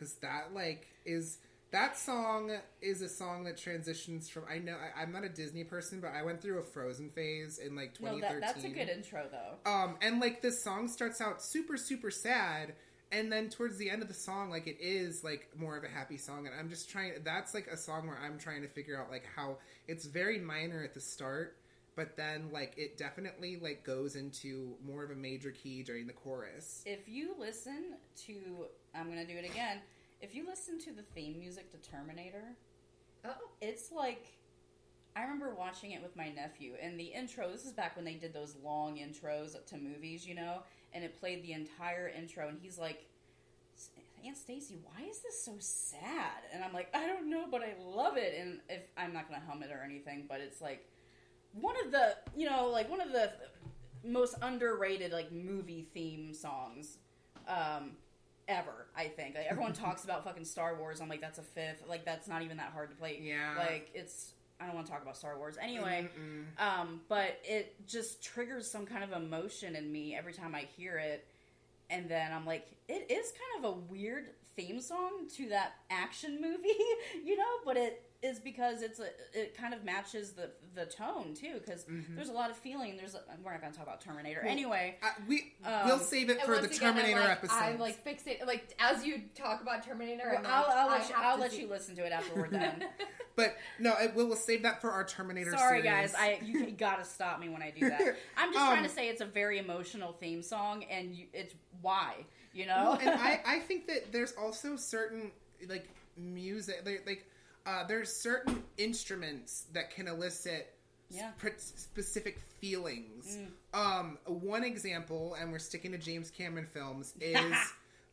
because 0.00 0.14
that 0.14 0.54
like 0.54 0.88
is 1.04 1.38
that 1.72 1.96
song 1.96 2.50
is 2.82 3.00
a 3.00 3.08
song 3.08 3.44
that 3.44 3.56
transitions 3.56 4.28
from. 4.28 4.42
I 4.50 4.58
know 4.58 4.74
I, 4.74 5.02
I'm 5.02 5.12
not 5.12 5.22
a 5.22 5.28
Disney 5.28 5.62
person, 5.62 6.00
but 6.00 6.12
I 6.12 6.22
went 6.22 6.42
through 6.42 6.58
a 6.58 6.62
Frozen 6.62 7.10
phase 7.10 7.58
in 7.58 7.76
like 7.76 8.00
no 8.00 8.08
2013. 8.12 8.20
that, 8.20 8.40
that's 8.40 8.64
a 8.64 8.68
good 8.68 8.88
intro 8.88 9.26
though 9.30 9.70
Um, 9.70 9.96
and 10.02 10.20
like 10.20 10.42
this 10.42 10.62
song 10.62 10.88
starts 10.88 11.20
out 11.20 11.42
super 11.42 11.76
super 11.76 12.10
sad, 12.10 12.74
and 13.12 13.30
then 13.30 13.50
towards 13.50 13.76
the 13.76 13.88
end 13.88 14.02
of 14.02 14.08
the 14.08 14.14
song, 14.14 14.50
like 14.50 14.66
it 14.66 14.78
is 14.80 15.22
like 15.22 15.48
more 15.56 15.76
of 15.76 15.84
a 15.84 15.88
happy 15.88 16.16
song. 16.16 16.46
And 16.46 16.56
I'm 16.58 16.68
just 16.70 16.90
trying. 16.90 17.12
That's 17.22 17.54
like 17.54 17.68
a 17.68 17.76
song 17.76 18.08
where 18.08 18.18
I'm 18.18 18.38
trying 18.38 18.62
to 18.62 18.68
figure 18.68 18.98
out 18.98 19.10
like 19.10 19.24
how 19.36 19.58
it's 19.86 20.06
very 20.06 20.38
minor 20.38 20.82
at 20.82 20.94
the 20.94 21.00
start, 21.00 21.56
but 21.96 22.16
then 22.16 22.48
like 22.52 22.74
it 22.76 22.96
definitely 22.96 23.56
like 23.56 23.84
goes 23.84 24.16
into 24.16 24.74
more 24.84 25.04
of 25.04 25.10
a 25.10 25.14
major 25.14 25.50
key 25.50 25.82
during 25.82 26.06
the 26.06 26.12
chorus. 26.12 26.82
if 26.86 27.08
you 27.08 27.34
listen 27.38 27.94
to 28.16 28.66
i'm 28.94 29.08
gonna 29.08 29.26
do 29.26 29.36
it 29.36 29.44
again 29.44 29.78
if 30.20 30.34
you 30.34 30.46
listen 30.46 30.78
to 30.78 30.92
the 30.92 31.02
theme 31.14 31.38
music 31.38 31.70
to 31.70 31.90
terminator 31.90 32.56
Oh, 33.24 33.34
it's 33.60 33.92
like 33.92 34.26
I 35.16 35.22
remember 35.22 35.54
watching 35.54 35.90
it 35.90 36.02
with 36.02 36.16
my 36.16 36.28
nephew, 36.28 36.74
and 36.80 36.98
the 36.98 37.04
intro. 37.04 37.50
This 37.50 37.66
is 37.66 37.72
back 37.72 37.96
when 37.96 38.04
they 38.04 38.14
did 38.14 38.32
those 38.32 38.56
long 38.62 38.96
intros 38.96 39.62
to 39.66 39.76
movies, 39.76 40.26
you 40.26 40.34
know, 40.34 40.62
and 40.92 41.04
it 41.04 41.18
played 41.18 41.42
the 41.42 41.52
entire 41.52 42.08
intro, 42.08 42.48
and 42.48 42.58
he's 42.60 42.78
like, 42.78 43.06
"Aunt 44.24 44.36
Staci, 44.36 44.76
why 44.82 45.04
is 45.08 45.20
this 45.20 45.42
so 45.42 45.56
sad?" 45.58 46.44
And 46.52 46.62
I'm 46.64 46.72
like, 46.72 46.94
"I 46.94 47.06
don't 47.06 47.28
know, 47.28 47.46
but 47.50 47.62
I 47.62 47.74
love 47.78 48.16
it." 48.16 48.34
And 48.38 48.60
if 48.68 48.82
I'm 48.96 49.12
not 49.12 49.28
gonna 49.28 49.42
hum 49.46 49.62
it 49.62 49.70
or 49.72 49.82
anything, 49.82 50.26
but 50.28 50.40
it's 50.40 50.60
like 50.60 50.88
one 51.52 51.74
of 51.84 51.92
the, 51.92 52.16
you 52.36 52.48
know, 52.48 52.68
like 52.68 52.90
one 52.90 53.00
of 53.00 53.12
the 53.12 53.32
most 54.04 54.36
underrated 54.42 55.12
like 55.12 55.32
movie 55.32 55.86
theme 55.92 56.32
songs. 56.34 56.98
Um, 57.48 57.92
ever. 58.50 58.86
I 58.96 59.04
think 59.06 59.36
like, 59.36 59.46
everyone 59.48 59.72
talks 59.74 60.04
about 60.04 60.24
fucking 60.24 60.44
Star 60.44 60.74
Wars. 60.74 61.00
I'm 61.00 61.08
like, 61.08 61.20
that's 61.20 61.38
a 61.38 61.42
fifth. 61.42 61.84
Like 61.88 62.04
that's 62.04 62.28
not 62.28 62.42
even 62.42 62.58
that 62.58 62.72
hard 62.72 62.90
to 62.90 62.96
play. 62.96 63.18
Yeah. 63.22 63.54
Like 63.56 63.90
it's. 63.94 64.32
I 64.60 64.66
don't 64.66 64.74
want 64.74 64.88
to 64.88 64.92
talk 64.92 65.00
about 65.00 65.16
Star 65.16 65.38
Wars 65.38 65.56
anyway. 65.58 66.10
Mm-mm. 66.20 66.62
Um, 66.62 67.00
but 67.08 67.40
it 67.44 67.74
just 67.86 68.22
triggers 68.22 68.70
some 68.70 68.84
kind 68.84 69.02
of 69.02 69.12
emotion 69.12 69.74
in 69.74 69.90
me 69.90 70.14
every 70.14 70.34
time 70.34 70.54
I 70.54 70.66
hear 70.76 70.98
it. 70.98 71.26
And 71.88 72.10
then 72.10 72.30
I'm 72.30 72.44
like, 72.44 72.66
it 72.90 73.10
is 73.10 73.32
kind 73.32 73.64
of 73.64 73.72
a 73.72 73.76
weird 73.92 74.30
theme 74.56 74.80
song 74.80 75.26
to 75.36 75.48
that 75.50 75.74
action 75.90 76.40
movie, 76.40 76.68
you 77.24 77.36
know, 77.36 77.44
but 77.64 77.76
it 77.76 78.02
is 78.22 78.38
because 78.38 78.82
it's 78.82 79.00
a, 79.00 79.06
it 79.32 79.56
kind 79.56 79.72
of 79.72 79.82
matches 79.82 80.32
the 80.32 80.50
the 80.74 80.84
tone 80.84 81.32
too 81.34 81.54
because 81.64 81.86
there's 82.10 82.28
a 82.28 82.32
lot 82.32 82.50
of 82.50 82.56
feeling. 82.56 82.96
There's 82.98 83.14
a, 83.14 83.20
we're 83.42 83.50
not 83.52 83.60
going 83.62 83.72
to 83.72 83.78
talk 83.78 83.86
about 83.86 84.00
Terminator 84.02 84.42
anyway. 84.42 84.98
Uh, 85.02 85.08
we 85.26 85.54
Um, 85.64 85.86
we'll 85.86 85.98
save 85.98 86.28
it 86.28 86.42
for 86.42 86.58
the 86.58 86.64
again, 86.66 86.78
Terminator 86.78 87.20
like, 87.20 87.30
episode. 87.30 87.54
I'm 87.56 87.78
like 87.78 88.04
fixated. 88.04 88.46
Like 88.46 88.74
as 88.78 89.04
you 89.06 89.22
talk 89.34 89.62
about 89.62 89.82
Terminator, 89.84 90.24
Well, 90.26 90.36
I'm 90.38 90.42
like, 90.44 90.52
I'll, 90.52 90.66
I'll 90.78 90.88
let 90.90 91.08
you, 91.08 91.14
I'll 91.16 91.38
let 91.38 91.58
you 91.58 91.68
listen 91.70 91.96
to 91.96 92.04
it 92.04 92.12
after 92.12 92.34
we're 92.34 92.48
done. 92.48 92.84
but 93.36 93.56
no, 93.78 93.94
it, 93.98 94.14
we'll, 94.14 94.26
we'll 94.26 94.36
save 94.36 94.64
that 94.64 94.82
for 94.82 94.90
our 94.90 95.04
Terminator. 95.04 95.52
Sorry, 95.56 95.80
series. 95.82 96.12
guys. 96.12 96.14
I 96.14 96.40
you 96.44 96.70
gotta 96.78 97.04
stop 97.04 97.40
me 97.40 97.48
when 97.48 97.62
I 97.62 97.70
do 97.70 97.88
that. 97.88 98.02
I'm 98.36 98.52
just 98.52 98.62
Um, 98.64 98.72
trying 98.72 98.82
to 98.82 98.90
say 98.90 99.08
it's 99.08 99.22
a 99.22 99.26
very 99.26 99.58
emotional 99.58 100.12
theme 100.12 100.42
song, 100.42 100.84
and 100.90 101.14
you, 101.14 101.24
it's 101.32 101.54
why 101.80 102.26
you 102.52 102.66
know. 102.66 102.96
Well, 102.98 102.98
and 103.00 103.10
I, 103.10 103.40
I 103.46 103.58
think 103.60 103.86
that 103.88 104.12
there's 104.12 104.32
also 104.32 104.76
certain 104.76 105.30
like 105.68 105.88
music 106.16 106.82
like, 107.06 107.26
uh, 107.66 107.84
there's 107.86 108.12
certain 108.12 108.62
instruments 108.78 109.66
that 109.72 109.90
can 109.94 110.08
elicit 110.08 110.72
Yeah. 111.10 111.30
sp- 111.38 111.58
specific 111.58 112.40
feelings. 112.60 113.38
Mm. 113.74 113.78
Um, 114.00 114.18
one 114.26 114.64
example, 114.64 115.36
and 115.40 115.52
we're 115.52 115.58
sticking 115.58 115.92
to 115.92 115.98
James 115.98 116.30
Cameron 116.30 116.66
films, 116.66 117.14
is 117.20 117.54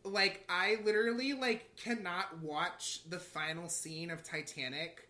like 0.04 0.44
I 0.50 0.78
literally 0.86 1.34
like 1.34 1.76
cannot 1.76 2.40
watch 2.42 3.02
the 3.10 3.20
final 3.20 3.68
scene 3.70 4.12
of 4.12 4.24
Titanic 4.24 5.08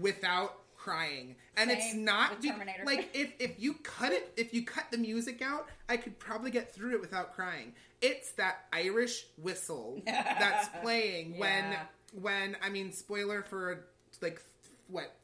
without 0.00 0.58
crying 0.86 1.34
and 1.56 1.68
it's 1.68 1.94
not 1.94 2.30
with 2.30 2.42
be- 2.42 2.52
like 2.84 3.10
if 3.12 3.32
if 3.40 3.58
you 3.58 3.74
cut 3.82 4.12
it 4.12 4.32
if 4.36 4.54
you 4.54 4.64
cut 4.64 4.84
the 4.92 4.96
music 4.98 5.42
out 5.42 5.66
i 5.88 5.96
could 5.96 6.16
probably 6.20 6.48
get 6.50 6.72
through 6.72 6.92
it 6.94 7.00
without 7.00 7.34
crying 7.34 7.72
it's 8.00 8.30
that 8.32 8.66
irish 8.72 9.26
whistle 9.36 10.00
that's 10.06 10.68
playing 10.80 11.36
when 11.38 11.72
Yeah. 11.72 11.82
when 12.20 12.56
i 12.62 12.68
mean 12.68 12.92
spoiler 12.92 13.42
for 13.42 13.86
like 14.22 14.40
what 14.86 15.16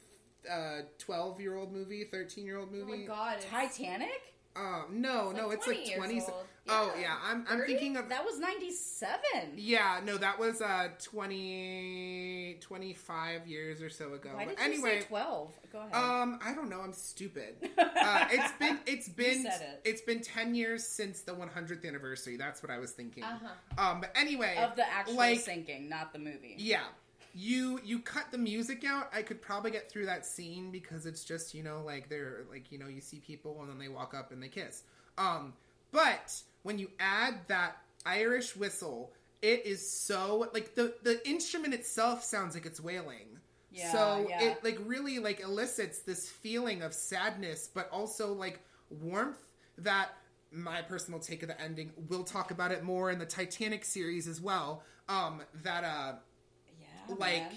uh 0.51 0.79
12 0.97 1.39
year 1.39 1.55
old 1.55 1.71
movie 1.71 2.03
13 2.03 2.45
year 2.45 2.57
old 2.57 2.67
Oh 2.73 2.75
movie 2.75 2.97
my 3.03 3.05
god! 3.05 3.37
Titanic. 3.49 4.32
Um 4.55 4.85
no 4.91 5.29
It's 5.31 5.37
no 5.39 5.47
like 5.47 5.57
it's 5.57 5.65
20 5.65 5.79
like 5.79 5.87
years 5.89 5.97
20 5.97 6.21
old. 6.21 6.33
oh 6.69 6.93
Yeah. 6.95 7.01
yeah 7.01 7.15
i'm 7.25 7.45
i'm 7.49 7.57
30? 7.59 7.65
thinking 7.73 7.97
of 7.97 8.09
That 8.09 8.23
was 8.23 8.39
'97. 8.39 9.19
yeah 9.57 9.99
no 10.05 10.17
that 10.17 10.37
was 10.39 10.61
uh 10.61 10.89
20 11.01 12.57
25 12.61 13.47
years 13.47 13.81
or 13.81 13.89
so 13.89 14.13
ago 14.13 14.29
Why 14.33 14.45
did 14.45 14.59
anyway 14.59 14.95
you 14.95 15.01
say 15.01 15.07
12? 15.07 15.51
Go 15.71 15.79
ahead. 15.79 15.95
Um, 15.95 16.39
I 16.45 16.53
don't 16.53 16.69
know. 16.69 16.81
I'm 16.81 16.93
stupid. 16.93 17.55
Uh, 17.77 18.27
it's 18.29 18.51
been 18.59 18.79
it's 18.85 19.09
been 19.09 19.45
it. 19.47 19.81
has 19.91 20.01
been 20.01 20.21
ten 20.21 20.53
years 20.53 20.85
since 20.85 21.21
the 21.21 21.31
100th 21.33 21.83
anniversary. 21.87 22.37
That's 22.37 22.61
what 22.61 22.71
I 22.71 22.77
was 22.77 22.91
thinking. 22.91 23.23
Uh-huh. 23.23 23.83
Um, 23.83 24.01
but 24.01 24.11
anyway, 24.15 24.55
of 24.59 24.75
the 24.75 24.87
actual 24.87 25.15
like 25.15 25.39
sinking, 25.39 25.89
not 25.89 26.13
the 26.13 26.19
movie. 26.19 26.55
yeah, 26.59 26.83
you 27.33 27.79
you 27.83 27.99
cut 27.99 28.31
the 28.31 28.37
music 28.37 28.83
out, 28.85 29.09
I 29.13 29.21
could 29.21 29.41
probably 29.41 29.71
get 29.71 29.89
through 29.89 30.05
that 30.05 30.25
scene 30.25 30.71
because 30.71 31.05
it's 31.05 31.23
just 31.23 31.53
you 31.53 31.63
know 31.63 31.81
like 31.83 32.09
they're 32.09 32.45
like 32.49 32.71
you 32.71 32.77
know 32.77 32.87
you 32.87 33.01
see 33.01 33.19
people 33.19 33.57
and 33.61 33.69
then 33.69 33.79
they 33.79 33.87
walk 33.87 34.13
up 34.13 34.31
and 34.31 34.41
they 34.41 34.49
kiss. 34.49 34.83
Um, 35.17 35.53
but 35.91 36.41
when 36.63 36.79
you 36.79 36.89
add 36.99 37.35
that 37.47 37.77
Irish 38.05 38.55
whistle, 38.55 39.13
it 39.41 39.65
is 39.65 39.89
so 39.89 40.49
like 40.53 40.75
the 40.75 40.93
the 41.03 41.27
instrument 41.27 41.73
itself 41.73 42.23
sounds 42.23 42.53
like 42.55 42.65
it's 42.65 42.81
wailing. 42.81 43.39
Yeah, 43.71 43.91
so 43.91 44.27
yeah. 44.29 44.43
it 44.43 44.63
like 44.63 44.77
really 44.85 45.17
like 45.19 45.39
elicits 45.39 45.99
this 45.99 46.29
feeling 46.29 46.83
of 46.83 46.93
sadness, 46.93 47.69
but 47.73 47.89
also 47.91 48.33
like 48.33 48.59
warmth 48.89 49.43
that 49.79 50.09
my 50.51 50.81
personal 50.83 51.19
take 51.19 51.41
of 51.41 51.49
the 51.49 51.59
ending. 51.59 51.91
We'll 52.09 52.23
talk 52.23 52.51
about 52.51 52.71
it 52.71 52.83
more 52.83 53.09
in 53.09 53.17
the 53.17 53.25
Titanic 53.25 53.85
series 53.85 54.27
as 54.27 54.39
well. 54.39 54.83
Um, 55.09 55.41
that 55.63 55.83
uh, 55.83 56.13
Yeah, 57.09 57.15
like 57.17 57.41
man. 57.43 57.51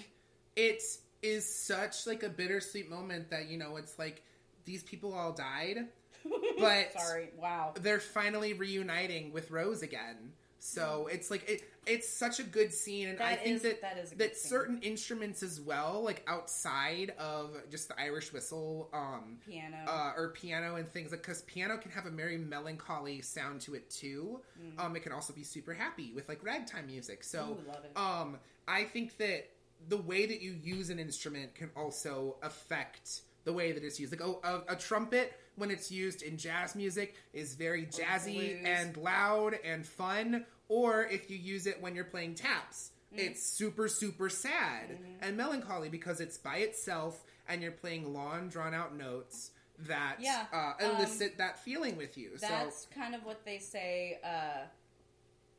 it 0.55 0.83
is 1.21 1.45
such 1.51 2.05
like 2.07 2.23
a 2.23 2.29
bittersweet 2.29 2.89
moment 2.89 3.29
that 3.31 3.47
you 3.49 3.57
know 3.57 3.77
it's 3.77 3.97
like 3.97 4.23
these 4.65 4.83
people 4.83 5.13
all 5.13 5.31
died, 5.33 5.87
but 6.59 6.93
Sorry. 6.99 7.29
Wow. 7.39 7.73
they're 7.81 7.99
finally 7.99 8.53
reuniting 8.53 9.31
with 9.33 9.49
Rose 9.51 9.81
again. 9.81 10.33
So 10.67 11.07
it's 11.11 11.31
like 11.31 11.49
it, 11.49 11.63
it's 11.85 12.09
such 12.09 12.39
a 12.39 12.43
good 12.43 12.73
scene, 12.73 13.07
and 13.07 13.21
I 13.21 13.35
think 13.35 13.55
is- 13.57 13.61
that 13.63 13.81
that 13.81 13.97
is 13.97 14.11
a 14.11 14.15
good 14.15 14.19
that 14.31 14.37
certain 14.37 14.79
instruments 14.81 15.41
as 15.43 15.61
well, 15.61 16.03
like 16.03 16.23
outside 16.27 17.13
of 17.17 17.55
just 17.71 17.87
the 17.87 17.99
Irish 17.99 18.33
whistle, 18.33 18.89
um, 18.93 19.37
Piano. 19.47 19.77
uh, 19.87 20.13
or 20.17 20.29
piano 20.31 20.75
and 20.75 20.87
things 20.87 21.11
like 21.11 21.21
because 21.21 21.43
piano 21.43 21.77
can 21.77 21.91
have 21.91 22.05
a 22.05 22.09
very 22.09 22.37
melancholy 22.37 23.21
sound 23.21 23.61
to 23.61 23.75
it 23.75 23.89
too. 23.89 24.41
Um, 24.77 24.95
it 24.95 25.03
can 25.03 25.13
also 25.13 25.31
be 25.33 25.43
super 25.43 25.73
happy 25.73 26.11
with 26.13 26.27
like 26.27 26.43
ragtime 26.43 26.87
music. 26.87 27.23
So, 27.23 27.39
Mm. 27.39 27.97
Ooh, 27.97 28.01
um, 28.01 28.37
I 28.67 28.83
think 28.83 29.15
that 29.17 29.49
the 29.87 29.97
way 29.97 30.25
that 30.25 30.41
you 30.41 30.51
use 30.61 30.89
an 30.89 30.99
instrument 30.99 31.55
can 31.55 31.69
also 31.77 32.35
affect 32.43 33.21
the 33.45 33.53
way 33.53 33.71
that 33.71 33.83
it's 33.83 33.99
used. 33.99 34.11
Like 34.11 34.21
oh, 34.21 34.41
a, 34.43 34.73
a 34.73 34.75
trumpet 34.75 35.33
when 35.55 35.71
it's 35.71 35.89
used 35.89 36.21
in 36.21 36.37
jazz 36.37 36.75
music 36.75 37.15
is 37.33 37.55
very 37.55 37.85
jazzy 37.85 38.63
and 38.65 38.97
loud 38.97 39.57
and 39.63 39.85
fun. 39.85 40.45
Or 40.69 41.05
if 41.05 41.29
you 41.31 41.37
use 41.37 41.65
it 41.67 41.81
when 41.81 41.95
you're 41.95 42.03
playing 42.05 42.35
taps, 42.35 42.91
Mm. 43.13 43.19
it's 43.19 43.41
super 43.41 43.87
super 43.87 44.29
sad 44.29 44.89
Mm-hmm. 44.89 45.13
and 45.23 45.37
melancholy 45.37 45.87
because 45.87 46.19
it's 46.19 46.37
by 46.37 46.57
itself 46.57 47.23
and 47.47 47.61
you're 47.61 47.71
playing 47.71 48.13
long 48.13 48.49
drawn 48.49 48.73
out 48.73 48.93
notes 48.97 49.51
that 49.79 50.17
Yeah, 50.19 50.45
uh, 50.51 50.73
um, 50.83 50.95
elicit 50.97 51.37
that 51.37 51.57
feeling 51.63 51.95
with 51.95 52.17
you. 52.17 52.31
That's 52.37 52.81
so 52.81 52.87
kind 52.93 53.15
of 53.15 53.23
what 53.23 53.45
they 53.45 53.59
say. 53.59 54.19
Uh, 54.23 54.65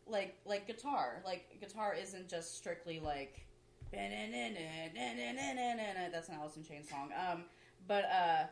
like 0.06 0.36
like 0.44 0.66
guitar. 0.66 1.22
Like 1.24 1.58
guitar 1.60 1.94
isn't 1.94 2.28
just 2.28 2.56
strictly 2.56 3.00
like. 3.00 3.46
That's 6.12 6.28
an 6.28 6.34
Alice 6.34 6.56
in 6.56 6.64
Chains 6.64 6.88
song. 6.90 7.10
Um, 7.30 7.44
but 7.86 8.04
uh, 8.04 8.44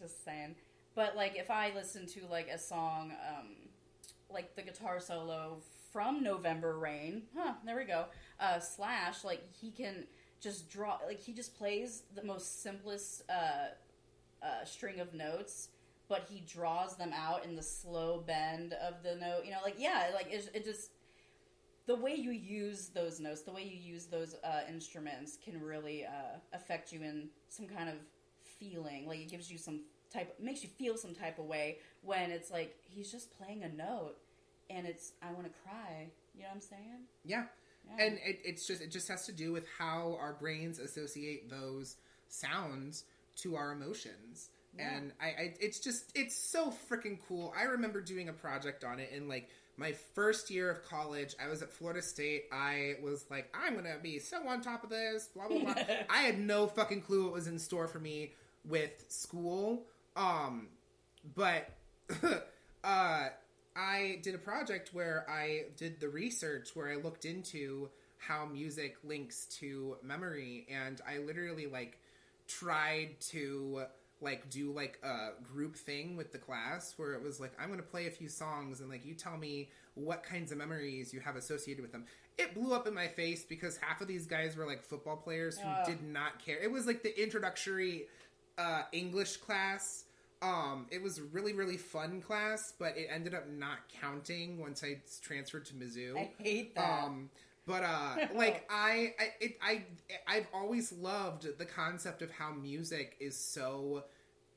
just 0.00 0.24
saying. 0.24 0.56
But 0.94 1.14
like 1.16 1.36
if 1.36 1.50
I 1.50 1.72
listen 1.74 2.06
to 2.08 2.26
like 2.30 2.48
a 2.48 2.58
song, 2.58 3.12
um, 3.28 3.48
like 4.32 4.54
the 4.56 4.62
guitar 4.62 5.00
solo 5.00 5.58
from 5.92 6.22
November 6.22 6.78
Rain, 6.78 7.22
huh? 7.36 7.54
There 7.64 7.76
we 7.76 7.84
go. 7.84 8.06
Uh, 8.40 8.58
Slash, 8.58 9.24
like 9.24 9.42
he 9.52 9.70
can 9.70 10.06
just 10.40 10.68
draw, 10.68 10.98
like 11.06 11.20
he 11.20 11.32
just 11.32 11.56
plays 11.56 12.02
the 12.14 12.22
most 12.22 12.62
simplest 12.62 13.22
uh, 13.30 13.68
uh, 14.42 14.64
string 14.64 15.00
of 15.00 15.14
notes, 15.14 15.68
but 16.08 16.26
he 16.30 16.40
draws 16.40 16.96
them 16.96 17.12
out 17.14 17.44
in 17.44 17.56
the 17.56 17.62
slow 17.62 18.22
bend 18.26 18.74
of 18.74 19.02
the 19.02 19.14
note. 19.16 19.44
You 19.44 19.52
know, 19.52 19.60
like 19.62 19.76
yeah, 19.78 20.10
like 20.14 20.30
it, 20.30 20.50
it 20.54 20.64
just 20.64 20.90
the 21.86 21.94
way 21.94 22.14
you 22.14 22.32
use 22.32 22.88
those 22.88 23.20
notes, 23.20 23.42
the 23.42 23.52
way 23.52 23.62
you 23.62 23.78
use 23.78 24.06
those 24.06 24.34
uh, 24.44 24.62
instruments 24.68 25.38
can 25.42 25.62
really 25.62 26.04
uh, 26.04 26.38
affect 26.52 26.92
you 26.92 27.02
in 27.02 27.28
some 27.48 27.66
kind 27.66 27.88
of 27.88 27.94
feeling. 28.58 29.06
Like 29.06 29.20
it 29.20 29.30
gives 29.30 29.50
you 29.50 29.58
some 29.58 29.82
type, 30.12 30.34
makes 30.40 30.62
you 30.62 30.68
feel 30.68 30.96
some 30.96 31.14
type 31.14 31.38
of 31.38 31.46
way 31.46 31.78
when 32.02 32.30
it's 32.30 32.50
like 32.50 32.76
he's 32.82 33.10
just 33.10 33.36
playing 33.38 33.62
a 33.62 33.68
note 33.68 34.16
and 34.70 34.86
it's 34.86 35.12
I 35.22 35.32
want 35.32 35.44
to 35.44 35.52
cry. 35.64 36.08
You 36.34 36.42
know 36.42 36.48
what 36.48 36.54
I'm 36.56 36.60
saying? 36.60 37.00
yeah. 37.24 37.44
Yeah. 37.96 38.04
And 38.04 38.18
it, 38.24 38.40
it's 38.44 38.66
just 38.66 38.82
it 38.82 38.90
just 38.90 39.08
has 39.08 39.26
to 39.26 39.32
do 39.32 39.52
with 39.52 39.64
how 39.78 40.18
our 40.20 40.32
brains 40.32 40.78
associate 40.78 41.48
those 41.48 41.96
sounds 42.28 43.04
to 43.36 43.56
our 43.56 43.72
emotions. 43.72 44.50
Yeah. 44.76 44.96
And 44.96 45.12
I, 45.20 45.26
I 45.26 45.54
it's 45.60 45.78
just 45.78 46.10
it's 46.14 46.34
so 46.34 46.72
freaking 46.90 47.18
cool. 47.28 47.54
I 47.56 47.62
remember 47.64 48.00
doing 48.00 48.28
a 48.28 48.32
project 48.32 48.84
on 48.84 48.98
it 48.98 49.10
in 49.14 49.28
like 49.28 49.48
my 49.76 49.92
first 50.14 50.50
year 50.50 50.70
of 50.70 50.82
college. 50.84 51.34
I 51.42 51.48
was 51.48 51.62
at 51.62 51.70
Florida 51.70 52.02
State. 52.02 52.44
I 52.52 52.94
was 53.02 53.24
like, 53.30 53.54
I'm 53.54 53.74
gonna 53.74 53.98
be 54.02 54.18
so 54.18 54.46
on 54.48 54.62
top 54.62 54.82
of 54.84 54.90
this, 54.90 55.28
blah 55.34 55.48
blah 55.48 55.60
blah. 55.60 55.74
I 56.10 56.22
had 56.22 56.38
no 56.38 56.66
fucking 56.66 57.02
clue 57.02 57.24
what 57.24 57.32
was 57.34 57.46
in 57.46 57.58
store 57.58 57.86
for 57.86 57.98
me 57.98 58.32
with 58.64 59.04
school. 59.08 59.84
Um 60.16 60.68
but 61.34 61.68
uh 62.84 63.28
I 63.78 64.20
did 64.22 64.34
a 64.34 64.38
project 64.38 64.90
where 64.94 65.26
I 65.28 65.66
did 65.76 66.00
the 66.00 66.08
research 66.08 66.70
where 66.74 66.90
I 66.90 66.96
looked 66.96 67.24
into 67.26 67.90
how 68.18 68.46
music 68.46 68.96
links 69.04 69.44
to 69.60 69.96
memory 70.02 70.66
and 70.70 71.00
I 71.06 71.18
literally 71.18 71.66
like 71.66 71.98
tried 72.48 73.20
to 73.32 73.82
like 74.22 74.48
do 74.48 74.72
like 74.72 74.98
a 75.02 75.30
group 75.42 75.76
thing 75.76 76.16
with 76.16 76.32
the 76.32 76.38
class 76.38 76.94
where 76.96 77.12
it 77.12 77.22
was 77.22 77.38
like 77.38 77.52
I'm 77.60 77.66
going 77.68 77.78
to 77.80 77.86
play 77.86 78.06
a 78.06 78.10
few 78.10 78.30
songs 78.30 78.80
and 78.80 78.88
like 78.88 79.04
you 79.04 79.12
tell 79.14 79.36
me 79.36 79.68
what 79.94 80.22
kinds 80.22 80.52
of 80.52 80.58
memories 80.58 81.12
you 81.12 81.20
have 81.20 81.36
associated 81.36 81.82
with 81.82 81.92
them. 81.92 82.06
It 82.38 82.54
blew 82.54 82.72
up 82.72 82.86
in 82.86 82.94
my 82.94 83.08
face 83.08 83.44
because 83.44 83.76
half 83.76 84.00
of 84.00 84.08
these 84.08 84.26
guys 84.26 84.56
were 84.56 84.66
like 84.66 84.82
football 84.82 85.16
players 85.16 85.58
who 85.58 85.68
Oh. 85.68 85.82
did 85.84 86.02
not 86.02 86.38
care. 86.42 86.58
It 86.58 86.70
was 86.70 86.86
like 86.86 87.02
the 87.02 87.22
introductory 87.22 88.06
uh 88.56 88.84
English 88.92 89.36
class 89.38 90.04
um, 90.42 90.86
it 90.90 91.02
was 91.02 91.18
a 91.18 91.22
really 91.24 91.52
really 91.52 91.76
fun 91.76 92.20
class, 92.20 92.72
but 92.78 92.96
it 92.96 93.08
ended 93.10 93.34
up 93.34 93.48
not 93.48 93.78
counting 94.00 94.58
once 94.58 94.82
I 94.84 95.00
transferred 95.22 95.66
to 95.66 95.74
Mizzou. 95.74 96.16
I 96.16 96.30
hate 96.38 96.74
that. 96.74 97.04
Um, 97.04 97.30
but 97.66 97.82
uh, 97.82 98.16
like 98.34 98.66
I, 98.70 99.14
I, 99.18 99.32
it, 99.40 99.58
I, 99.60 99.84
I've 100.26 100.46
always 100.54 100.92
loved 100.92 101.58
the 101.58 101.64
concept 101.64 102.22
of 102.22 102.30
how 102.30 102.52
music 102.52 103.16
is 103.20 103.36
so 103.36 104.04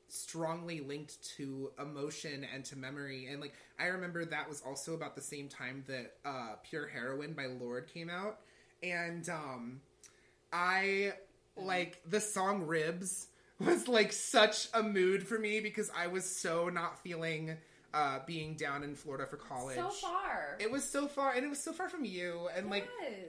strongly 0.08 0.80
linked 0.80 1.22
to 1.36 1.70
emotion 1.80 2.46
and 2.52 2.64
to 2.64 2.76
memory. 2.76 3.28
And 3.30 3.40
like 3.40 3.54
I 3.78 3.86
remember 3.86 4.24
that 4.24 4.48
was 4.48 4.62
also 4.66 4.94
about 4.94 5.14
the 5.16 5.22
same 5.22 5.48
time 5.48 5.84
that 5.86 6.14
uh, 6.24 6.54
Pure 6.62 6.88
Heroine 6.88 7.32
by 7.32 7.46
Lorde 7.46 7.88
came 7.92 8.10
out, 8.10 8.40
and 8.82 9.28
um, 9.28 9.80
I 10.52 11.14
like 11.56 12.00
the 12.08 12.20
song 12.20 12.66
Ribs 12.66 13.28
was 13.60 13.88
like 13.88 14.12
such 14.12 14.68
a 14.74 14.82
mood 14.82 15.26
for 15.26 15.38
me 15.38 15.60
because 15.60 15.90
I 15.96 16.06
was 16.08 16.24
so 16.24 16.68
not 16.68 16.98
feeling 17.02 17.56
uh 17.92 18.20
being 18.24 18.54
down 18.54 18.84
in 18.84 18.94
Florida 18.94 19.26
for 19.26 19.36
college. 19.36 19.76
So 19.76 19.88
far. 19.88 20.56
It 20.60 20.70
was 20.70 20.84
so 20.84 21.08
far 21.08 21.32
and 21.32 21.44
it 21.44 21.48
was 21.48 21.58
so 21.62 21.72
far 21.72 21.88
from 21.88 22.04
you 22.04 22.48
and 22.56 22.70
like 22.70 22.88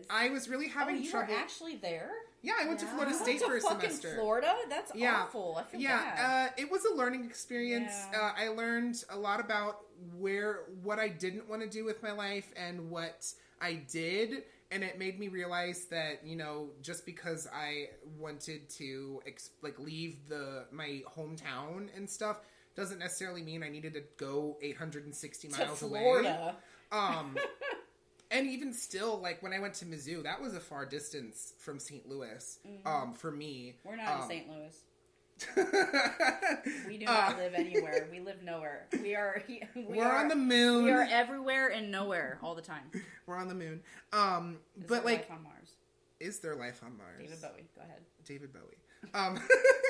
I 0.09 0.29
was 0.29 0.47
really 0.47 0.67
oh, 0.67 0.79
having 0.79 1.03
you 1.03 1.09
trouble. 1.09 1.33
were 1.33 1.39
actually 1.39 1.77
there? 1.77 2.11
yeah, 2.43 2.53
I 2.61 2.67
went 2.67 2.79
to 2.79 2.85
Florida 2.87 3.13
State 3.13 3.41
went 3.41 3.45
for 3.51 3.55
a 3.57 3.59
to 3.59 3.67
fucking 3.67 3.89
semester. 3.89 4.15
Florida? 4.19 4.53
That's 4.69 4.91
Yeah. 4.95 5.21
awful. 5.23 5.57
I 5.59 5.63
feel 5.63 5.79
yeah, 5.81 6.49
uh, 6.53 6.61
it 6.61 6.71
was 6.71 6.85
a 6.85 6.93
learning 6.93 7.25
experience. 7.25 7.93
Yeah. 8.11 8.19
Uh, 8.19 8.31
I 8.37 8.47
learned 8.49 9.03
a 9.09 9.17
lot 9.17 9.39
about 9.39 9.81
where 10.17 10.61
what 10.83 10.99
I 10.99 11.07
didn't 11.07 11.47
want 11.49 11.61
to 11.63 11.67
do 11.69 11.83
with 11.83 12.01
my 12.03 12.11
life 12.11 12.51
and 12.55 12.89
what 12.89 13.25
I 13.59 13.73
did, 13.91 14.43
and 14.71 14.83
it 14.83 14.97
made 14.97 15.19
me 15.19 15.27
realize 15.27 15.85
that 15.91 16.25
you 16.25 16.35
know 16.35 16.69
just 16.81 17.05
because 17.05 17.47
I 17.53 17.89
wanted 18.17 18.69
to 18.71 19.21
ex- 19.27 19.49
like 19.61 19.77
leave 19.79 20.17
the 20.29 20.65
my 20.71 21.01
hometown 21.17 21.89
and 21.95 22.09
stuff 22.09 22.37
doesn't 22.75 22.99
necessarily 22.99 23.41
mean 23.43 23.63
I 23.63 23.69
needed 23.69 23.93
to 23.95 24.03
go 24.17 24.57
860 24.61 25.49
to 25.49 25.57
miles 25.59 25.81
away. 25.81 25.99
Florida. 25.99 26.55
Um, 26.91 27.35
and 28.31 28.47
even 28.47 28.73
still, 28.73 29.19
like 29.19 29.43
when 29.43 29.51
I 29.51 29.59
went 29.59 29.73
to 29.75 29.85
Mizzou, 29.85 30.23
that 30.23 30.41
was 30.41 30.53
a 30.55 30.59
far 30.61 30.85
distance 30.85 31.53
from 31.57 31.79
St. 31.79 32.07
Louis. 32.07 32.59
Um, 32.85 33.13
for 33.13 33.29
me, 33.29 33.75
We're 33.83 33.97
not 33.97 34.15
in 34.15 34.21
Um, 34.21 34.27
St. 34.29 34.49
Louis. 34.49 34.75
We 36.87 36.97
do 36.97 37.05
Uh, 37.05 37.11
not 37.11 37.37
live 37.37 37.53
anywhere. 37.53 38.07
We 38.11 38.19
live 38.19 38.43
nowhere. 38.43 38.87
We 39.01 39.15
are. 39.15 39.41
We 39.47 39.83
We're 39.87 40.05
are, 40.05 40.19
on 40.19 40.27
the 40.27 40.35
moon. 40.35 40.85
We 40.85 40.91
are 40.91 41.07
everywhere 41.09 41.69
and 41.69 41.91
nowhere 41.91 42.39
all 42.43 42.55
the 42.55 42.61
time. 42.61 42.91
We're 43.25 43.37
on 43.37 43.47
the 43.47 43.55
moon. 43.55 43.81
Um, 44.13 44.57
there 44.75 44.87
but 44.87 45.05
like, 45.05 45.29
life 45.29 45.31
on 45.31 45.43
Mars. 45.43 45.71
is 46.19 46.39
there 46.39 46.55
life 46.55 46.81
on 46.83 46.97
Mars? 46.97 47.19
David 47.19 47.41
Bowie. 47.41 47.69
Go 47.75 47.81
ahead. 47.81 48.01
David 48.25 48.53
Bowie. 48.53 49.13
Um, 49.13 49.39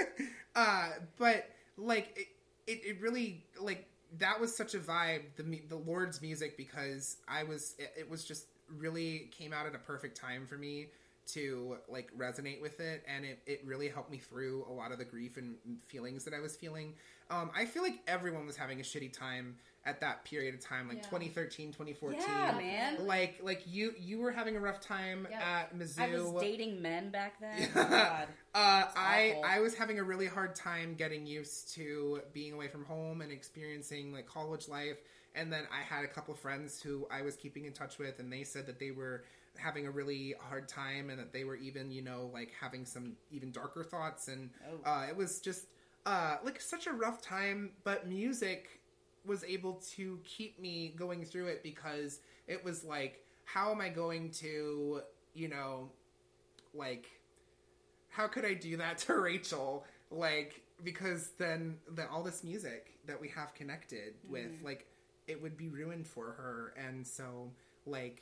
uh, 0.56 0.90
but 1.18 1.50
like, 1.78 2.14
it, 2.16 2.28
it, 2.72 2.86
it 2.86 3.02
really 3.02 3.44
like 3.60 3.88
that 4.20 4.40
was 4.40 4.56
such 4.56 4.74
a 4.76 4.80
vibe. 4.80 5.22
The 5.36 5.62
the 5.68 5.76
Lorde's 5.76 6.22
music 6.22 6.58
because 6.58 7.18
I 7.28 7.44
was 7.44 7.76
it, 7.80 7.94
it 8.00 8.10
was 8.10 8.24
just 8.24 8.46
really 8.78 9.30
came 9.38 9.52
out 9.54 9.66
at 9.66 9.76
a 9.76 9.80
perfect 9.80 10.16
time 10.18 10.46
for 10.48 10.58
me 10.58 10.88
to 11.28 11.78
like 11.88 12.10
resonate 12.18 12.62
with 12.62 12.80
it 12.80 13.04
and 13.08 13.24
it, 13.24 13.40
it 13.46 13.62
really 13.66 13.88
helped 13.88 14.12
me 14.12 14.18
through 14.18 14.66
a 14.70 14.74
lot 14.74 14.92
of 14.92 14.98
the 14.98 15.06
grief 15.06 15.38
and 15.38 15.56
feelings 15.88 16.26
that 16.26 16.34
I 16.34 16.40
was 16.40 16.56
feeling. 16.56 16.94
Um, 17.30 17.50
I 17.56 17.66
feel 17.66 17.84
like 17.84 18.00
everyone 18.08 18.46
was 18.46 18.58
having 18.58 18.80
a 18.80 18.84
shitty 18.84 19.14
time 19.18 19.56
at 19.86 20.02
that 20.02 20.26
period 20.26 20.54
of 20.54 20.60
time, 20.60 20.88
like 20.90 20.98
Yeah. 20.98 21.04
2013, 21.04 21.72
2014. 21.72 22.20
Yeah, 22.20 22.52
man. 22.58 23.08
Like 23.08 23.40
like 23.42 23.64
you 23.66 23.94
you 24.00 24.20
were 24.20 24.32
having 24.32 24.56
a 24.56 24.60
rough 24.60 24.82
time 24.82 25.28
Yep. 25.32 25.42
at 25.42 25.78
Mizzou. 25.78 26.00
I 26.00 26.20
was 26.20 26.42
dating 26.42 26.82
men 26.82 27.10
back 27.10 27.40
then. 27.40 27.70
God. 27.74 28.28
Uh, 28.54 28.84
I 28.96 29.34
awful. 29.38 29.46
I 29.46 29.60
was 29.60 29.76
having 29.76 30.00
a 30.00 30.04
really 30.04 30.28
hard 30.28 30.56
time 30.56 30.96
getting 30.96 31.26
used 31.26 31.74
to 31.76 32.22
being 32.34 32.54
away 32.54 32.68
from 32.68 32.84
home 32.86 33.22
and 33.22 33.32
experiencing 33.32 34.12
like 34.14 34.26
college 34.28 34.68
life. 34.68 34.98
And 35.34 35.52
then 35.54 35.64
I 35.72 35.82
had 35.82 36.04
a 36.04 36.10
couple 36.10 36.34
friends 36.36 36.82
who 36.82 37.08
I 37.10 37.22
was 37.22 37.38
keeping 37.38 37.64
in 37.64 37.72
touch 37.72 37.98
with, 37.98 38.20
and 38.20 38.32
they 38.34 38.44
said 38.44 38.66
that 38.68 38.80
they 38.80 38.92
were 38.92 39.24
having 39.58 39.86
a 39.88 39.92
really 39.92 40.36
hard 40.40 40.68
time, 40.68 41.10
and 41.10 41.20
that 41.20 41.34
they 41.34 41.44
were 41.44 41.56
even 41.56 41.92
you 41.92 42.02
know 42.02 42.30
like 42.34 42.52
having 42.60 42.86
some 42.86 43.14
even 43.32 43.52
darker 43.52 43.84
thoughts, 43.84 44.28
and 44.28 44.50
Oh. 44.86 44.90
uh, 44.90 45.06
it 45.10 45.16
was 45.16 45.40
just 45.42 45.68
uh, 46.06 46.38
like 46.44 46.60
such 46.62 46.88
a 46.88 46.92
rough 46.94 47.22
time. 47.22 47.72
But 47.84 48.08
music 48.08 48.82
was 49.26 49.44
able 49.44 49.74
to 49.96 50.20
keep 50.24 50.60
me 50.60 50.94
going 50.98 51.24
through 51.26 51.48
it 51.48 51.62
because 51.64 52.20
it 52.48 52.64
was 52.64 52.84
like, 52.84 53.24
how 53.46 53.72
am 53.72 53.82
I 53.82 53.90
going 53.90 54.32
to 54.32 55.02
you 55.34 55.48
know 55.48 55.92
like 56.74 57.10
how 58.10 58.28
could 58.28 58.46
I 58.46 58.54
do 58.54 58.78
that 58.78 58.98
to 59.08 59.16
Rachel? 59.18 59.86
Like, 60.10 60.62
because 60.84 61.32
then 61.38 61.78
the, 61.94 62.10
all 62.10 62.24
this 62.24 62.44
music 62.44 63.00
that 63.06 63.20
we 63.20 63.30
have 63.30 63.54
connected 63.54 64.16
with, 64.28 64.52
like, 64.64 64.88
it 65.28 65.42
would 65.42 65.56
be 65.56 65.70
ruined 65.70 66.08
for 66.08 66.26
her. 66.34 66.74
And 66.78 67.06
so, 67.08 67.52
like, 67.86 68.22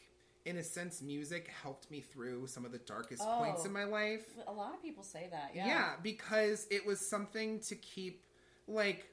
in 0.50 0.58
a 0.58 0.64
sense, 0.64 1.02
music 1.02 1.48
helped 1.62 1.90
me 1.92 2.02
through 2.02 2.48
some 2.48 2.66
of 2.66 2.72
the 2.72 2.80
darkest 2.80 3.22
Oh. 3.24 3.38
points 3.38 3.66
in 3.66 3.72
oh. 3.72 3.74
my 3.74 3.84
life. 3.84 4.26
A 4.48 4.52
lot 4.52 4.74
of 4.74 4.82
people 4.82 5.04
say 5.04 5.28
that. 5.32 5.52
Yeah. 5.54 5.68
Yeah. 5.68 5.94
because 6.02 6.66
it 6.72 6.86
was 6.86 7.00
something 7.00 7.60
to 7.62 7.76
keep, 7.76 8.24
like, 8.68 9.08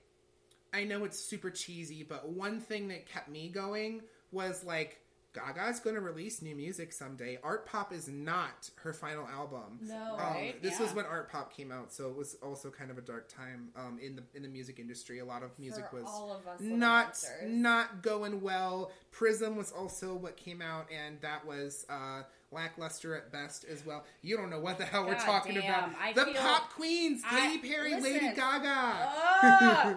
I 0.72 0.84
know 0.84 1.05
it's 1.05 1.18
super 1.18 1.51
cheesy, 1.51 2.03
but 2.03 2.28
one 2.30 2.61
thing 2.61 2.89
that 2.89 3.07
kept 3.07 3.28
me 3.28 3.49
going 3.51 4.03
was 4.32 4.64
like, 4.64 5.01
Gaga's 5.37 5.80
going 5.80 5.95
to 5.97 6.01
release 6.01 6.41
new 6.41 6.55
music 6.57 6.93
someday. 6.93 7.39
Art 7.43 7.66
Pop 7.66 7.93
is 7.93 8.09
not 8.09 8.70
her 8.76 8.93
final 8.93 9.26
album. 9.28 9.78
No. 9.82 10.16
Um, 10.18 10.37
Right, 10.37 10.62
this 10.62 10.78
was 10.80 10.93
when 10.95 11.05
Art 11.05 11.30
Pop 11.30 11.55
came 11.55 11.70
out, 11.70 11.93
so 11.93 12.09
it 12.09 12.16
was 12.16 12.37
also 12.43 12.70
kind 12.70 12.91
of 12.91 12.99
a 12.99 13.03
dark 13.03 13.28
time 13.28 13.68
um, 13.76 13.99
in 14.03 14.16
the 14.16 14.22
in 14.34 14.43
the 14.43 14.49
music 14.49 14.78
industry. 14.78 15.18
A 15.20 15.24
lot 15.24 15.43
of 15.43 15.57
music 15.59 15.84
For 15.91 16.03
was 16.03 16.11
of 16.47 16.61
not 16.61 17.18
not 17.47 18.03
going 18.03 18.41
well. 18.41 18.91
Prism 19.12 19.57
was 19.57 19.72
also 19.72 20.14
what 20.14 20.37
came 20.37 20.61
out, 20.61 20.87
and 20.93 21.20
that 21.20 21.47
was 21.47 21.87
uh, 21.89 22.22
lackluster 22.51 23.14
at 23.14 23.32
best 23.32 23.64
as 23.64 23.84
well. 23.84 24.05
You 24.22 24.37
don't 24.37 24.51
know 24.51 24.61
what 24.61 24.78
the 24.78 24.84
hell 24.84 25.07
we're 25.07 25.14
talking 25.14 25.55
damn, 25.55 25.64
about. 25.91 25.91
I 26.01 26.12
the 26.12 26.32
pop 26.37 26.70
queens, 26.70 27.22
I- 27.24 27.53
Katy 27.57 27.68
Perry, 27.68 27.95
listen. 27.95 28.12
Lady 28.12 28.34
Gaga. 28.34 29.12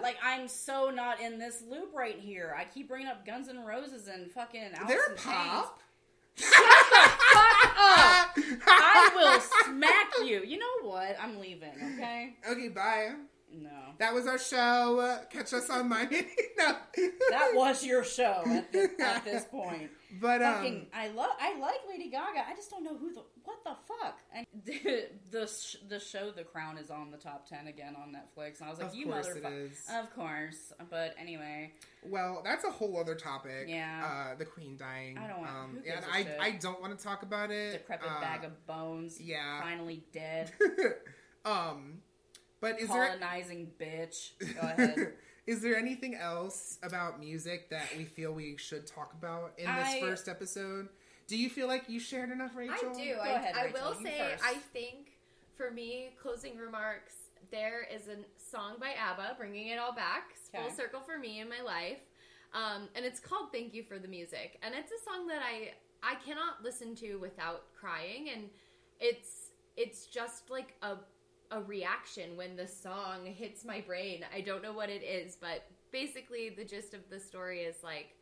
Like 0.02 0.16
I'm 0.22 0.48
so 0.48 0.90
not 0.90 1.20
in 1.20 1.38
this 1.38 1.62
loop 1.68 1.90
right 1.94 2.18
here. 2.18 2.54
I 2.58 2.64
keep 2.64 2.88
bringing 2.88 3.08
up 3.08 3.24
Guns 3.26 3.48
N' 3.48 3.60
Roses 3.64 4.08
and 4.08 4.30
fucking 4.30 4.70
Alice 4.74 4.88
They're 4.88 5.14
pop. 5.16 5.78
I 8.66 9.10
will 9.14 9.40
smack 9.64 10.12
you. 10.24 10.42
You 10.44 10.58
know 10.58 10.88
what? 10.88 11.16
I'm 11.20 11.38
leaving. 11.38 11.72
Okay. 11.94 12.34
Okay, 12.50 12.68
bye. 12.68 13.10
No, 13.52 13.68
That 13.98 14.14
was 14.14 14.28
our 14.28 14.38
show. 14.38 15.18
Catch 15.28 15.52
us 15.54 15.68
on 15.70 15.88
my 15.88 16.04
no. 16.58 16.76
that 17.30 17.50
was 17.52 17.84
your 17.84 18.04
show 18.04 18.44
at, 18.46 18.72
the, 18.72 18.88
at 19.00 19.24
this 19.24 19.44
point. 19.50 19.90
But 20.20 20.42
um, 20.42 20.86
I 20.92 21.08
love, 21.08 21.30
I 21.40 21.58
like 21.58 21.80
Lady 21.88 22.10
Gaga. 22.10 22.44
I 22.48 22.54
just 22.56 22.70
don't 22.70 22.82
know 22.82 22.96
who 22.96 23.12
the, 23.12 23.22
what 23.44 23.62
the 23.64 23.74
fuck. 23.86 24.18
And 24.34 24.46
the 24.64 25.08
the, 25.30 25.46
sh- 25.46 25.76
the 25.88 26.00
show 26.00 26.30
The 26.30 26.42
Crown 26.44 26.78
is 26.78 26.90
on 26.90 27.10
the 27.10 27.16
top 27.16 27.48
ten 27.48 27.66
again 27.68 27.94
on 27.96 28.12
Netflix, 28.12 28.58
and 28.60 28.66
I 28.66 28.70
was 28.70 28.80
like, 28.80 28.94
you 28.94 29.06
motherfucker. 29.06 29.70
Of 30.02 30.14
course, 30.14 30.72
but 30.90 31.14
anyway, 31.18 31.72
Well, 32.04 32.42
that's 32.44 32.64
a 32.64 32.70
whole 32.70 32.98
other 32.98 33.14
topic. 33.14 33.66
Yeah. 33.68 34.30
Uh, 34.32 34.36
the 34.36 34.44
queen 34.46 34.76
dying. 34.76 35.18
I 35.18 35.28
don't 35.28 35.38
want- 35.40 35.50
Um, 35.50 35.74
gives 35.84 36.04
and 36.12 36.26
shit? 36.26 36.38
I 36.40 36.50
don't 36.52 36.80
want 36.80 36.96
to 36.98 37.02
talk 37.04 37.22
about 37.22 37.50
it. 37.50 37.72
decrepit 37.72 38.08
Uh, 38.10 38.20
bag 38.20 38.44
of 38.44 38.66
bones. 38.66 39.20
yeah. 39.20 39.60
finally 39.60 40.02
dead. 40.12 40.50
um, 41.44 41.98
but 42.60 42.80
is 42.80 42.88
there 42.88 43.06
Colonizing 43.08 43.70
bitch. 43.80 44.32
Go 44.54 44.60
ahead. 44.60 45.12
is 45.50 45.60
there 45.62 45.76
anything 45.76 46.14
else 46.14 46.78
about 46.80 47.18
music 47.18 47.70
that 47.70 47.88
we 47.98 48.04
feel 48.04 48.32
we 48.32 48.56
should 48.56 48.86
talk 48.86 49.12
about 49.20 49.52
in 49.58 49.64
this 49.66 49.88
I- 49.88 50.00
first 50.00 50.28
episode? 50.28 50.88
Do 51.26 51.36
you 51.36 51.50
feel 51.50 51.66
like 51.66 51.88
you 51.88 51.98
shared 51.98 52.30
enough, 52.30 52.54
Rachel? 52.56 52.90
I 52.90 52.92
do. 52.94 53.14
Go 53.14 53.20
I, 53.20 53.28
ahead, 53.30 53.54
I 53.56 53.64
Rachel, 53.66 53.90
will 53.90 54.00
you 54.00 54.06
say, 54.06 54.18
first. 54.18 54.44
I 54.44 54.54
think 54.72 55.18
for 55.56 55.70
me, 55.72 56.10
closing 56.22 56.56
remarks, 56.56 57.14
there 57.50 57.84
is 57.92 58.02
a 58.06 58.16
song 58.36 58.74
by 58.80 58.92
ABBA, 58.92 59.34
bringing 59.38 59.68
it 59.68 59.78
all 59.78 59.92
back, 59.92 60.30
It's 60.36 60.48
full 60.50 60.70
circle 60.70 61.00
for 61.00 61.18
me 61.18 61.40
in 61.40 61.48
my 61.48 61.62
life, 61.62 61.98
um, 62.54 62.88
and 62.94 63.04
it's 63.04 63.18
called 63.18 63.50
"Thank 63.52 63.74
You 63.74 63.82
for 63.82 63.98
the 63.98 64.08
Music," 64.08 64.58
and 64.62 64.72
it's 64.74 64.92
a 64.92 65.04
song 65.04 65.26
that 65.28 65.40
I 65.42 65.72
I 66.02 66.14
cannot 66.16 66.62
listen 66.62 66.94
to 66.96 67.16
without 67.16 67.64
crying, 67.74 68.28
and 68.32 68.50
it's 69.00 69.50
it's 69.76 70.06
just 70.06 70.48
like 70.50 70.74
a 70.82 70.96
a 71.50 71.60
reaction 71.62 72.36
when 72.36 72.56
the 72.56 72.66
song 72.66 73.26
hits 73.26 73.64
my 73.64 73.80
brain. 73.80 74.24
I 74.34 74.40
don't 74.40 74.62
know 74.62 74.72
what 74.72 74.88
it 74.88 75.02
is, 75.02 75.36
but 75.36 75.64
basically 75.90 76.50
the 76.50 76.64
gist 76.64 76.94
of 76.94 77.00
the 77.10 77.18
story 77.18 77.60
is 77.60 77.82
like 77.82 78.14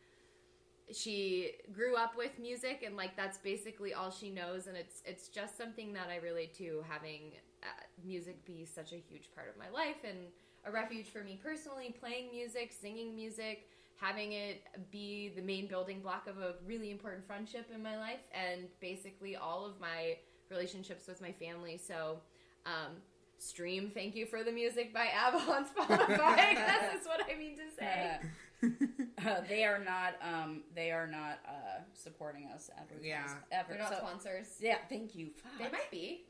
she 0.93 1.53
grew 1.73 1.97
up 1.97 2.17
with 2.17 2.39
music 2.39 2.83
and 2.85 2.97
like 2.97 3.17
that's 3.17 3.39
basically 3.39 3.93
all 3.93 4.11
she 4.11 4.31
knows 4.31 4.67
and 4.67 4.77
it's 4.77 5.03
it's 5.05 5.29
just 5.29 5.57
something 5.57 5.93
that 5.93 6.09
I 6.11 6.17
relate 6.17 6.55
to 6.59 6.83
having 6.89 7.33
uh, 7.63 7.67
music 8.05 8.43
be 8.47 8.65
such 8.65 8.93
a 8.93 8.97
huge 8.97 9.31
part 9.35 9.49
of 9.51 9.59
my 9.59 9.69
life 9.69 9.97
and 10.05 10.19
a 10.65 10.71
refuge 10.73 11.07
for 11.09 11.23
me 11.23 11.39
personally 11.43 11.95
playing 12.01 12.31
music 12.31 12.73
singing 12.73 13.15
music 13.15 13.69
having 13.97 14.33
it 14.33 14.63
be 14.91 15.31
the 15.37 15.43
main 15.43 15.67
building 15.67 16.01
block 16.01 16.27
of 16.27 16.39
a 16.39 16.55
really 16.67 16.91
important 16.91 17.27
friendship 17.27 17.67
in 17.75 17.83
my 17.83 17.99
life 17.99 18.21
and 18.33 18.63
basically 18.81 19.37
all 19.37 19.67
of 19.67 19.79
my 19.81 20.17
relationships 20.51 21.07
with 21.07 21.21
my 21.21 21.33
family 21.33 21.77
so 21.77 22.19
um 22.65 22.93
stream 23.39 23.91
thank 23.95 24.15
you 24.15 24.27
for 24.27 24.43
the 24.45 24.53
music 24.53 24.93
by 24.93 25.07
ABBA 25.07 25.39
on 25.53 25.65
Spotify 25.65 26.37
that's 26.55 27.07
what 27.07 27.21
I 27.33 27.39
mean 27.39 27.57
to 27.57 27.63
say 27.79 28.19
Uh, 29.25 29.41
they 29.49 29.65
are 29.65 29.79
not. 29.85 30.15
Um, 30.23 30.63
they 30.75 30.91
are 30.93 31.07
not 31.07 31.39
uh, 31.47 31.81
supporting 31.95 32.47
us 32.55 32.71
ever. 32.77 33.01
Yeah. 33.05 33.25
ever. 33.53 33.69
they're 33.71 33.79
not 33.79 33.91
So- 33.91 33.99
sponsors 33.99 34.47
Yeah, 34.61 34.77
thank 34.89 35.15
you. 35.15 35.31
Fuck. 35.43 35.59
they 35.59 35.71
might 35.71 35.91
be 35.91 36.25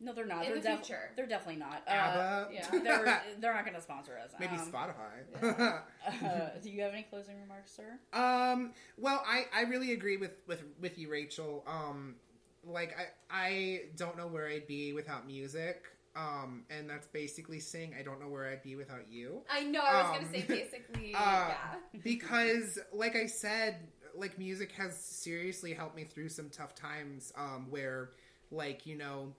No, 0.00 0.12
they're 0.14 0.26
not. 0.26 0.44
In 0.44 0.52
they're 0.52 0.60
the 0.60 0.68
def- 0.68 0.78
future. 0.86 1.10
They're 1.16 1.26
definitely 1.26 1.56
not. 1.60 1.82
Uh, 1.86 1.90
ABBA. 1.90 2.48
yeah. 2.52 2.66
they're 2.82 3.22
they're 3.40 3.54
not 3.54 3.64
going 3.64 3.76
to 3.76 3.82
sponsor 3.82 4.12
us. 4.22 4.30
Maybe 4.38 4.56
um, 4.56 4.70
Spotify. 4.72 5.80
Uh, 6.22 6.48
do 6.62 6.70
you 6.70 6.82
have 6.82 6.92
any 6.92 7.02
closing 7.04 7.40
remarks, 7.40 7.72
sir? 7.74 7.98
Um. 8.18 8.72
Well, 8.98 9.22
I 9.26 9.44
I 9.54 9.62
really 9.62 9.92
agree 9.92 10.16
with 10.18 10.32
with 10.46 10.62
with 10.80 10.98
you, 10.98 11.10
Rachel. 11.10 11.64
Um, 11.66 12.16
like 12.64 12.94
I 12.98 13.04
I 13.30 13.80
don't 13.96 14.16
know 14.16 14.26
where 14.26 14.48
I'd 14.48 14.66
be 14.66 14.92
without 14.92 15.26
music. 15.26 15.84
Um, 16.16 16.64
and 16.70 16.90
that's 16.90 17.06
basically 17.06 17.60
saying 17.60 17.94
I 17.98 18.02
don't 18.02 18.20
know 18.20 18.28
where 18.28 18.48
I'd 18.48 18.62
be 18.62 18.74
without 18.76 19.08
you. 19.10 19.42
I 19.50 19.62
know. 19.62 19.80
I 19.80 20.02
was 20.02 20.06
Um, 20.18 20.24
gonna 20.24 20.32
say 20.38 20.44
basically, 20.48 21.14
uh, 21.14 21.18
yeah. 21.20 21.56
because 22.02 22.78
like 22.92 23.14
I 23.16 23.26
said, 23.26 23.76
like 24.14 24.38
music 24.38 24.72
has 24.72 24.96
seriously 24.98 25.72
helped 25.72 25.94
me 25.94 26.04
through 26.04 26.28
some 26.30 26.50
tough 26.50 26.74
times. 26.74 27.32
Um, 27.36 27.66
where 27.70 28.10
like 28.50 28.86
you 28.86 28.96
know. 28.96 29.34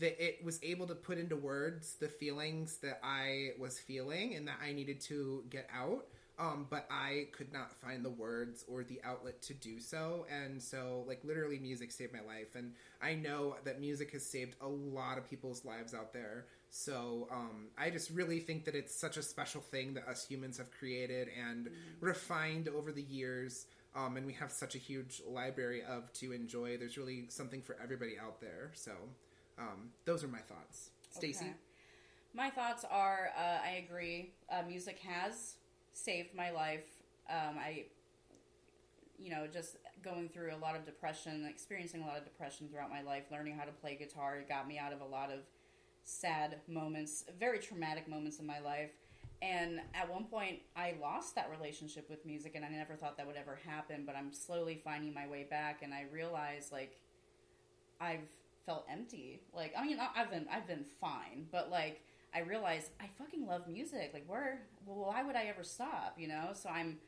That 0.00 0.22
it 0.22 0.44
was 0.44 0.60
able 0.62 0.86
to 0.88 0.94
put 0.94 1.16
into 1.16 1.34
words 1.34 1.94
the 1.98 2.08
feelings 2.08 2.76
that 2.82 3.00
I 3.02 3.52
was 3.58 3.78
feeling 3.78 4.34
and 4.34 4.46
that 4.46 4.58
I 4.62 4.72
needed 4.74 5.00
to 5.02 5.44
get 5.48 5.66
out. 5.74 6.04
Um, 6.38 6.66
but 6.70 6.86
I 6.88 7.26
could 7.32 7.52
not 7.52 7.72
find 7.72 8.04
the 8.04 8.10
words 8.10 8.64
or 8.68 8.84
the 8.84 9.00
outlet 9.02 9.42
to 9.42 9.54
do 9.54 9.80
so. 9.80 10.24
And 10.30 10.62
so, 10.62 11.04
like, 11.08 11.24
literally, 11.24 11.58
music 11.58 11.90
saved 11.90 12.12
my 12.12 12.20
life. 12.20 12.54
And 12.54 12.74
I 13.02 13.14
know 13.14 13.56
that 13.64 13.80
music 13.80 14.12
has 14.12 14.24
saved 14.24 14.54
a 14.60 14.68
lot 14.68 15.18
of 15.18 15.28
people's 15.28 15.64
lives 15.64 15.94
out 15.94 16.12
there. 16.12 16.46
So, 16.70 17.26
um, 17.32 17.68
I 17.76 17.90
just 17.90 18.10
really 18.10 18.38
think 18.38 18.64
that 18.66 18.76
it's 18.76 18.94
such 18.94 19.16
a 19.16 19.22
special 19.22 19.60
thing 19.60 19.94
that 19.94 20.06
us 20.06 20.24
humans 20.24 20.58
have 20.58 20.70
created 20.70 21.28
and 21.48 21.70
refined 22.00 22.68
over 22.68 22.92
the 22.92 23.02
years. 23.02 23.66
Um, 23.96 24.16
and 24.16 24.24
we 24.24 24.34
have 24.34 24.52
such 24.52 24.76
a 24.76 24.78
huge 24.78 25.20
library 25.26 25.82
of 25.82 26.12
to 26.14 26.32
enjoy. 26.32 26.76
There's 26.76 26.96
really 26.96 27.24
something 27.30 27.62
for 27.62 27.76
everybody 27.82 28.16
out 28.16 28.40
there. 28.40 28.70
So, 28.74 28.92
um, 29.58 29.90
those 30.04 30.22
are 30.22 30.28
my 30.28 30.38
thoughts. 30.38 30.90
Staci? 31.16 31.40
Okay. 31.40 31.54
My 32.32 32.50
thoughts 32.50 32.84
are 32.88 33.30
uh, 33.36 33.58
I 33.64 33.84
agree. 33.84 34.34
Uh, 34.50 34.62
music 34.68 35.00
has 35.00 35.57
saved 35.98 36.34
my 36.34 36.50
life. 36.50 36.86
Um, 37.28 37.58
I, 37.58 37.86
you 39.18 39.30
know, 39.30 39.46
just 39.52 39.76
going 40.02 40.28
through 40.28 40.54
a 40.54 40.58
lot 40.58 40.76
of 40.76 40.86
depression, 40.86 41.46
experiencing 41.48 42.02
a 42.02 42.06
lot 42.06 42.16
of 42.16 42.24
depression 42.24 42.68
throughout 42.68 42.90
my 42.90 43.02
life, 43.02 43.24
learning 43.30 43.56
how 43.56 43.64
to 43.64 43.72
play 43.72 43.96
guitar 43.96 44.42
got 44.48 44.68
me 44.68 44.78
out 44.78 44.92
of 44.92 45.00
a 45.00 45.04
lot 45.04 45.30
of 45.30 45.40
sad 46.04 46.60
moments, 46.68 47.24
very 47.38 47.58
traumatic 47.58 48.08
moments 48.08 48.38
in 48.38 48.46
my 48.46 48.60
life. 48.60 48.90
And 49.40 49.80
at 49.94 50.10
one 50.10 50.24
point, 50.24 50.60
I 50.74 50.94
lost 51.00 51.34
that 51.36 51.48
relationship 51.50 52.10
with 52.10 52.24
music, 52.26 52.54
and 52.56 52.64
I 52.64 52.68
never 52.68 52.94
thought 52.94 53.16
that 53.18 53.26
would 53.26 53.36
ever 53.36 53.58
happen. 53.64 54.04
But 54.04 54.16
I'm 54.16 54.32
slowly 54.32 54.80
finding 54.82 55.14
my 55.14 55.28
way 55.28 55.46
back, 55.48 55.82
and 55.82 55.94
I 55.94 56.06
realize 56.12 56.70
like 56.72 56.98
I've 58.00 58.26
felt 58.66 58.86
empty. 58.90 59.40
Like 59.54 59.74
I 59.76 59.84
mean, 59.84 59.98
I've 60.16 60.30
been 60.30 60.46
I've 60.50 60.66
been 60.66 60.84
fine, 61.00 61.46
but 61.52 61.70
like 61.70 62.00
I 62.34 62.40
realize 62.40 62.90
I 63.00 63.06
fucking 63.18 63.46
love 63.46 63.66
music. 63.68 64.10
Like 64.12 64.24
where, 64.26 64.62
well, 64.86 65.06
why 65.08 65.22
would 65.22 65.36
I 65.36 65.44
ever 65.44 65.64
stop? 65.64 66.14
You 66.18 66.28
know. 66.28 66.50
So 66.54 66.68
I'm 66.68 66.98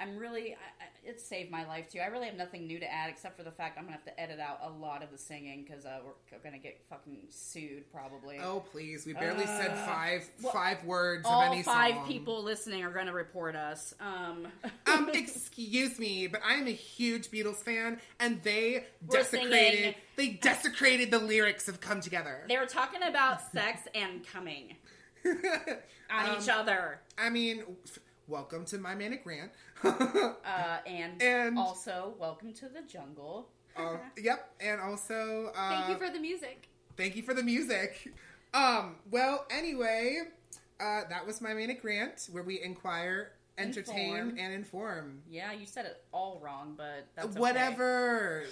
I'm 0.00 0.16
really, 0.16 0.56
it 1.04 1.20
saved 1.20 1.50
my 1.50 1.66
life 1.66 1.88
too. 1.90 1.98
I 2.00 2.06
really 2.06 2.26
have 2.26 2.36
nothing 2.36 2.66
new 2.66 2.78
to 2.80 2.90
add 2.90 3.10
except 3.10 3.36
for 3.36 3.42
the 3.42 3.50
fact 3.50 3.76
I'm 3.76 3.84
gonna 3.84 3.96
have 3.96 4.04
to 4.06 4.18
edit 4.20 4.40
out 4.40 4.60
a 4.62 4.70
lot 4.70 5.02
of 5.02 5.10
the 5.10 5.18
singing 5.18 5.64
because 5.64 5.84
uh, 5.84 5.98
we're 6.32 6.38
gonna 6.38 6.58
get 6.58 6.80
fucking 6.88 7.18
sued 7.28 7.90
probably. 7.92 8.38
Oh 8.42 8.60
please, 8.72 9.04
we 9.06 9.12
barely 9.12 9.44
Uh, 9.44 9.60
said 9.60 9.76
five 9.86 10.28
well, 10.42 10.52
five 10.52 10.82
words 10.84 11.26
All 11.26 11.42
of 11.42 11.52
any 11.52 11.62
five 11.62 11.94
song. 11.96 12.06
people 12.06 12.42
listening 12.42 12.82
are 12.82 12.92
gonna 12.92 13.12
report 13.12 13.56
us. 13.56 13.94
Um, 14.00 14.48
um, 14.86 15.10
excuse 15.14 15.98
me, 15.98 16.26
but 16.26 16.40
I'm 16.44 16.66
a 16.66 16.70
huge 16.72 17.30
Beatles 17.30 17.56
fan, 17.56 18.00
and 18.18 18.42
they 18.42 18.84
We're 19.06 19.18
desecrated. 19.18 19.78
singing- 19.78 19.94
They 20.16 20.28
desecrated 20.30 21.10
the 21.10 21.18
lyrics 21.18 21.68
of 21.68 21.80
"Come 21.80 22.00
Together." 22.00 22.44
they 22.48 22.56
were 22.58 22.66
talking 22.66 23.02
about 23.02 23.40
sex 23.52 23.82
and 23.94 24.26
coming 24.26 24.76
on 25.24 26.36
each 26.40 26.48
Um, 26.48 26.60
other, 26.60 27.00
I 27.18 27.30
mean, 27.30 27.62
f- 27.86 27.98
welcome 28.30 28.64
to 28.66 28.78
my 28.78 28.94
manic 28.94 29.22
rant. 29.26 29.50
uh, 29.84 30.78
and, 30.86 31.20
and- 31.20 31.58
also 31.58 32.14
welcome 32.18 32.52
to 32.54 32.68
the 32.68 32.82
jungle. 32.88 33.48
Uh, 33.76 33.96
yep, 34.18 34.50
and 34.60 34.80
also 34.80 35.52
uh, 35.56 35.68
Thank 35.70 35.88
you 36.00 36.06
for 36.06 36.12
the 36.12 36.18
music. 36.20 36.68
thank 36.96 37.16
you 37.16 37.22
for 37.22 37.34
the 37.34 37.42
music. 37.42 38.12
Um, 38.52 38.96
well, 39.10 39.46
anyway, 39.50 40.22
uh, 40.80 41.02
that 41.08 41.24
was 41.26 41.40
my 41.40 41.54
manic 41.54 41.82
rant 41.84 42.28
where 42.32 42.42
we 42.42 42.60
inquire, 42.62 43.32
entertain, 43.58 44.16
Inform. 44.16 44.38
and 44.38 44.52
inform. 44.52 45.22
Yeah, 45.30 45.52
you 45.52 45.66
said 45.66 45.84
it 45.86 46.02
all 46.12 46.40
wrong, 46.42 46.74
but 46.76 47.06
that's 47.14 47.28
okay. 47.28 47.38
Whatever. 47.40 48.44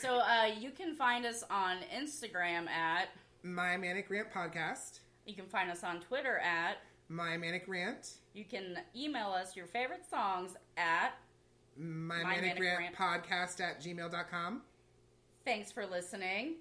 So 0.00 0.18
uh, 0.18 0.46
you 0.58 0.70
can 0.70 0.94
find 0.96 1.24
us 1.24 1.44
on 1.50 1.76
Instagram 1.94 2.68
at. 2.68 3.08
my 3.42 3.76
manic 3.76 4.10
rant 4.10 4.32
podcast. 4.32 5.00
You 5.26 5.34
can 5.34 5.46
find 5.46 5.70
us 5.70 5.84
on 5.84 6.00
Twitter 6.00 6.38
at. 6.38 6.78
My 7.08 7.36
manic 7.36 7.64
rant. 7.68 8.14
You 8.34 8.44
can 8.44 8.78
email 8.94 9.28
us 9.28 9.56
your 9.56 9.66
favorite 9.66 10.08
songs 10.08 10.52
at. 10.76 11.14
My, 11.78 12.22
My 12.22 12.36
manic, 12.36 12.58
Manic 12.58 12.62
rant, 12.62 12.96
podcast 12.96 13.60
at 13.60 13.82
gmail.com. 13.82 14.62
Thanks 15.44 15.70
for 15.70 15.86
listening. 15.86 16.54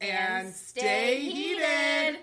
And 0.00 0.54
stay 0.54 1.20
heated. 1.20 2.20